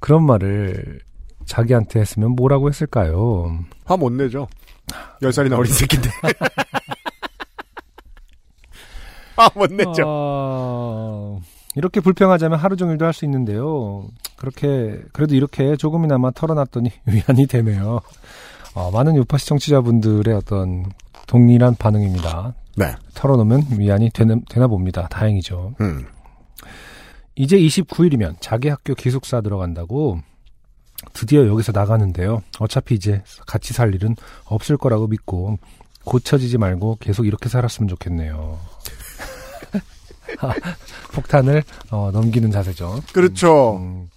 그런 0.00 0.24
말을 0.24 1.00
자기한테 1.46 2.00
했으면 2.00 2.30
뭐라고 2.32 2.68
했을까요? 2.68 3.58
화 3.84 3.96
못 3.96 4.12
내죠. 4.12 4.46
10살이나 5.22 5.58
어린 5.58 5.72
새끼인데. 5.72 6.10
화못 9.36 9.72
내죠. 9.72 10.02
어, 10.06 11.40
이렇게 11.74 12.00
불평하자면 12.00 12.58
하루 12.58 12.76
종일도 12.76 13.04
할 13.04 13.12
수 13.12 13.24
있는데요. 13.24 14.06
그렇게 14.36 15.00
그래도 15.12 15.34
이렇게 15.34 15.76
조금이나마 15.76 16.30
털어놨더니 16.30 16.90
위안이 17.06 17.46
되네요. 17.46 18.00
어, 18.74 18.90
많은 18.90 19.16
유파 19.16 19.38
시 19.38 19.46
청취자분들의 19.46 20.34
어떤 20.34 20.84
동일한 21.26 21.74
반응입니다. 21.76 22.54
네. 22.76 22.92
털어놓으면 23.14 23.62
위안이 23.78 24.10
되는, 24.10 24.42
되나 24.48 24.66
봅니다. 24.66 25.06
다행이죠. 25.08 25.74
음. 25.80 26.06
이제 27.36 27.56
29일이면 27.56 28.36
자기 28.40 28.68
학교 28.68 28.94
기숙사 28.94 29.40
들어간다고 29.40 30.18
드디어 31.12 31.46
여기서 31.46 31.72
나가는데요. 31.72 32.42
어차피 32.58 32.94
이제 32.94 33.22
같이 33.46 33.72
살 33.72 33.94
일은 33.94 34.16
없을 34.46 34.76
거라고 34.76 35.06
믿고 35.06 35.58
고쳐지지 36.04 36.58
말고 36.58 36.98
계속 37.00 37.26
이렇게 37.26 37.48
살았으면 37.48 37.88
좋겠네요. 37.88 38.58
폭탄을 41.12 41.62
어, 41.90 42.10
넘기는 42.12 42.50
자세죠. 42.50 43.00
그렇죠. 43.12 43.76
음, 43.76 44.10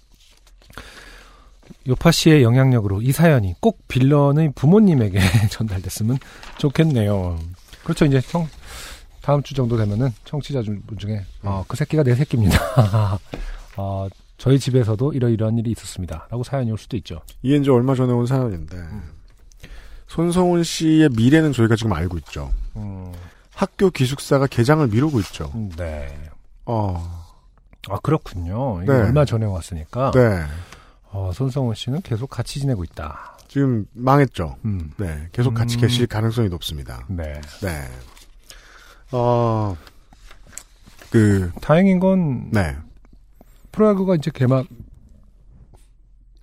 요파 1.86 2.10
씨의 2.10 2.42
영향력으로 2.42 3.02
이 3.02 3.12
사연이 3.12 3.54
꼭 3.60 3.86
빌런의 3.88 4.52
부모님에게 4.54 5.18
전달됐으면 5.50 6.18
좋겠네요. 6.58 7.38
그렇죠. 7.82 8.04
이제 8.04 8.20
형 8.26 8.48
다음 9.22 9.42
주 9.42 9.54
정도 9.54 9.76
되면은 9.76 10.10
청취자 10.24 10.62
분 10.62 10.98
중에 10.98 11.24
어, 11.42 11.64
그 11.68 11.76
새끼가 11.76 12.02
내 12.02 12.14
새끼입니다. 12.14 13.18
어, 13.76 14.08
저희 14.38 14.58
집에서도 14.58 15.12
이러이러한 15.12 15.58
일이 15.58 15.72
있었습니다. 15.72 16.28
라고 16.30 16.44
사연이 16.44 16.70
올 16.70 16.78
수도 16.78 16.96
있죠. 16.96 17.20
이게 17.42 17.56
이제 17.56 17.70
얼마 17.70 17.94
전에 17.94 18.12
온 18.12 18.24
사연인데 18.24 18.76
손성훈 20.06 20.62
씨의 20.62 21.10
미래는 21.16 21.52
저희가 21.52 21.76
지금 21.76 21.92
알고 21.92 22.16
있죠. 22.18 22.50
음, 22.76 23.12
학교 23.52 23.90
기숙사가 23.90 24.46
개장을 24.46 24.86
미루고 24.86 25.18
있죠. 25.20 25.52
네. 25.76 26.16
어, 26.64 27.26
아 27.88 27.98
그렇군요. 28.00 28.80
네. 28.86 28.92
얼마 28.92 29.24
전에 29.24 29.44
왔으니까 29.44 30.12
네. 30.12 30.44
어, 31.10 31.32
손성훈 31.34 31.74
씨는 31.74 32.02
계속 32.02 32.30
같이 32.30 32.60
지내고 32.60 32.84
있다. 32.84 33.38
지금 33.48 33.86
망했죠. 33.92 34.56
음, 34.64 34.92
네. 34.98 35.28
계속 35.32 35.54
같이 35.54 35.78
음. 35.78 35.80
계실 35.80 36.06
가능성이 36.06 36.48
높습니다. 36.48 37.04
네. 37.08 37.40
네. 37.62 37.82
어, 39.10 39.74
그, 41.10 41.50
다행인 41.62 41.98
건 41.98 42.50
네. 42.50 42.76
프로야구가 43.72 44.14
이제 44.14 44.30
개막 44.32 44.66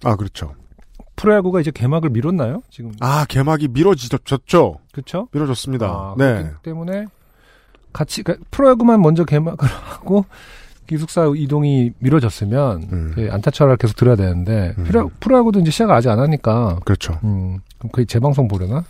아, 0.03 0.15
그렇죠. 0.15 0.55
프로야구가 1.15 1.61
이제 1.61 1.71
개막을 1.71 2.09
미뤘나요? 2.09 2.61
지금 2.69 2.91
아, 2.99 3.25
개막이 3.25 3.69
미뤄졌죠? 3.69 4.79
그렇죠? 4.91 5.27
미뤄졌습니다. 5.31 5.87
아, 5.87 6.15
네. 6.17 6.33
그렇기 6.33 6.55
때문에 6.61 7.05
같이 7.93 8.23
그러니까 8.23 8.45
프로야구만 8.51 9.01
먼저 9.01 9.23
개막을 9.23 9.67
하고 9.67 10.25
기숙사 10.87 11.31
이동이 11.35 11.93
미뤄졌으면 11.99 12.83
음. 12.91 13.11
그 13.15 13.29
안타철을 13.31 13.77
계속 13.77 13.95
들어야 13.95 14.15
되는데 14.15 14.75
음. 14.77 14.83
프로, 14.83 15.09
프로야구도 15.19 15.59
이제 15.61 15.71
시작 15.71 15.89
아직 15.91 16.09
안 16.09 16.19
하니까 16.19 16.79
그렇죠. 16.85 17.19
음, 17.23 17.59
그럼 17.77 17.91
거의 17.91 18.05
재방송 18.05 18.47
보려나? 18.47 18.83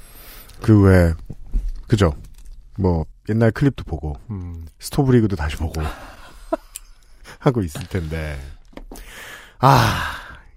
그 0.62 0.82
외, 0.82 1.14
그죠. 1.88 2.14
뭐, 2.78 3.06
옛날 3.30 3.52
클립도 3.52 3.84
보고, 3.86 4.16
음. 4.30 4.66
스토브리그도 4.80 5.36
다시 5.36 5.56
보고, 5.58 5.82
하고 7.46 7.62
있을 7.62 7.86
텐데. 7.88 8.40
아, 9.60 10.02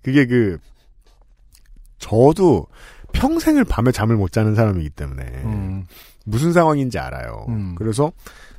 그게 0.02 0.26
그, 0.26 0.58
저도 1.98 2.66
평생을 3.12 3.64
밤에 3.64 3.92
잠을 3.92 4.16
못 4.16 4.32
자는 4.32 4.54
사람이기 4.54 4.90
때문에, 4.90 5.24
음. 5.44 5.86
무슨 6.24 6.52
상황인지 6.52 6.98
알아요. 6.98 7.46
음. 7.48 7.74
그래서, 7.76 8.12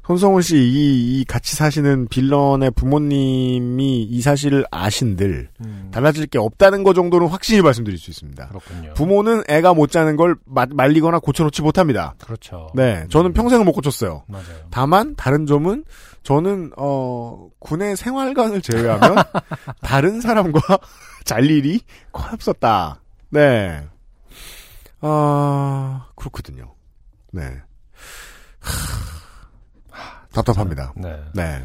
손성훈 0.10 0.41
씨, 0.41 0.57
이, 0.57 1.20
이 1.20 1.24
같이 1.26 1.55
사시는 1.55 2.07
빌런의 2.07 2.72
부모님이 2.72 4.01
이 4.01 4.22
사실을 4.24 4.66
아신들, 4.72 5.49
음. 5.64 5.89
달라질 5.93 6.26
게 6.26 6.39
없다는 6.39 6.82
거 6.82 6.95
정도는 6.95 7.28
확실히 7.28 7.62
말씀드릴 7.62 7.99
수 7.99 8.10
있습니다. 8.10 8.47
그렇군요. 8.47 8.95
부모는 8.95 9.43
애가 9.47 9.76
못 9.76 9.91
자는 9.91 10.16
걸 10.16 10.36
마- 10.45 10.66
말리거나 10.68 11.20
고쳐놓지 11.20 11.62
못합니다. 11.62 12.16
그렇죠. 12.26 12.72
네, 12.74 13.05
저는 13.12 13.34
평생을 13.34 13.64
못 13.64 13.72
고쳤어요. 13.74 14.24
맞아요. 14.28 14.45
다만 14.72 15.14
다른 15.16 15.45
점은 15.45 15.84
저는 16.24 16.72
어 16.76 17.47
군의 17.60 17.95
생활관을 17.95 18.64
제외하면 18.64 19.16
다른 19.84 20.22
사람과 20.22 20.60
잘 21.24 21.45
일이 21.45 21.82
거의 22.12 22.30
없었다. 22.34 22.99
네. 23.30 23.80
아 25.01 26.07
그렇거든요. 26.16 26.74
네. 27.32 27.43
하, 28.60 29.18
답답합니다. 30.34 30.93
네. 30.95 31.19
네. 31.34 31.63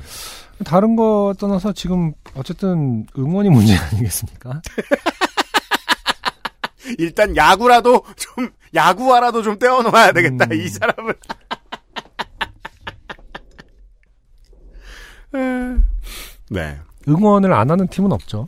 다른 0.64 0.96
거 0.96 1.34
떠나서 1.38 1.72
지금 1.72 2.12
어쨌든 2.34 3.06
응원이 3.18 3.50
문제 3.50 3.76
아니겠습니까? 3.76 4.62
일단 6.98 7.36
야구라도 7.36 8.04
좀 8.16 8.50
야구화라도 8.74 9.42
좀 9.42 9.58
떼어놓아야 9.58 10.12
되겠다. 10.12 10.46
음. 10.46 10.52
이 10.52 10.68
사람을. 10.68 11.14
네, 16.50 16.78
응원을 17.08 17.52
안 17.52 17.70
하는 17.70 17.88
팀은 17.88 18.12
없죠. 18.12 18.46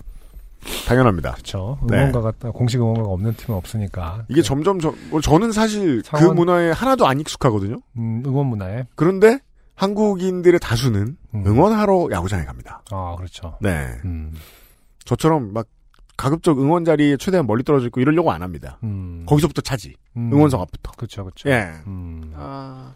당연합니다. 0.87 1.33
그렇죠. 1.33 1.79
네. 1.89 1.97
응원가가 1.99 2.33
공식 2.53 2.81
응원가가 2.81 3.09
없는 3.09 3.35
팀은 3.37 3.57
없으니까. 3.57 4.25
이게 4.29 4.43
점점 4.43 4.81
저, 4.81 4.95
뭐 5.11 5.21
저는 5.21 5.53
사실 5.53 6.03
그 6.03 6.09
상원- 6.09 6.35
문화에 6.37 6.71
하나도 6.73 7.07
안 7.07 7.21
익숙하거든요. 7.21 7.81
음, 7.97 8.23
응원 8.27 8.47
문화에. 8.47 8.87
그런데 8.95 9.39
한국인들의 9.77 10.59
다수는 10.59 11.17
음. 11.35 11.47
응원하러 11.47 12.09
야구장에 12.11 12.45
갑니다. 12.45 12.83
아, 12.91 13.15
그렇죠. 13.17 13.57
네. 13.61 13.87
음. 14.05 14.35
저처럼 15.05 15.53
막 15.53 15.69
가급적 16.17 16.59
응원 16.59 16.85
자리에 16.85 17.19
최대한 17.19 17.47
멀리 17.47 17.63
떨어져 17.63 17.87
있고 17.87 18.01
이러려고 18.01 18.33
안 18.33 18.43
합니다. 18.43 18.79
음. 18.83 19.25
거기서부터 19.27 19.61
차지. 19.61 19.95
음. 20.17 20.33
응원석 20.33 20.61
앞부터. 20.63 20.93
그렇죠, 20.97 21.25
그렇죠. 21.25 21.49
예. 21.51 21.73
음. 21.87 22.33
아. 22.35 22.95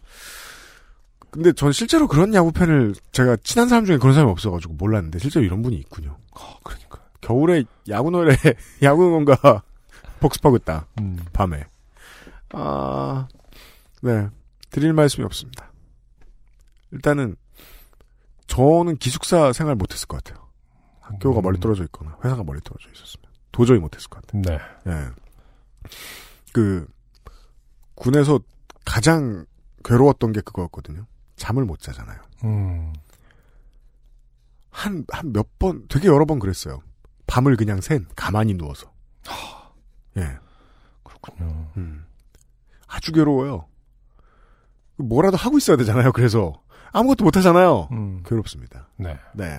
근데 1.30 1.52
전 1.52 1.70
실제로 1.70 2.08
그런 2.08 2.34
야구 2.34 2.50
팬을 2.50 2.94
제가 3.12 3.36
친한 3.44 3.68
사람 3.68 3.84
중에 3.84 3.98
그런 3.98 4.14
사람이 4.14 4.32
없어가지고 4.32 4.74
몰랐는데 4.74 5.18
실제로 5.20 5.44
이런 5.44 5.62
분이 5.62 5.76
있군요. 5.76 6.16
어, 6.32 6.58
그러니까. 6.64 6.98
겨울에 7.20 7.62
야구 7.88 8.10
노래 8.10 8.34
야구 8.82 9.06
응원가 9.06 9.62
복습하고 10.18 10.56
있다. 10.56 10.86
음. 10.98 11.18
밤에. 11.32 11.64
아, 12.52 13.28
네. 14.00 14.28
드릴 14.70 14.92
말씀이 14.92 15.24
없습니다. 15.24 15.69
일단은, 16.92 17.36
저는 18.46 18.96
기숙사 18.96 19.52
생활 19.52 19.76
못했을 19.76 20.08
것 20.08 20.22
같아요. 20.22 20.48
학교가 21.00 21.40
음. 21.40 21.42
멀리 21.42 21.60
떨어져 21.60 21.84
있거나, 21.84 22.16
회사가 22.24 22.42
멀리 22.44 22.60
떨어져 22.60 22.88
있었으면. 22.92 23.24
도저히 23.52 23.78
못했을 23.78 24.08
것 24.08 24.22
같아요. 24.26 24.42
네. 24.42 24.58
예. 24.90 25.08
그, 26.52 26.86
군에서 27.94 28.40
가장 28.84 29.44
괴로웠던 29.84 30.32
게 30.32 30.40
그거였거든요. 30.40 31.06
잠을 31.36 31.64
못 31.64 31.80
자잖아요. 31.80 32.18
음. 32.44 32.92
한, 34.70 35.04
한 35.10 35.32
몇 35.32 35.58
번, 35.58 35.86
되게 35.88 36.08
여러 36.08 36.24
번 36.24 36.38
그랬어요. 36.38 36.80
밤을 37.26 37.56
그냥 37.56 37.80
샌, 37.80 38.06
가만히 38.16 38.54
누워서. 38.54 38.92
예. 40.16 40.38
그렇군요. 41.02 41.70
음. 41.76 42.04
아주 42.86 43.12
괴로워요. 43.12 43.66
뭐라도 44.96 45.36
하고 45.36 45.58
있어야 45.58 45.76
되잖아요. 45.76 46.12
그래서 46.12 46.52
아무것도 46.92 47.24
못 47.24 47.36
하잖아요. 47.36 47.88
음. 47.92 48.22
괴롭습니다. 48.26 48.88
네. 48.96 49.16
네. 49.34 49.58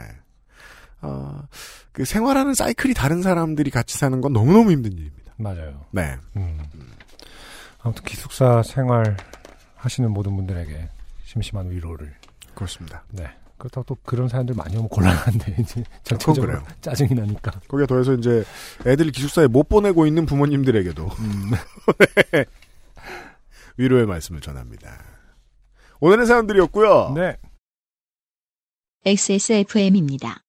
아, 1.02 1.44
그 1.92 2.06
생활하는 2.06 2.54
사이클이 2.54 2.94
다른 2.94 3.22
사람들이 3.22 3.72
같이 3.72 3.98
사는 3.98 4.20
건 4.22 4.34
너무너무 4.34 4.72
힘든 4.72 4.92
일입니다. 4.94 5.34
맞아요. 5.38 5.86
네. 5.92 6.18
음. 6.36 6.60
아무튼 7.80 8.04
기숙사 8.04 8.62
생활 8.64 9.18
하시는 9.76 10.10
모든 10.12 10.36
분들에게 10.36 10.90
심심한 11.26 11.72
위로를. 11.72 12.14
그렇습니다. 12.54 13.04
네. 13.10 13.28
그렇다고 13.58 13.84
또 13.86 13.98
그런 14.04 14.28
사연들 14.28 14.56
많이 14.56 14.76
오면 14.76 14.90
곤란한데 14.90 15.56
이제 15.62 15.84
전체적으로 16.04 16.48
그래요. 16.48 16.64
짜증이 16.82 17.14
나니까. 17.14 17.52
거기에 17.68 17.86
더해서 17.86 18.14
이제 18.14 18.44
애들 18.86 19.12
기숙사에 19.12 19.48
못 19.48 19.70
보내고 19.70 20.06
있는 20.08 20.26
부모님들에게도 20.26 21.06
음. 21.08 21.52
위로의 23.78 24.06
말씀을 24.06 24.42
전합니다. 24.42 24.98
오늘의 26.04 26.26
사연들이었고요. 26.26 27.14
네. 27.14 27.38
XSFM입니다. 29.06 30.41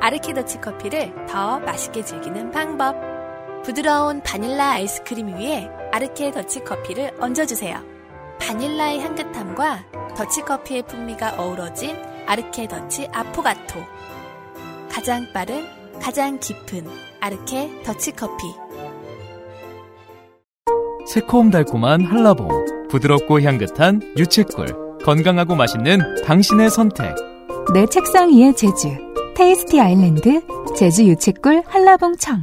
아르케더치 0.00 0.60
커피를 0.60 1.14
더 1.26 1.60
맛있게 1.60 2.04
즐기는 2.04 2.50
방법. 2.50 2.96
부드러운 3.62 4.20
바닐라 4.22 4.70
아이스크림 4.72 5.28
위에 5.28 5.68
아르케 5.92 6.32
더치 6.32 6.64
커피를 6.64 7.16
얹어주세요. 7.20 7.80
바닐라의 8.40 9.00
향긋함과 9.00 10.14
더치 10.16 10.42
커피의 10.42 10.82
풍미가 10.82 11.36
어우러진 11.40 11.96
아르케 12.26 12.66
더치 12.66 13.08
아포가토. 13.12 13.80
가장 14.90 15.32
빠른, 15.32 15.64
가장 16.00 16.40
깊은 16.40 16.84
아르케 17.20 17.82
더치 17.84 18.12
커피. 18.12 18.44
새콤달콤한 21.06 22.04
한라봉, 22.04 22.77
부드럽고 22.90 23.40
향긋한 23.42 24.14
유채꿀, 24.16 24.98
건강하고 25.04 25.54
맛있는 25.54 26.22
당신의 26.24 26.70
선택. 26.70 27.14
내 27.74 27.86
책상 27.86 28.30
위의 28.30 28.54
제주. 28.56 28.88
테이스티 29.36 29.80
아일랜드 29.80 30.40
제주 30.76 31.04
유채꿀 31.04 31.62
한라봉청. 31.66 32.42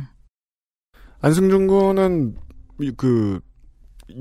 안승준 1.21 1.67
군은 1.67 2.35
이- 2.79 2.91
그 2.95 3.39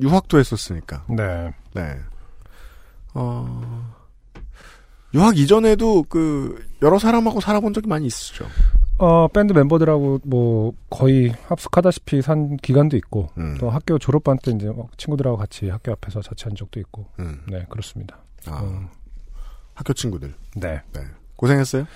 유학도 0.00 0.38
했었으니까. 0.38 1.04
네. 1.08 1.52
네. 1.74 1.96
어, 3.12 3.92
유학 5.12 5.36
이전에도 5.38 6.04
그 6.08 6.64
여러 6.82 6.98
사람하고 6.98 7.40
살아본 7.40 7.74
적이 7.74 7.88
많이 7.88 8.06
있으시죠. 8.06 8.46
어, 8.98 9.26
밴드 9.28 9.52
멤버들하고 9.52 10.20
뭐 10.24 10.72
거의 10.88 11.34
합숙하다시피 11.48 12.22
산 12.22 12.56
기간도 12.58 12.96
있고 12.98 13.28
음. 13.38 13.56
또 13.58 13.68
학교 13.70 13.98
졸업반 13.98 14.38
때 14.38 14.52
이제 14.52 14.68
막 14.68 14.86
친구들하고 14.96 15.36
같이 15.36 15.68
학교 15.68 15.92
앞에서 15.92 16.22
자취한 16.22 16.54
적도 16.54 16.78
있고. 16.80 17.06
음. 17.18 17.40
네, 17.48 17.66
그렇습니다. 17.68 18.18
아, 18.46 18.60
음, 18.62 18.88
학교 19.74 19.92
친구들. 19.92 20.34
네. 20.56 20.80
네. 20.92 21.00
고생했어요? 21.36 21.86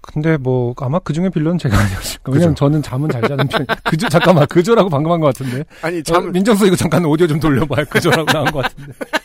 근데 0.00 0.36
뭐 0.36 0.74
아마 0.78 0.98
그 0.98 1.12
중에 1.12 1.28
빌런은 1.28 1.58
제가 1.58 1.76
아니었을까. 1.78 2.32
왜냐면. 2.32 2.56
저는 2.56 2.82
잠은 2.82 3.08
잘 3.08 3.22
자는 3.22 3.46
편. 3.46 3.64
그저 3.84 4.08
잠깐만 4.08 4.46
그저라고 4.48 4.88
방금 4.90 5.12
한 5.12 5.20
것 5.20 5.26
같은데. 5.26 5.62
아니, 5.80 6.02
어, 6.12 6.20
민정수 6.22 6.66
이거 6.66 6.74
잠깐 6.74 7.04
오디오 7.04 7.28
좀 7.28 7.38
돌려봐요. 7.38 7.84
그저라고 7.88 8.24
나온 8.32 8.46
것 8.50 8.62
같은데. 8.62 8.92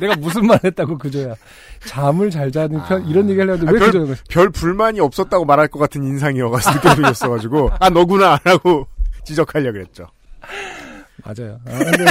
내가 0.00 0.16
무슨 0.16 0.46
말 0.46 0.58
했다고 0.64 0.98
그저야. 0.98 1.34
잠을 1.84 2.30
잘 2.30 2.50
자는 2.50 2.82
편, 2.86 3.02
아. 3.02 3.04
이런 3.08 3.28
얘기 3.30 3.38
하려는데 3.40 3.68
아, 3.68 3.72
왜 3.72 3.78
별- 3.78 3.86
그저는 3.88 4.06
거야? 4.06 4.16
별 4.28 4.50
불만이 4.50 5.00
없었다고 5.00 5.44
말할 5.44 5.68
것 5.68 5.78
같은 5.78 6.02
인상이어가지고 6.02 6.74
느껴졌어가지고 6.90 7.70
아 7.78 7.90
너구나 7.90 8.38
라고 8.44 8.86
지적하려 9.24 9.72
그랬죠. 9.72 10.06
맞아요. 11.24 11.60
아, 11.66 11.78
근데 11.78 12.04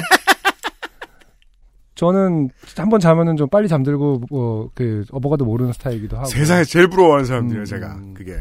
저는 1.99 2.49
한 2.77 2.89
번 2.89 3.01
자면은 3.01 3.35
좀 3.35 3.49
빨리 3.49 3.67
잠들고 3.67 4.21
뭐그 4.29 5.03
어 5.11 5.19
버가도 5.19 5.43
모르는 5.43 5.73
스타일이기도 5.73 6.15
하고. 6.15 6.27
세상에 6.27 6.63
제일 6.63 6.87
부러워하는 6.87 7.25
사람들이에요 7.25 7.63
음. 7.63 7.65
제가 7.65 7.99
그게. 8.13 8.37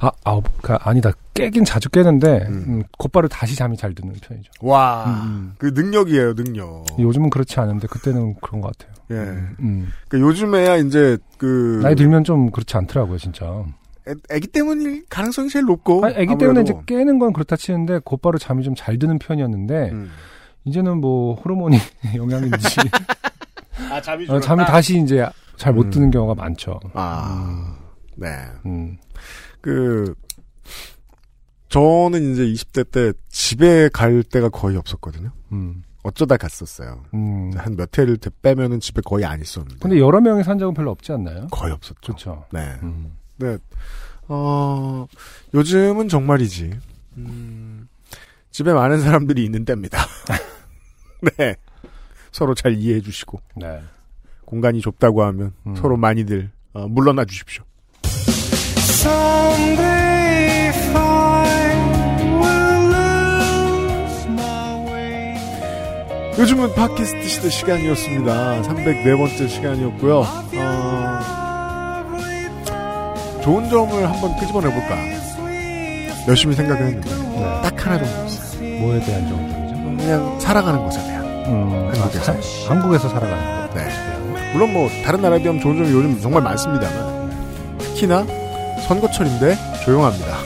아, 0.00 0.12
아, 0.24 0.40
그 0.62 0.74
아니다. 0.74 1.10
깨긴 1.34 1.64
자주 1.64 1.88
깨는데 1.90 2.46
음. 2.48 2.64
음, 2.68 2.82
곧바로 2.96 3.26
다시 3.26 3.56
잠이 3.56 3.76
잘 3.76 3.92
드는 3.96 4.12
편이죠. 4.22 4.48
와, 4.60 5.06
음. 5.24 5.54
그 5.58 5.72
능력이에요, 5.74 6.34
능력. 6.36 6.84
요즘은 6.96 7.30
그렇지 7.30 7.58
않은데 7.58 7.88
그때는 7.88 8.36
그런 8.40 8.60
것 8.60 8.76
같아요. 8.78 8.94
예. 9.10 9.16
음. 9.60 9.88
그 10.08 10.20
요즘에야 10.20 10.76
이제 10.76 11.18
그 11.36 11.80
나이 11.82 11.96
들면 11.96 12.22
좀 12.22 12.52
그렇지 12.52 12.76
않더라고요, 12.76 13.18
진짜. 13.18 13.64
애, 14.08 14.14
애기 14.30 14.46
때문일 14.46 15.06
가능성이 15.08 15.48
제일 15.48 15.64
높고. 15.64 16.04
아니, 16.04 16.14
애기 16.16 16.38
때문에 16.38 16.60
이제 16.60 16.74
깨는 16.86 17.18
건 17.18 17.32
그렇다 17.32 17.56
치는데 17.56 18.00
곧바로 18.04 18.38
잠이 18.38 18.62
좀 18.62 18.74
잘 18.76 18.98
드는 19.00 19.18
편이었는데 19.18 19.90
음. 19.90 20.10
이제는 20.64 21.00
뭐 21.00 21.34
호르몬이 21.34 21.78
영향인지 22.14 22.56
아 23.90 24.00
잠이 24.00 24.28
어, 24.28 24.40
잠이 24.40 24.64
다시 24.64 25.00
이제 25.00 25.26
잘못 25.56 25.86
음. 25.86 25.90
드는 25.90 26.10
경우가 26.10 26.34
많죠. 26.34 26.80
아, 26.94 27.76
네. 28.16 28.28
음. 28.66 28.96
그 29.60 30.14
저는 31.68 32.32
이제 32.32 32.44
20대 32.44 32.90
때 32.90 33.12
집에 33.28 33.88
갈 33.88 34.22
때가 34.22 34.48
거의 34.48 34.76
없었거든요. 34.76 35.30
음. 35.52 35.82
어쩌다 36.02 36.36
갔었어요. 36.36 37.02
음. 37.14 37.50
한몇 37.56 37.98
회를 37.98 38.18
빼면은 38.42 38.78
집에 38.78 39.00
거의 39.04 39.24
안 39.24 39.40
있었는데. 39.40 39.78
근데 39.80 39.98
여러 39.98 40.20
명이 40.20 40.44
산 40.44 40.58
적은 40.58 40.74
별로 40.74 40.90
없지 40.90 41.12
않나요? 41.12 41.48
거의 41.50 41.72
없었죠. 41.72 42.00
그렇죠. 42.02 42.44
네. 42.52 42.60
음. 42.82 43.16
네. 43.36 43.56
어, 44.28 45.06
요즘은 45.54 46.08
정말이지. 46.08 46.78
음, 47.16 47.88
집에 48.50 48.72
많은 48.72 49.00
사람들이 49.00 49.44
있는 49.44 49.64
때입니다. 49.64 49.98
네. 51.36 51.56
서로 52.32 52.54
잘 52.54 52.74
이해해 52.74 53.00
주시고, 53.00 53.40
네. 53.56 53.80
공간이 54.44 54.80
좁다고 54.80 55.22
하면 55.24 55.52
음. 55.66 55.74
서로 55.76 55.96
많이들, 55.96 56.50
어, 56.72 56.88
물러나 56.88 57.24
주십시오. 57.24 57.64
요즘은 66.36 66.74
팟캐스트 66.74 67.28
시대 67.28 67.48
시간이었습니다. 67.48 68.62
304번째 68.62 69.48
시간이었고요. 69.48 70.24
어, 70.56 71.14
좋은 73.42 73.70
점을 73.70 74.10
한번 74.10 74.36
끄집어내볼까. 74.38 74.96
열심히 76.26 76.56
생각을 76.56 76.86
했는데, 76.86 77.08
네. 77.08 77.60
딱 77.62 77.86
하나 77.86 77.98
정도 78.02 78.24
있어요. 78.26 78.80
뭐에 78.80 78.98
대한 79.00 79.28
정도이죠? 79.28 79.74
그냥 79.96 80.40
살아가는 80.40 80.82
것에 80.82 80.98
대한. 81.04 81.13
음. 81.46 81.90
한국에서. 81.94 82.32
아, 82.32 82.40
사- 82.40 82.68
한국에서 82.70 83.08
살아가는 83.08 83.68
거. 83.70 83.74
네. 83.78 84.52
물론 84.52 84.72
뭐, 84.72 84.88
다른 85.04 85.20
나라에 85.20 85.40
비하면 85.40 85.60
좋은 85.60 85.76
점이 85.76 85.90
요즘 85.90 86.20
정말 86.20 86.42
많습니다만, 86.42 87.30
특히나 87.78 88.24
선거철인데 88.86 89.56
조용합니다. 89.84 90.36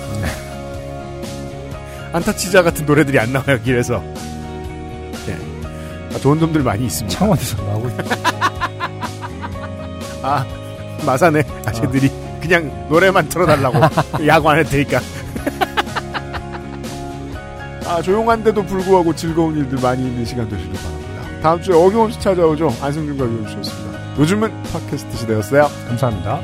안타치자 2.12 2.62
같은 2.62 2.86
노래들이 2.86 3.18
안 3.18 3.32
나와요, 3.32 3.61
길에서. 3.62 4.01
네. 5.26 5.36
아, 6.14 6.18
좋은 6.18 6.40
점들 6.40 6.62
많이 6.62 6.86
있습니다. 6.86 7.18
창원에서 7.18 7.62
나오고 7.62 7.88
있죠. 7.90 8.05
아, 10.22 10.44
마산에 11.05 11.42
아재들이 11.66 12.11
그냥 12.40 12.86
노래만 12.88 13.28
틀어달라고 13.28 13.78
야구 14.26 14.49
안 14.51 14.59
해도 14.59 14.70
되니까. 14.70 15.01
아, 17.89 18.03
조용한데도 18.03 18.64
불구하고 18.64 19.14
즐거운 19.14 19.57
일들 19.57 19.78
많이 19.80 20.03
있는 20.03 20.24
시간 20.24 20.49
되시길 20.49 20.72
바랍니다. 20.74 21.22
다음 21.43 21.62
주에 21.62 21.74
어김없이 21.74 22.20
찾아오죠. 22.20 22.70
안승준과 22.82 23.24
유현수였습니다. 23.24 24.18
요즘은 24.18 24.62
팟캐스트 24.64 25.16
시대였어요. 25.16 25.68
감사합니다. 25.89 26.41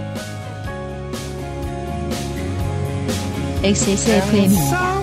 XSFM입니다. 3.63 5.01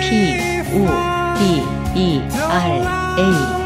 P, 0.00 0.60
O, 0.74 0.86
D, 1.38 1.98
E, 1.98 2.20
R, 2.20 2.70
A. 3.18 3.61